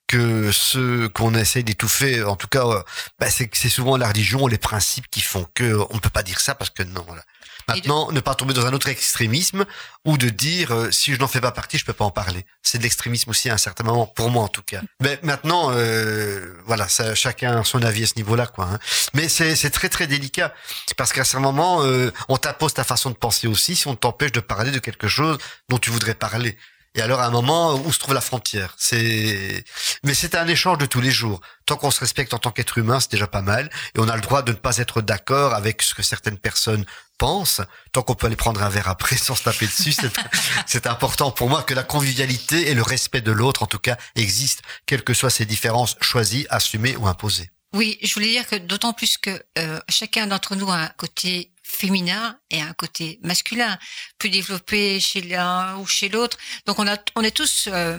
que 0.06 0.50
ceux 0.52 1.08
qu'on 1.08 1.34
essaye 1.34 1.64
d'étouffer. 1.64 2.22
En 2.22 2.36
tout 2.36 2.48
cas, 2.48 2.66
euh, 2.66 2.82
bah, 3.18 3.30
c'est 3.30 3.50
c'est 3.54 3.68
souvent 3.68 3.96
la 3.96 4.08
religion, 4.08 4.46
les 4.46 4.58
principes 4.58 5.08
qui 5.10 5.20
font 5.20 5.46
que 5.54 5.74
on 5.90 5.94
ne 5.94 6.00
peut 6.00 6.10
pas 6.10 6.22
dire 6.22 6.40
ça 6.40 6.54
parce 6.54 6.70
que 6.70 6.82
non. 6.82 7.04
Voilà. 7.06 7.22
Maintenant, 7.68 8.12
ne 8.12 8.20
pas 8.20 8.36
tomber 8.36 8.54
dans 8.54 8.64
un 8.66 8.72
autre 8.72 8.88
extrémisme 8.88 9.64
ou 10.04 10.16
de 10.18 10.28
dire 10.28 10.72
euh, 10.72 10.90
si 10.92 11.12
je 11.12 11.18
n'en 11.18 11.26
fais 11.26 11.40
pas 11.40 11.50
partie, 11.50 11.78
je 11.78 11.84
peux 11.84 11.92
pas 11.92 12.04
en 12.04 12.12
parler. 12.12 12.44
C'est 12.62 12.78
de 12.78 12.84
l'extrémisme 12.84 13.30
aussi 13.30 13.50
à 13.50 13.54
un 13.54 13.58
certain 13.58 13.82
moment, 13.82 14.06
pour 14.06 14.30
moi 14.30 14.44
en 14.44 14.48
tout 14.48 14.62
cas. 14.62 14.82
Mais 15.00 15.18
maintenant, 15.22 15.70
euh, 15.72 16.54
voilà, 16.66 16.86
ça, 16.86 17.16
chacun 17.16 17.60
a 17.60 17.64
son 17.64 17.82
avis 17.82 18.04
à 18.04 18.06
ce 18.06 18.14
niveau-là, 18.16 18.46
quoi. 18.46 18.66
hein. 18.66 18.78
Mais 19.14 19.28
c'est 19.28 19.70
très 19.70 19.88
très 19.88 20.06
délicat 20.06 20.54
parce 20.96 21.12
qu'à 21.12 21.24
ce 21.24 21.38
moment, 21.38 21.82
euh, 21.82 22.12
on 22.28 22.36
t'impose 22.36 22.74
ta 22.74 22.84
façon 22.84 23.10
de 23.10 23.16
penser 23.16 23.48
aussi 23.48 23.74
si 23.74 23.88
on 23.88 23.96
t'empêche 23.96 24.32
de 24.32 24.40
parler 24.40 24.70
de 24.70 24.78
quelque 24.78 25.08
chose 25.08 25.38
dont 25.68 25.78
tu 25.78 25.90
voudrais 25.90 26.14
parler. 26.14 26.56
Et 26.96 27.02
alors, 27.02 27.20
à 27.20 27.26
un 27.26 27.30
moment, 27.30 27.74
où 27.74 27.92
se 27.92 27.98
trouve 27.98 28.14
la 28.14 28.22
frontière? 28.22 28.74
C'est, 28.78 29.64
mais 30.02 30.14
c'est 30.14 30.34
un 30.34 30.48
échange 30.48 30.78
de 30.78 30.86
tous 30.86 31.02
les 31.02 31.10
jours. 31.10 31.42
Tant 31.66 31.76
qu'on 31.76 31.90
se 31.90 32.00
respecte 32.00 32.32
en 32.32 32.38
tant 32.38 32.50
qu'être 32.50 32.78
humain, 32.78 33.00
c'est 33.00 33.10
déjà 33.10 33.26
pas 33.26 33.42
mal. 33.42 33.68
Et 33.94 34.00
on 34.00 34.08
a 34.08 34.16
le 34.16 34.22
droit 34.22 34.42
de 34.42 34.52
ne 34.52 34.56
pas 34.56 34.78
être 34.78 35.02
d'accord 35.02 35.52
avec 35.52 35.82
ce 35.82 35.94
que 35.94 36.02
certaines 36.02 36.38
personnes 36.38 36.86
pensent. 37.18 37.60
Tant 37.92 38.02
qu'on 38.02 38.14
peut 38.14 38.28
aller 38.28 38.36
prendre 38.36 38.62
un 38.62 38.70
verre 38.70 38.88
après 38.88 39.16
sans 39.18 39.34
se 39.34 39.42
taper 39.42 39.66
dessus, 39.66 39.94
c'est, 40.66 40.86
important 40.86 41.30
pour 41.30 41.50
moi 41.50 41.62
que 41.62 41.74
la 41.74 41.82
convivialité 41.82 42.70
et 42.70 42.74
le 42.74 42.82
respect 42.82 43.20
de 43.20 43.32
l'autre, 43.32 43.62
en 43.62 43.66
tout 43.66 43.78
cas, 43.78 43.98
existent, 44.14 44.62
quelles 44.86 45.04
que 45.04 45.12
soient 45.12 45.30
ces 45.30 45.44
différences 45.44 45.96
choisies, 46.00 46.46
assumées 46.48 46.96
ou 46.96 47.06
imposées. 47.06 47.50
Oui, 47.74 47.98
je 48.02 48.14
voulais 48.14 48.30
dire 48.30 48.46
que 48.46 48.56
d'autant 48.56 48.94
plus 48.94 49.18
que 49.18 49.42
euh, 49.58 49.78
chacun 49.90 50.26
d'entre 50.26 50.56
nous 50.56 50.70
a 50.70 50.76
un 50.76 50.88
côté 50.96 51.52
féminin 51.66 52.38
et 52.50 52.60
un 52.60 52.72
côté 52.72 53.18
masculin, 53.22 53.78
plus 54.18 54.30
développé 54.30 55.00
chez 55.00 55.20
l'un 55.20 55.76
ou 55.78 55.86
chez 55.86 56.08
l'autre. 56.08 56.38
Donc 56.64 56.78
on 56.78 56.86
a, 56.86 56.96
on 57.16 57.22
est 57.22 57.36
tous 57.36 57.68
euh, 57.68 57.98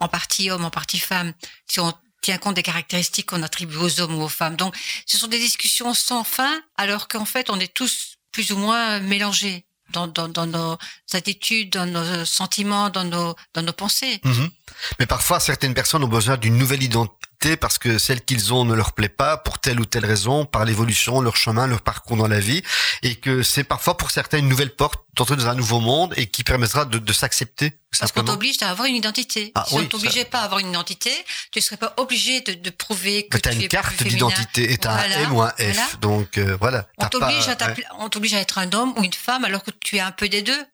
en 0.00 0.08
partie 0.08 0.50
hommes, 0.50 0.64
en 0.64 0.70
partie 0.70 0.98
femmes, 0.98 1.32
si 1.70 1.80
on 1.80 1.94
tient 2.22 2.38
compte 2.38 2.56
des 2.56 2.62
caractéristiques 2.62 3.26
qu'on 3.26 3.42
attribue 3.42 3.76
aux 3.76 4.00
hommes 4.00 4.16
ou 4.16 4.22
aux 4.22 4.28
femmes. 4.28 4.56
Donc 4.56 4.74
ce 5.06 5.16
sont 5.16 5.28
des 5.28 5.38
discussions 5.38 5.94
sans 5.94 6.24
fin, 6.24 6.60
alors 6.76 7.06
qu'en 7.06 7.24
fait 7.24 7.50
on 7.50 7.60
est 7.60 7.72
tous 7.72 8.16
plus 8.32 8.50
ou 8.50 8.56
moins 8.56 8.98
mélangés 8.98 9.64
dans, 9.90 10.08
dans, 10.08 10.28
dans 10.28 10.46
nos 10.46 10.76
attitudes, 11.12 11.70
dans 11.70 11.86
nos 11.86 12.24
sentiments, 12.24 12.90
dans 12.90 13.04
nos, 13.04 13.36
dans 13.52 13.62
nos 13.62 13.72
pensées. 13.72 14.20
Mhm. 14.24 14.50
Mais 14.98 15.06
parfois, 15.06 15.38
certaines 15.38 15.74
personnes 15.74 16.02
ont 16.02 16.08
besoin 16.08 16.36
d'une 16.36 16.56
nouvelle 16.56 16.82
identité 16.82 17.28
parce 17.56 17.78
que 17.78 17.98
celle 17.98 18.24
qu'ils 18.24 18.52
ont 18.52 18.64
ne 18.64 18.74
leur 18.74 18.92
plaît 18.92 19.08
pas 19.08 19.36
pour 19.36 19.58
telle 19.58 19.78
ou 19.80 19.84
telle 19.84 20.04
raison, 20.06 20.44
par 20.46 20.64
l'évolution, 20.64 21.20
leur 21.20 21.36
chemin, 21.36 21.66
leur 21.66 21.82
parcours 21.82 22.16
dans 22.16 22.26
la 22.28 22.40
vie, 22.40 22.62
et 23.02 23.14
que 23.16 23.42
c'est 23.42 23.64
parfois 23.64 23.96
pour 23.96 24.10
certains 24.10 24.38
une 24.38 24.48
nouvelle 24.48 24.74
porte 24.74 25.04
d'entrer 25.14 25.36
dans 25.36 25.46
un 25.48 25.54
nouveau 25.54 25.80
monde 25.80 26.12
et 26.16 26.26
qui 26.26 26.42
permettra 26.42 26.84
de, 26.84 26.98
de 26.98 27.12
s'accepter. 27.12 27.78
Parce 28.00 28.10
qu'on 28.10 28.24
t'oblige 28.24 28.60
à 28.62 28.70
avoir 28.70 28.88
une 28.88 28.96
identité. 28.96 29.52
Ah 29.54 29.64
si 29.68 29.74
oui, 29.76 29.82
on 29.84 29.88
t'obligeait 29.88 30.24
pas 30.24 30.40
à 30.40 30.44
avoir 30.44 30.58
une 30.58 30.70
identité, 30.70 31.10
tu 31.52 31.60
serais 31.60 31.76
pas 31.76 31.94
obligé 31.98 32.40
de, 32.40 32.54
de 32.54 32.70
prouver 32.70 33.28
que 33.28 33.38
tu 33.38 33.48
une 33.52 33.62
es 33.62 33.68
carte 33.68 34.02
d'identité 34.02 34.72
et 34.72 34.78
Voilà, 34.82 35.18
un 35.18 35.22
M 35.22 35.32
ou 35.32 35.42
un 35.42 35.50
F. 35.50 35.54
voilà. 35.58 35.86
Donc 36.00 36.38
euh, 36.38 36.56
voilà. 36.60 36.86
On 36.98 37.06
t'oblige 37.06 37.44
pas- 37.46 37.52
à, 37.52 37.56
t'appeler- 37.56 37.86
on 38.00 38.08
t'oblige 38.08 38.34
à 38.34 38.40
être 38.40 38.58
un 38.58 38.72
homme 38.72 38.92
ou 38.96 39.04
une 39.04 39.12
femme 39.12 39.44
alors 39.44 39.62
que 39.62 39.70
tu 39.70 39.96
es 39.96 40.00
un 40.00 40.10
peu 40.10 40.28
des 40.28 40.42
deux. 40.42 40.64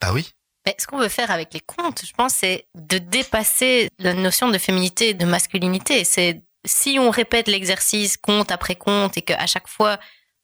Bah 0.00 0.12
oui. 0.14 0.30
Mais 0.70 0.76
ce 0.78 0.86
qu'on 0.86 0.98
veut 0.98 1.08
faire 1.08 1.30
avec 1.32 1.52
les 1.52 1.60
contes, 1.60 2.02
je 2.06 2.12
pense, 2.12 2.34
c'est 2.34 2.66
de 2.76 2.98
dépasser 2.98 3.88
la 3.98 4.14
notion 4.14 4.48
de 4.48 4.58
féminité 4.58 5.08
et 5.10 5.14
de 5.14 5.24
masculinité. 5.24 6.04
C'est 6.04 6.42
si 6.64 6.98
on 7.00 7.10
répète 7.10 7.48
l'exercice 7.48 8.16
conte 8.16 8.52
après 8.52 8.76
conte 8.76 9.16
et 9.16 9.22
qu'à 9.22 9.46
chaque 9.46 9.66
fois 9.68 9.98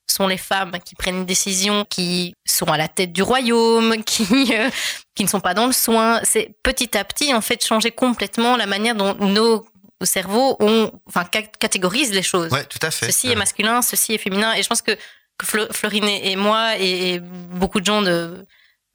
ce 0.09 0.17
sont 0.17 0.27
les 0.29 0.39
femmes 0.39 0.73
qui 0.85 0.95
prennent 0.95 1.17
une 1.19 1.27
décision, 1.27 1.85
qui 1.85 2.33
sont 2.47 2.67
à 2.67 2.77
la 2.79 2.89
tête 2.89 3.13
du 3.13 3.23
royaume, 3.23 4.03
qui 4.05 4.53
euh, 4.55 4.71
qui 5.15 5.23
ne 5.25 5.29
sont 5.29 5.41
pas 5.41 5.53
dans 5.55 5.67
le 5.67 5.73
soin, 5.73 6.21
c'est 6.25 6.57
petit 6.63 6.97
à 6.97 7.05
petit 7.05 7.33
en 7.35 7.41
fait 7.41 7.65
changer 7.65 7.91
complètement 7.91 8.57
la 8.57 8.67
manière 8.67 8.95
dont 8.95 9.15
nos 9.15 9.67
cerveaux 10.05 10.57
ont, 10.61 10.93
enfin, 11.09 11.25
ca- 11.33 11.43
catégorisent 11.43 12.13
les 12.13 12.23
choses. 12.23 12.51
Ouais, 12.53 12.65
tout 12.65 12.79
à 12.83 12.91
fait. 12.91 13.07
Ceci 13.07 13.31
est 13.31 13.35
masculin, 13.37 13.83
ceci 13.83 14.15
est 14.15 14.19
féminin. 14.19 14.55
Et 14.55 14.63
je 14.63 14.69
pense 14.69 14.83
que, 14.83 14.93
que 15.39 15.47
Florine 15.73 16.09
et 16.09 16.33
et 16.33 16.37
moi 16.37 16.79
et, 16.79 17.15
et 17.15 17.21
beaucoup 17.21 17.81
de 17.81 17.87
gens 17.87 18.03
de, 18.03 18.47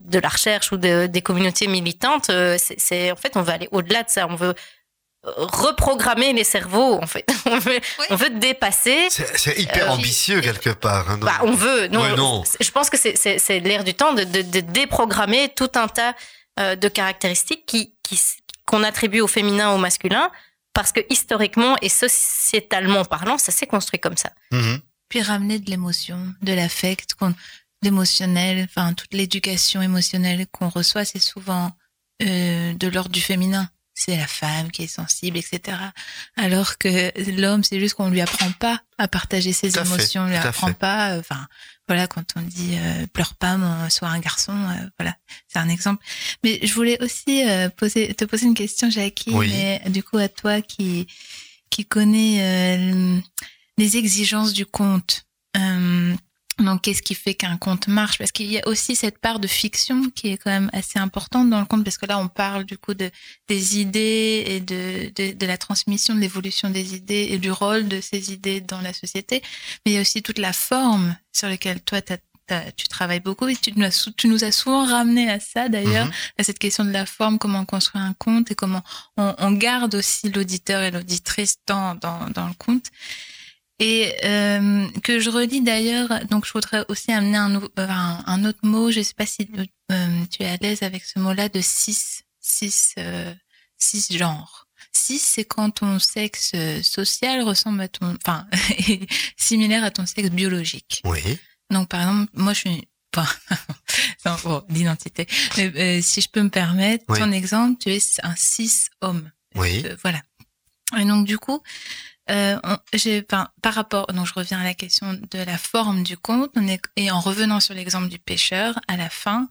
de 0.06 0.20
la 0.20 0.30
recherche 0.30 0.72
ou 0.72 0.78
de- 0.78 1.08
des 1.08 1.22
communautés 1.22 1.68
militantes, 1.68 2.30
euh, 2.30 2.58
c'est- 2.60 3.12
en 3.12 3.16
fait 3.16 3.36
on 3.36 3.42
veut 3.44 3.54
aller 3.54 3.70
au-delà 3.72 4.04
de 4.04 4.10
ça. 4.10 4.28
On 4.30 4.36
veut 4.36 4.54
reprogrammer 5.24 6.34
les 6.34 6.44
cerveaux. 6.44 6.96
En 7.02 7.08
fait, 7.08 7.26
on 7.46 7.60
veut, 7.60 7.80
on 8.10 8.16
veut 8.16 8.30
dépasser. 8.32 9.08
C'est 9.10 9.58
hyper 9.60 9.88
Euh, 9.92 9.94
ambitieux 9.94 10.42
quelque 10.42 10.72
part. 10.72 11.10
hein. 11.12 11.18
Bah, 11.22 11.40
on 11.44 11.52
veut. 11.54 11.88
Non, 11.88 12.02
Ouais, 12.02 12.16
non. 12.16 12.44
Je 12.60 12.72
pense 12.72 12.90
que 12.90 12.98
c'est- 12.98 13.60
l'air 13.60 13.84
du 13.84 13.94
temps 13.94 14.14
de, 14.14 14.24
de, 14.24 14.42
de 14.42 14.60
déprogrammer 14.62 15.50
tout 15.56 15.70
un 15.76 15.88
tas 15.88 16.16
euh, 16.60 16.76
de 16.76 16.88
caractéristiques 16.88 17.66
qui 17.66 17.94
qu'on 18.66 18.84
attribue 18.84 19.22
au 19.22 19.28
féminin, 19.28 19.72
au 19.72 19.78
masculin, 19.78 20.30
parce 20.74 20.92
que 20.92 21.00
historiquement 21.10 21.76
et 21.82 21.90
sociétalement 21.90 23.04
parlant, 23.06 23.38
ça 23.38 23.52
s'est 23.52 23.68
construit 23.68 24.00
comme 24.00 24.18
ça. 24.18 24.30
Mhm. 24.52 24.80
Puis 25.10 25.22
ramener 25.22 25.60
de 25.60 25.70
l'émotion, 25.70 26.18
de 26.42 26.54
l'affect, 26.54 27.14
qu'on- 27.16 27.34
l'émotionnel, 27.84 28.64
enfin 28.70 28.94
toute 28.94 29.14
l'éducation 29.14 29.82
émotionnelle 29.82 30.46
qu'on 30.52 30.70
reçoit, 30.70 31.06
c'est 31.06 31.20
souvent 31.20 31.72
euh, 32.24 32.74
de 32.74 32.88
l'ordre 32.88 33.12
du 33.12 33.22
féminin. 33.22 33.70
C'est 33.94 34.16
la 34.16 34.26
femme 34.26 34.72
qui 34.72 34.84
est 34.84 34.88
sensible, 34.88 35.38
etc. 35.38 35.78
Alors 36.38 36.78
que 36.78 37.12
l'homme, 37.40 37.64
c'est 37.64 37.80
juste 37.80 37.96
qu'on 37.96 38.10
lui 38.10 38.22
apprend 38.22 38.50
pas 38.54 38.82
à 38.98 39.08
partager 39.08 39.52
ses 39.52 39.78
à 39.78 39.82
émotions, 39.86 40.24
on 40.24 40.28
lui 40.28 40.38
apprend 40.38 40.68
fait. 40.68 40.74
pas. 40.76 41.12
euh, 41.12 41.20
Enfin, 41.20 41.46
voilà, 41.88 42.08
quand 42.08 42.24
on 42.38 42.42
dit 42.42 42.78
euh, 42.78 43.06
pleure 43.08 43.36
pas, 43.36 43.58
mon- 43.58 43.90
sois 43.90 44.08
un 44.08 44.20
garçon, 44.20 44.54
euh, 44.54 44.88
voilà, 44.98 45.16
c'est 45.50 45.60
un 45.60 45.68
exemple. 45.70 46.04
Mais 46.44 46.60
je 46.64 46.74
voulais 46.74 46.98
aussi 47.04 47.48
euh, 47.48 47.70
poser, 47.70 48.14
te 48.14 48.24
poser 48.26 48.46
une 48.46 48.54
question, 48.56 48.90
Jackie, 48.90 49.32
Oui. 49.34 49.50
mais 49.52 49.82
du 49.90 50.02
coup 50.04 50.18
à 50.18 50.30
toi 50.30 50.62
qui 50.62 51.06
qui 51.70 51.86
connais 51.86 52.40
euh, 52.80 53.20
les 53.78 53.98
exigences 53.98 54.54
du 54.54 54.66
conte. 54.66 55.26
Donc, 56.62 56.82
qu'est-ce 56.84 57.02
qui 57.02 57.16
fait 57.16 57.34
qu'un 57.34 57.58
conte 57.58 57.88
marche? 57.88 58.18
Parce 58.18 58.32
qu'il 58.32 58.52
y 58.52 58.60
a 58.60 58.68
aussi 58.68 58.96
cette 58.96 59.18
part 59.20 59.40
de 59.40 59.48
fiction 59.48 60.10
qui 60.12 60.30
est 60.30 60.38
quand 60.38 60.52
même 60.52 60.70
assez 60.74 61.00
importante 61.00 61.50
dans 61.50 61.60
le 61.60 61.66
conte, 61.66 61.84
parce 61.84 61.98
que 61.98 62.06
là, 62.06 62.18
on 62.20 62.28
parle 62.28 62.66
du 62.66 62.78
coup 62.78 62.94
de 62.94 63.10
des 63.48 63.80
idées 63.80 64.44
et 64.48 64.60
de 64.60 65.12
de, 65.16 65.34
de 65.34 65.46
la 65.46 65.58
transmission, 65.58 66.16
de 66.16 66.20
l'évolution 66.20 66.70
des 66.70 66.96
idées 66.96 67.28
et 67.32 67.38
du 67.38 67.52
rôle 67.52 67.88
de 67.88 68.00
ces 68.02 68.32
idées 68.34 68.62
dans 68.62 68.82
la 68.82 68.94
société. 68.94 69.42
Mais 69.86 69.92
il 69.92 69.96
y 69.96 69.98
a 69.98 70.02
aussi 70.02 70.22
toute 70.22 70.40
la 70.40 70.54
forme 70.54 71.16
sur 71.34 71.48
laquelle 71.48 71.82
toi, 71.82 72.02
t'as- 72.02 72.18
tu 72.76 72.90
travailles 72.90 73.22
beaucoup 73.22 73.48
et 73.48 73.56
tu 73.56 73.72
nous, 73.78 73.86
as, 73.86 74.10
tu 74.18 74.28
nous 74.28 74.44
as 74.44 74.52
souvent 74.52 74.86
ramené 74.86 75.30
à 75.30 75.40
ça 75.40 75.70
d'ailleurs, 75.70 76.08
Mhm. 76.08 76.12
à 76.40 76.44
cette 76.44 76.60
question 76.60 76.84
de 76.84 76.92
la 76.92 77.06
forme, 77.06 77.38
comment 77.40 77.62
on 77.62 77.66
construit 77.66 78.02
un 78.02 78.14
conte 78.14 78.52
et 78.52 78.56
comment 78.56 78.84
on, 79.16 79.34
on 79.38 79.52
garde 79.54 79.96
aussi 79.96 80.30
l'auditeur 80.30 80.82
et 80.84 80.92
l'auditrice 80.92 81.56
dans, 81.66 81.96
dans, 81.96 82.28
dans 82.36 82.48
le 82.48 82.54
conte. 82.56 82.88
Et 83.84 84.14
euh, 84.26 84.88
que 85.04 85.20
je 85.20 85.32
relis 85.32 85.62
d'ailleurs, 85.62 86.08
donc 86.30 86.46
je 86.46 86.54
voudrais 86.54 86.86
aussi 86.88 87.12
amener 87.12 87.38
un, 87.38 87.50
nou- 87.50 87.68
euh, 87.80 87.88
un, 87.90 88.24
un 88.28 88.46
autre 88.46 88.60
mot, 88.62 88.92
je 88.92 89.02
sais 89.02 89.16
pas 89.16 89.26
si 89.26 89.50
euh, 89.92 90.26
tu 90.30 90.44
es 90.44 90.46
à 90.46 90.58
l'aise 90.58 90.84
avec 90.84 91.04
ce 91.04 91.18
mot-là, 91.18 91.50
de 91.50 91.60
six, 91.62 92.22
six, 92.40 92.94
euh, 93.00 93.34
six 93.80 94.16
genres. 94.16 94.68
Six, 94.94 95.18
c'est 95.20 95.46
quand 95.46 95.72
ton 95.72 95.98
sexe 95.98 96.52
social 96.84 97.42
ressemble 97.42 97.82
à 97.82 97.88
ton, 97.88 98.16
enfin, 98.24 98.46
est 98.88 99.02
similaire 99.36 99.84
à 99.84 99.90
ton 99.90 100.06
sexe 100.06 100.30
biologique. 100.30 101.02
Oui. 101.06 101.20
Donc, 101.72 101.90
par 101.90 102.02
exemple, 102.02 102.32
moi, 102.36 102.54
je 102.54 102.60
suis, 102.60 102.88
enfin, 103.16 103.28
non, 104.26 104.36
bon, 104.44 104.64
l'identité. 104.70 105.26
Mais, 105.58 106.02
si 106.04 106.22
je 106.22 106.30
peux 106.30 106.44
me 106.44 106.50
permettre, 106.50 107.04
Oui. 107.10 107.18
ton 107.18 107.32
exemple, 107.32 107.80
tu 107.82 107.90
es 107.92 108.00
un 108.22 108.36
cis 108.36 108.90
homme. 109.02 109.32
Oui. 109.56 109.84
Voilà. 110.04 110.22
Et 111.00 111.06
donc, 111.06 111.26
du 111.26 111.38
coup, 111.40 111.62
euh, 112.30 112.58
on- 112.64 112.78
par 113.62 113.74
rapport, 113.74 114.08
donc 114.08 114.28
je 114.28 114.34
reviens 114.34 114.60
à 114.60 114.64
la 114.64 114.74
question 114.74 115.14
de 115.14 115.40
la 115.40 115.58
forme 115.58 116.04
du 116.04 116.18
conte, 116.18 116.52
on 116.56 116.68
est, 116.68 116.82
et 116.96 117.12
en 117.12 117.20
revenant 117.20 117.60
sur 117.60 117.74
l'exemple 117.74 118.10
du 118.10 118.20
pêcheur, 118.20 118.80
à 118.88 118.98
la 118.98 119.10
fin, 119.10 119.50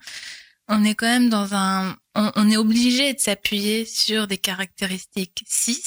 on 0.68 0.84
est 0.84 0.94
quand 0.94 1.06
même 1.06 1.28
dans 1.28 1.54
un, 1.54 1.96
on, 2.14 2.48
est 2.50 2.56
obligé 2.56 3.12
de 3.12 3.18
s'appuyer 3.18 3.84
sur 3.84 4.26
des 4.28 4.38
caractéristiques 4.38 5.42
cis. 5.46 5.82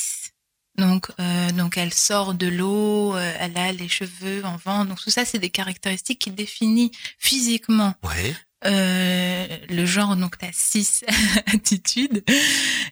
Donc, 0.77 1.09
euh, 1.19 1.51
donc 1.51 1.77
elle 1.77 1.93
sort 1.93 2.33
de 2.33 2.47
l'eau, 2.47 3.15
euh, 3.15 3.33
elle 3.39 3.57
a 3.57 3.71
les 3.71 3.87
cheveux 3.87 4.43
en 4.43 4.57
vent. 4.57 4.85
Donc 4.85 4.99
tout 4.99 5.09
ça, 5.11 5.23
c'est 5.23 5.39
des 5.39 5.51
caractéristiques 5.51 6.19
qui 6.19 6.31
définissent 6.31 6.91
physiquement 7.17 7.93
Oui. 8.03 8.35
Euh, 8.65 9.47
le 9.69 9.85
genre, 9.85 10.15
donc 10.15 10.41
la 10.41 10.51
cis 10.51 11.01
attitude. 11.47 12.23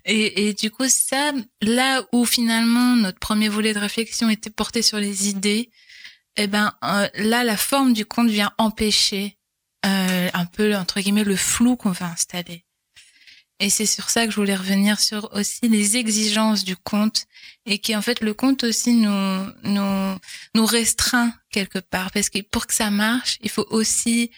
Et, 0.06 0.48
et 0.48 0.54
du 0.54 0.72
coup, 0.72 0.88
ça, 0.88 1.32
là 1.62 2.04
où 2.12 2.26
finalement 2.26 2.96
notre 2.96 3.20
premier 3.20 3.50
volet 3.50 3.74
de 3.74 3.80
réflexion 3.80 4.30
était 4.30 4.50
porté 4.50 4.82
sur 4.82 4.98
les 4.98 5.30
idées, 5.30 5.70
eh 6.38 6.48
ben 6.48 6.74
euh, 6.84 7.08
là, 7.16 7.44
la 7.44 7.58
forme 7.58 7.94
du 7.94 8.06
conte 8.06 8.30
vient 8.30 8.52
empêcher 8.58 9.38
euh, 9.86 10.30
un 10.34 10.46
peu 10.46 10.76
entre 10.76 11.00
guillemets 11.00 11.24
le 11.24 11.36
flou 11.36 11.76
qu'on 11.76 11.92
va 11.92 12.08
installer. 12.08 12.66
Et 13.60 13.70
c'est 13.70 13.86
sur 13.86 14.10
ça 14.10 14.26
que 14.26 14.32
je 14.32 14.38
voulais 14.38 14.56
revenir 14.56 15.00
sur 15.00 15.32
aussi 15.34 15.70
les 15.70 15.96
exigences 15.96 16.64
du 16.64 16.76
conte 16.76 17.28
et 17.68 17.78
qui 17.78 17.96
en 17.96 18.02
fait 18.02 18.22
le 18.22 18.34
conte 18.34 18.64
aussi 18.64 18.94
nous 18.94 19.46
nous 19.64 20.18
nous 20.56 20.66
restreint 20.66 21.32
quelque 21.52 21.78
part 21.78 22.10
parce 22.12 22.30
que 22.30 22.42
pour 22.42 22.66
que 22.66 22.74
ça 22.74 22.90
marche, 22.90 23.38
il 23.42 23.52
faut 23.52 23.68
aussi 23.70 24.32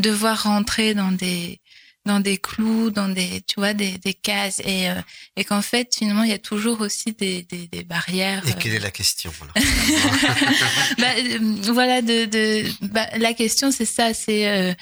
devoir 0.00 0.42
rentrer 0.44 0.94
dans 0.94 1.12
des 1.12 1.60
dans 2.06 2.20
des 2.20 2.38
clous, 2.38 2.90
dans 2.90 3.08
des 3.08 3.42
tu 3.46 3.56
vois 3.58 3.74
des, 3.74 3.98
des 3.98 4.14
cases 4.14 4.60
et 4.60 4.88
euh, 4.88 4.94
et 5.36 5.44
qu'en 5.44 5.62
fait 5.62 5.94
finalement 5.94 6.22
il 6.22 6.30
y 6.30 6.34
a 6.34 6.38
toujours 6.38 6.80
aussi 6.80 7.12
des 7.12 7.42
des, 7.42 7.68
des 7.68 7.84
barrières. 7.84 8.46
Et 8.46 8.52
euh, 8.52 8.54
quelle 8.58 8.74
est 8.74 8.78
la 8.80 8.90
question 8.90 9.30
bah, 10.98 11.06
euh, 11.18 11.56
voilà, 11.72 12.00
de, 12.02 12.24
de 12.24 12.64
bah, 12.86 13.06
la 13.18 13.34
question 13.34 13.70
c'est 13.70 13.84
ça, 13.84 14.14
c'est 14.14 14.48
euh, 14.48 14.74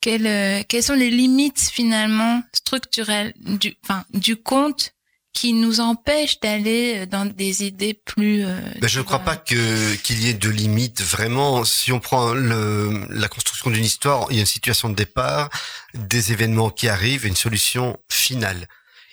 quelles, 0.00 0.26
euh, 0.26 0.62
quelles 0.68 0.82
sont 0.82 0.94
les 0.94 1.10
limites 1.10 1.60
finalement 1.60 2.42
structurelles 2.52 3.32
du, 3.38 3.74
enfin, 3.82 4.04
du 4.14 4.36
conte 4.36 4.92
qui 5.36 5.52
nous 5.52 5.80
empêchent 5.80 6.40
d'aller 6.40 7.04
dans 7.06 7.26
des 7.26 7.62
idées 7.62 7.92
plus. 7.92 8.42
euh, 8.46 8.58
Ben, 8.80 8.88
je 8.88 9.00
ne 9.00 9.04
crois 9.04 9.18
pas 9.18 9.36
que 9.36 9.94
qu'il 9.96 10.18
y 10.24 10.30
ait 10.30 10.34
de 10.34 10.48
limites 10.48 11.02
vraiment. 11.02 11.62
Si 11.64 11.92
on 11.92 12.00
prend 12.00 12.32
le, 12.32 13.06
la 13.10 13.28
construction 13.28 13.70
d'une 13.70 13.84
histoire, 13.84 14.26
il 14.30 14.36
y 14.36 14.38
a 14.38 14.40
une 14.40 14.46
situation 14.46 14.88
de 14.88 14.94
départ, 14.94 15.50
des 15.92 16.32
événements 16.32 16.70
qui 16.70 16.88
arrivent, 16.88 17.26
une 17.26 17.36
solution 17.36 17.98
finale. 18.10 18.66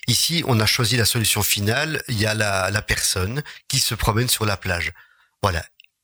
Ici, 0.07 0.43
on 0.47 0.61
a 0.61 0.65
choisi 0.65 0.95
la 0.95 1.05
solution 1.05 1.43
finale. 1.43 2.01
Il 2.07 2.17
y 2.17 2.25
a 2.25 2.33
la, 2.33 2.71
la 2.71 2.81
personne 2.81 3.43
qui 3.67 3.79
se 3.79 3.93
promène 3.93 4.29
sur 4.29 4.45
la 4.45 4.55
plage. 4.55 4.93
Voilà. 5.41 5.61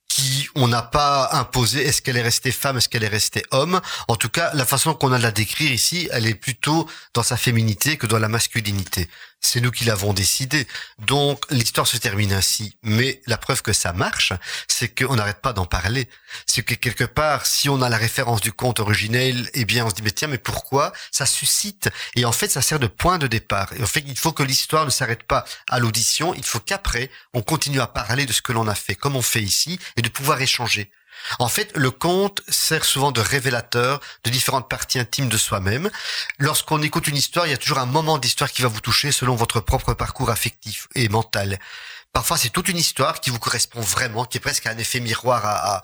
Qui 0.10 0.48
on 0.56 0.68
n'a 0.68 0.82
pas 0.82 1.30
imposé. 1.34 1.86
Est-ce 1.86 2.02
qu'elle 2.02 2.18
est 2.18 2.22
restée 2.22 2.52
femme 2.52 2.78
Est-ce 2.78 2.90
qu'elle 2.90 3.04
est 3.06 3.08
restée 3.20 3.44
homme 3.52 3.80
En 4.10 4.16
tout 4.18 4.28
cas, 4.30 4.52
la 4.54 4.66
façon 4.66 4.94
qu'on 4.96 5.14
a 5.14 5.18
de 5.18 5.24
la 5.24 5.32
décrire 5.32 5.72
ici, 5.72 6.10
elle 6.12 6.28
est 6.28 6.34
plutôt 6.36 6.90
dans 7.14 7.24
sa 7.24 7.38
féminité 7.38 7.96
que 7.96 8.08
dans 8.08 8.20
la 8.20 8.28
masculinité. 8.28 9.08
C'est 9.42 9.62
nous 9.62 9.72
qui 9.72 9.86
l'avons 9.86 10.14
décidé. 10.14 10.68
Donc 11.00 11.46
l'histoire 11.50 11.88
se 11.88 11.98
termine 11.98 12.34
ainsi. 12.34 12.76
Mais 12.84 13.22
la 13.26 13.38
preuve 13.38 13.62
que 13.62 13.74
ça 13.74 13.94
marche, 13.94 14.34
c'est 14.68 14.90
qu'on 14.90 15.16
n'arrête 15.16 15.42
pas 15.42 15.54
d'en 15.54 15.66
parler. 15.66 16.10
C'est 16.46 16.64
que 16.64 16.76
quelque 16.76 17.06
part, 17.06 17.46
si 17.46 17.70
on 17.70 17.82
a 17.82 17.90
la 17.90 17.98
référence 17.98 18.42
du 18.42 18.52
conte 18.52 18.80
originel, 18.80 19.50
eh 19.54 19.66
bien 19.66 19.86
on 19.86 19.90
se 19.90 19.96
dit 19.96 20.02
mais 20.02 20.12
tiens 20.12 20.28
mais 20.28 20.38
pourquoi 20.38 20.92
Ça 21.12 21.26
suscite? 21.26 21.90
Et 22.16 22.26
en 22.26 22.32
fait 22.32 22.50
ça 22.50 22.62
sert 22.62 22.80
de 22.80 22.88
point 22.88 23.18
de 23.18 23.28
départ. 23.28 23.72
Et 23.74 23.82
en 23.82 23.88
fait 23.88 24.04
il 24.06 24.18
faut 24.18 24.34
que 24.34 24.44
l'histoire 24.44 24.86
ne 24.86 24.92
s'arrête 24.92 25.24
pas 25.24 25.46
à 25.70 25.80
l'audition. 25.80 26.34
Il 26.34 26.44
faut 26.44 26.60
qu'après 26.60 27.10
on 27.34 27.42
continue 27.42 27.82
à 27.82 27.88
parler 27.88 28.26
de 28.26 28.34
ce 28.34 28.42
que 28.42 28.52
l'on 28.52 28.68
a 28.68 28.76
fait, 28.76 28.96
comme 28.96 29.16
on 29.16 29.22
fait 29.22 29.42
ici, 29.42 29.80
et 29.96 30.02
de 30.02 30.10
pouvoir 30.10 30.42
échanger. 30.42 30.92
En 31.40 31.48
fait, 31.48 31.72
le 31.76 31.92
conte 31.92 32.42
sert 32.48 32.86
souvent 32.86 33.12
de 33.12 33.22
révélateur 33.22 34.00
de 34.24 34.30
différentes 34.30 34.70
parties 34.70 35.00
intimes 35.00 35.30
de 35.30 35.38
soi-même. 35.38 35.90
Lorsqu'on 36.38 36.82
écoute 36.82 37.08
une 37.08 37.18
histoire, 37.18 37.48
il 37.48 37.52
y 37.52 37.54
a 37.54 37.58
toujours 37.58 37.80
un 37.80 37.86
moment 37.86 38.18
d'histoire 38.18 38.52
qui 38.52 38.62
va 38.62 38.68
vous 38.68 38.82
toucher 38.82 39.12
selon 39.12 39.36
votre 39.36 39.60
propre 39.60 39.94
parcours 39.94 40.30
affectif 40.30 40.88
et 40.96 41.10
mental. 41.10 41.60
Parfois, 42.14 42.38
c'est 42.38 42.50
toute 42.50 42.70
une 42.70 42.78
histoire 42.78 43.22
qui 43.22 43.30
vous 43.30 43.40
correspond 43.40 43.82
vraiment, 43.82 44.26
qui 44.26 44.38
est 44.38 44.42
presque 44.42 44.66
un 44.66 44.78
effet 44.78 45.00
miroir 45.00 45.46
à, 45.46 45.76
à 45.76 45.82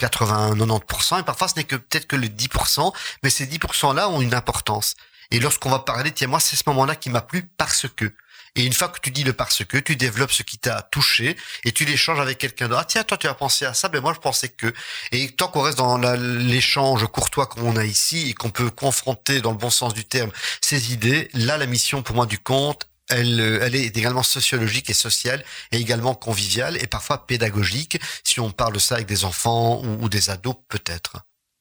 80-90%, 0.00 1.20
et 1.20 1.22
parfois 1.22 1.48
ce 1.48 1.54
n'est 1.56 1.64
peut-être 1.64 2.06
que 2.06 2.16
le 2.16 2.28
10%, 2.28 2.92
mais 3.22 3.30
ces 3.30 3.46
10%-là 3.46 4.08
ont 4.08 4.20
une 4.20 4.34
importance. 4.34 4.94
Et 5.30 5.40
lorsqu'on 5.40 5.70
va 5.70 5.80
parler, 5.80 6.12
tiens, 6.12 6.28
moi, 6.28 6.40
c'est 6.40 6.56
ce 6.56 6.62
moment-là 6.66 6.96
qui 6.96 7.10
m'a 7.10 7.20
plu 7.20 7.48
parce 7.56 7.86
que. 7.88 8.12
Et 8.56 8.64
une 8.64 8.72
fois 8.72 8.88
que 8.88 9.00
tu 9.00 9.10
dis 9.10 9.24
le 9.24 9.32
parce 9.32 9.64
que, 9.64 9.78
tu 9.78 9.96
développes 9.96 10.32
ce 10.32 10.44
qui 10.44 10.58
t'a 10.58 10.82
touché 10.82 11.36
et 11.64 11.72
tu 11.72 11.84
l'échanges 11.84 12.20
avec 12.20 12.38
quelqu'un 12.38 12.68
d'autre. 12.68 12.80
Ah 12.82 12.84
tiens, 12.84 13.04
toi 13.04 13.18
tu 13.18 13.26
as 13.26 13.34
pensé 13.34 13.64
à 13.64 13.74
ça, 13.74 13.88
ben 13.88 14.00
moi 14.00 14.12
je 14.14 14.20
pensais 14.20 14.48
que. 14.48 14.72
Et 15.10 15.28
tant 15.30 15.48
qu'on 15.48 15.62
reste 15.62 15.78
dans 15.78 15.98
l'échange 16.16 17.06
courtois 17.08 17.46
comme 17.46 17.64
on 17.64 17.76
a 17.76 17.84
ici 17.84 18.30
et 18.30 18.34
qu'on 18.34 18.50
peut 18.50 18.70
confronter 18.70 19.40
dans 19.40 19.50
le 19.50 19.58
bon 19.58 19.70
sens 19.70 19.92
du 19.92 20.04
terme 20.04 20.30
ces 20.60 20.92
idées, 20.92 21.28
là 21.34 21.56
la 21.58 21.66
mission 21.66 22.02
pour 22.02 22.14
moi 22.14 22.26
du 22.26 22.38
conte, 22.38 22.88
elle, 23.08 23.40
euh, 23.40 23.58
elle 23.62 23.74
est 23.74 23.96
également 23.96 24.22
sociologique 24.22 24.88
et 24.88 24.94
sociale 24.94 25.44
et 25.72 25.78
également 25.78 26.14
conviviale 26.14 26.76
et 26.82 26.86
parfois 26.86 27.26
pédagogique 27.26 28.00
si 28.22 28.40
on 28.40 28.50
parle 28.50 28.74
de 28.74 28.78
ça 28.78 28.94
avec 28.96 29.06
des 29.06 29.24
enfants 29.24 29.82
ou, 29.82 30.04
ou 30.04 30.08
des 30.08 30.30
ados 30.30 30.56
peut-être. 30.68 31.16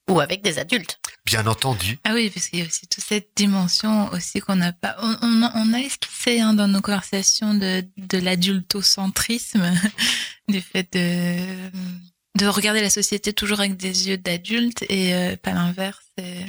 Ou 0.10 0.20
avec 0.20 0.41
des 0.41 0.60
adultes. 0.60 0.99
Bien 1.26 1.47
entendu. 1.47 1.97
Ah 2.04 2.14
oui, 2.14 2.30
parce 2.30 2.49
qu'il 2.49 2.60
y 2.60 2.62
a 2.62 2.66
aussi 2.66 2.88
toute 2.88 3.04
cette 3.04 3.30
dimension 3.38 4.10
aussi 4.12 4.41
qu'on 4.41 4.58
n'a 4.58 4.74
pas. 4.74 4.95
On, 5.01 5.16
on, 5.22 5.51
on 5.56 5.74
a 5.74 5.80
esquissé 5.80 6.41
hein, 6.41 6.54
dans 6.54 6.68
nos 6.68 6.82
conversations 6.82 7.54
de, 7.54 7.86
de 7.97 8.18
l'adultocentrisme, 8.18 9.64
du 10.49 10.60
fait 10.62 10.91
de, 10.93 11.70
de 12.38 12.45
regarder 12.47 12.82
la 12.82 12.89
société 12.89 13.32
toujours 13.32 13.62
avec 13.62 13.78
des 13.78 14.10
yeux 14.10 14.18
d'adulte 14.18 14.84
et 14.89 15.14
euh, 15.16 15.38
pas 15.38 15.54
l'inverse. 15.54 16.04
et- 16.18 16.45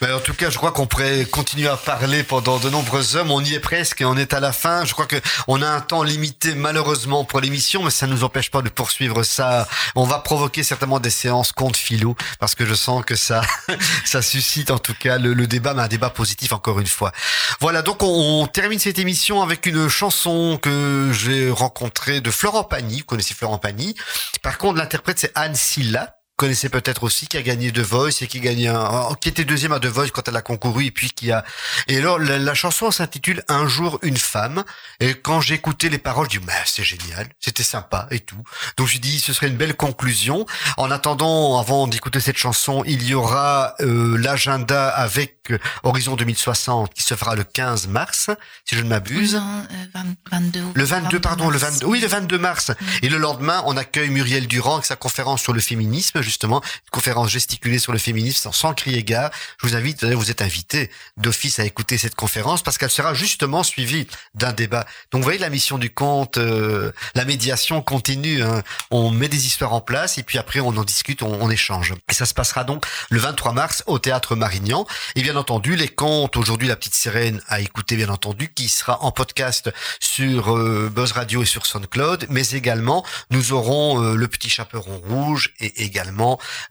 Ben, 0.00 0.12
en 0.12 0.18
tout 0.18 0.34
cas, 0.34 0.50
je 0.50 0.58
crois 0.58 0.72
qu'on 0.72 0.86
pourrait 0.86 1.24
continuer 1.24 1.68
à 1.68 1.76
parler 1.76 2.24
pendant 2.24 2.58
de 2.58 2.68
nombreuses 2.68 3.16
heures. 3.16 3.24
mais 3.24 3.30
On 3.30 3.40
y 3.40 3.54
est 3.54 3.60
presque 3.60 4.00
et 4.00 4.04
on 4.04 4.16
est 4.16 4.34
à 4.34 4.40
la 4.40 4.50
fin. 4.50 4.84
Je 4.84 4.92
crois 4.92 5.06
que 5.06 5.14
on 5.46 5.62
a 5.62 5.68
un 5.68 5.80
temps 5.80 6.02
limité 6.02 6.56
malheureusement 6.56 7.24
pour 7.24 7.40
l'émission, 7.40 7.84
mais 7.84 7.90
ça 7.90 8.08
ne 8.08 8.12
nous 8.12 8.24
empêche 8.24 8.50
pas 8.50 8.60
de 8.60 8.68
poursuivre 8.68 9.22
ça. 9.22 9.68
On 9.94 10.02
va 10.02 10.18
provoquer 10.18 10.64
certainement 10.64 10.98
des 10.98 11.10
séances 11.10 11.52
compte 11.52 11.76
philo 11.76 12.16
parce 12.40 12.56
que 12.56 12.66
je 12.66 12.74
sens 12.74 13.04
que 13.04 13.14
ça, 13.14 13.42
ça 14.04 14.20
suscite 14.20 14.72
en 14.72 14.78
tout 14.78 14.94
cas 14.98 15.16
le, 15.16 15.32
le 15.32 15.46
débat, 15.46 15.74
mais 15.74 15.82
un 15.82 15.88
débat 15.88 16.10
positif 16.10 16.52
encore 16.52 16.80
une 16.80 16.88
fois. 16.88 17.12
Voilà, 17.60 17.82
donc 17.82 18.02
on, 18.02 18.42
on 18.42 18.46
termine 18.48 18.80
cette 18.80 18.98
émission 18.98 19.42
avec 19.42 19.64
une 19.64 19.88
chanson 19.88 20.58
que 20.60 21.10
j'ai 21.12 21.50
rencontrée 21.50 22.20
de 22.20 22.32
Florent 22.32 22.64
Pagny. 22.64 22.98
Vous 22.98 23.06
connaissez 23.06 23.32
Florent 23.34 23.58
Pagny. 23.58 23.94
Par 24.42 24.58
contre, 24.58 24.76
l'interprète 24.76 25.20
c'est 25.20 25.32
Anne 25.36 25.54
Silla 25.54 26.16
connaissez 26.36 26.68
peut-être 26.68 27.04
aussi 27.04 27.26
qui 27.28 27.36
a 27.36 27.42
gagné 27.42 27.70
The 27.72 27.78
Voice 27.80 28.22
et 28.22 28.26
qui 28.26 28.40
gagne 28.40 28.68
un, 28.68 29.14
qui 29.20 29.28
était 29.28 29.44
deuxième 29.44 29.72
à 29.72 29.80
The 29.80 29.86
Voice 29.86 30.08
quand 30.12 30.26
elle 30.28 30.36
a 30.36 30.42
concouru 30.42 30.86
et 30.86 30.90
puis 30.90 31.10
qui 31.10 31.30
a 31.30 31.44
et 31.88 31.98
alors 31.98 32.18
la, 32.18 32.38
la 32.38 32.54
chanson 32.54 32.90
s'intitule 32.90 33.42
Un 33.48 33.68
jour 33.68 33.98
une 34.02 34.16
femme 34.16 34.64
et 35.00 35.14
quand 35.14 35.40
j'ai 35.40 35.54
écouté 35.54 35.88
les 35.88 35.98
paroles 35.98 36.26
je 36.30 36.38
dis 36.38 36.44
bah, 36.44 36.52
c'est 36.66 36.84
génial 36.84 37.28
c'était 37.40 37.62
sympa 37.62 38.08
et 38.10 38.20
tout 38.20 38.42
donc 38.76 38.88
je 38.88 38.98
dis 38.98 39.20
ce 39.20 39.32
serait 39.32 39.48
une 39.48 39.56
belle 39.56 39.76
conclusion 39.76 40.44
en 40.76 40.90
attendant 40.90 41.58
avant 41.60 41.86
d'écouter 41.86 42.20
cette 42.20 42.38
chanson 42.38 42.82
il 42.86 43.02
y 43.06 43.14
aura 43.14 43.74
euh, 43.80 44.16
l'agenda 44.18 44.88
avec 44.88 45.38
euh, 45.50 45.58
Horizon 45.82 46.16
2060 46.16 46.92
qui 46.94 47.02
se 47.02 47.14
fera 47.14 47.34
le 47.36 47.44
15 47.44 47.86
mars 47.88 48.30
si 48.64 48.76
je 48.76 48.80
ne 48.82 48.88
m'abuse 48.88 49.34
Non, 49.34 49.66
euh, 49.70 49.84
20 49.94 50.04
22. 50.32 50.60
ou 50.60 50.72
le 50.74 50.84
22, 50.84 51.20
pardon, 51.20 51.50
le 51.50 51.58
mars. 51.58 51.74
22, 51.74 51.86
oui, 51.86 52.00
le 52.00 52.06
22 52.06 52.38
mars. 52.38 52.70
Et 53.02 53.08
le 53.08 53.18
lendemain, 53.18 53.62
on 53.66 53.76
accueille 53.76 54.10
Muriel 54.10 54.46
Durand 54.46 54.74
avec 54.74 54.86
sa 54.86 54.96
conférence 54.96 55.42
sur 55.42 55.52
le 55.52 55.60
féminisme. 55.60 56.22
Justement, 56.24 56.60
une 56.62 56.90
conférence 56.90 57.30
gesticulée 57.30 57.78
sur 57.78 57.92
le 57.92 57.98
féminisme 57.98 58.40
sans, 58.40 58.52
sans 58.52 58.74
crier 58.74 59.02
gare. 59.04 59.30
Je 59.62 59.68
vous 59.68 59.76
invite, 59.76 60.04
vous 60.04 60.30
êtes 60.30 60.42
invité 60.42 60.90
d'office 61.16 61.58
à 61.58 61.64
écouter 61.64 61.98
cette 61.98 62.14
conférence 62.14 62.62
parce 62.62 62.78
qu'elle 62.78 62.90
sera 62.90 63.14
justement 63.14 63.62
suivie 63.62 64.06
d'un 64.34 64.52
débat. 64.52 64.86
Donc 65.10 65.20
vous 65.20 65.24
voyez 65.24 65.38
la 65.38 65.50
mission 65.50 65.78
du 65.78 65.90
conte, 65.92 66.38
euh, 66.38 66.92
la 67.14 67.24
médiation 67.24 67.82
continue. 67.82 68.42
hein. 68.42 68.62
On 68.90 69.10
met 69.10 69.28
des 69.28 69.46
histoires 69.46 69.72
en 69.72 69.80
place 69.80 70.18
et 70.18 70.22
puis 70.22 70.38
après 70.38 70.60
on 70.60 70.68
en 70.76 70.84
discute, 70.84 71.22
on, 71.22 71.32
on 71.40 71.50
échange. 71.50 71.94
Et 72.10 72.14
ça 72.14 72.26
se 72.26 72.34
passera 72.34 72.64
donc 72.64 72.84
le 73.10 73.18
23 73.18 73.52
mars 73.52 73.82
au 73.86 73.98
théâtre 73.98 74.36
Marignan. 74.36 74.86
Et 75.16 75.22
bien 75.22 75.36
entendu, 75.36 75.76
les 75.76 75.88
contes, 75.88 76.36
aujourd'hui 76.36 76.68
la 76.68 76.76
petite 76.76 76.94
sirène 76.94 77.40
à 77.48 77.60
écouter 77.60 77.96
bien 77.96 78.08
entendu, 78.08 78.52
qui 78.52 78.68
sera 78.68 79.02
en 79.02 79.12
podcast 79.12 79.70
sur 80.00 80.56
euh, 80.56 80.90
Buzz 80.94 81.12
Radio 81.12 81.42
et 81.42 81.46
sur 81.46 81.66
SoundCloud, 81.66 82.26
mais 82.30 82.46
également 82.50 83.04
nous 83.30 83.52
aurons 83.52 84.02
euh, 84.02 84.14
le 84.14 84.28
petit 84.28 84.48
chaperon 84.48 84.98
rouge 85.08 85.52
et 85.60 85.82
également 85.84 86.13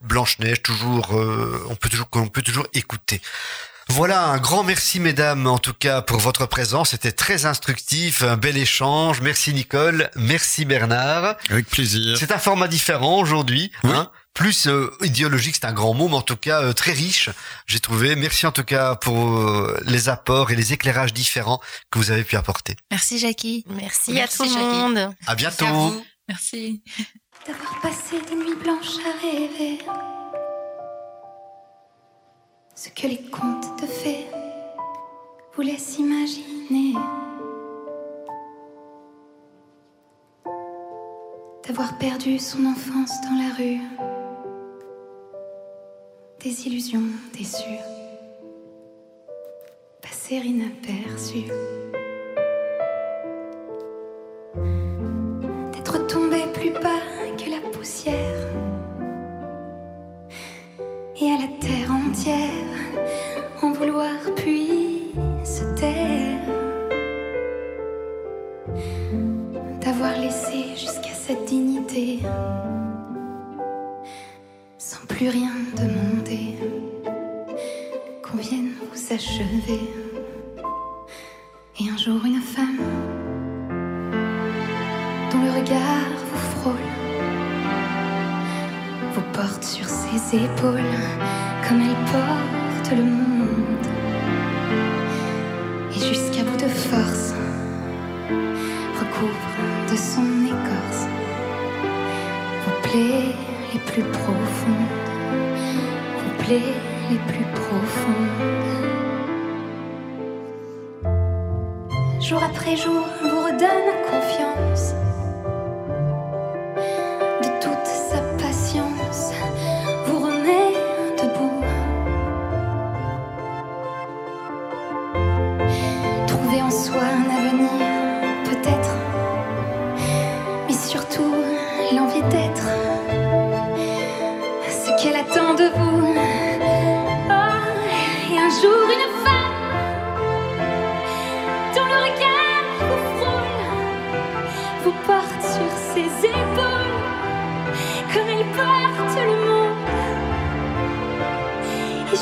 Blanche-Neige, 0.01 0.61
toujours, 0.61 1.17
euh, 1.17 1.65
on 1.69 1.75
peut 1.75 1.89
toujours, 1.89 2.09
qu'on 2.09 2.27
peut 2.27 2.41
toujours 2.41 2.67
écouter. 2.73 3.21
Voilà, 3.89 4.27
un 4.27 4.37
grand 4.37 4.63
merci 4.63 4.99
mesdames 4.99 5.45
en 5.45 5.59
tout 5.59 5.73
cas 5.73 6.01
pour 6.01 6.19
votre 6.19 6.45
présence, 6.45 6.91
c'était 6.91 7.11
très 7.11 7.45
instructif, 7.45 8.23
un 8.23 8.37
bel 8.37 8.57
échange. 8.57 9.19
Merci 9.21 9.53
Nicole, 9.53 10.09
merci 10.15 10.63
Bernard. 10.63 11.35
Avec 11.49 11.67
plaisir. 11.67 12.17
C'est 12.17 12.31
un 12.31 12.37
format 12.37 12.69
différent 12.69 13.19
aujourd'hui, 13.19 13.71
hein. 13.83 14.09
Plus 14.33 14.65
euh, 14.65 14.91
idéologique, 15.03 15.55
c'est 15.55 15.65
un 15.65 15.73
grand 15.73 15.93
mot, 15.93 16.07
mais 16.07 16.15
en 16.15 16.23
tout 16.23 16.37
cas 16.37 16.63
euh, 16.63 16.73
très 16.73 16.91
riche, 16.91 17.29
j'ai 17.67 17.79
trouvé. 17.79 18.15
Merci 18.15 18.47
en 18.47 18.51
tout 18.51 18.63
cas 18.63 18.95
pour 18.95 19.37
euh, 19.37 19.79
les 19.85 20.09
apports 20.09 20.49
et 20.49 20.55
les 20.55 20.73
éclairages 20.73 21.13
différents 21.13 21.61
que 21.91 21.99
vous 21.99 22.09
avez 22.09 22.23
pu 22.23 22.35
apporter. 22.35 22.75
Merci 22.89 23.19
Jackie. 23.19 23.63
Merci, 23.69 24.13
Merci, 24.13 24.41
à 24.41 24.45
tout 24.45 24.55
le 24.55 24.59
monde. 24.59 25.15
À 25.27 25.35
bientôt. 25.35 25.65
à 25.65 25.71
vous. 25.71 26.05
Merci. 26.27 26.81
D'avoir 27.45 27.81
passé 27.81 28.21
des 28.21 28.35
nuits 28.35 28.55
blanches 28.55 28.99
à 29.05 29.19
rêver 29.21 29.79
ce 32.73 32.87
que 32.89 33.07
les 33.07 33.21
contes 33.29 33.81
de 33.81 33.85
fées 33.85 34.27
vous 35.53 35.61
laissent 35.61 35.97
imaginer. 35.97 36.93
D'avoir 41.67 41.97
perdu 41.97 42.39
son 42.39 42.65
enfance 42.65 43.11
dans 43.21 43.35
la 43.35 43.53
rue, 43.55 43.81
des 46.39 46.67
illusions 46.67 47.03
déçues, 47.33 47.83
passer 50.01 50.35
inaperçues. 50.35 51.51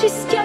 Et 0.03 0.40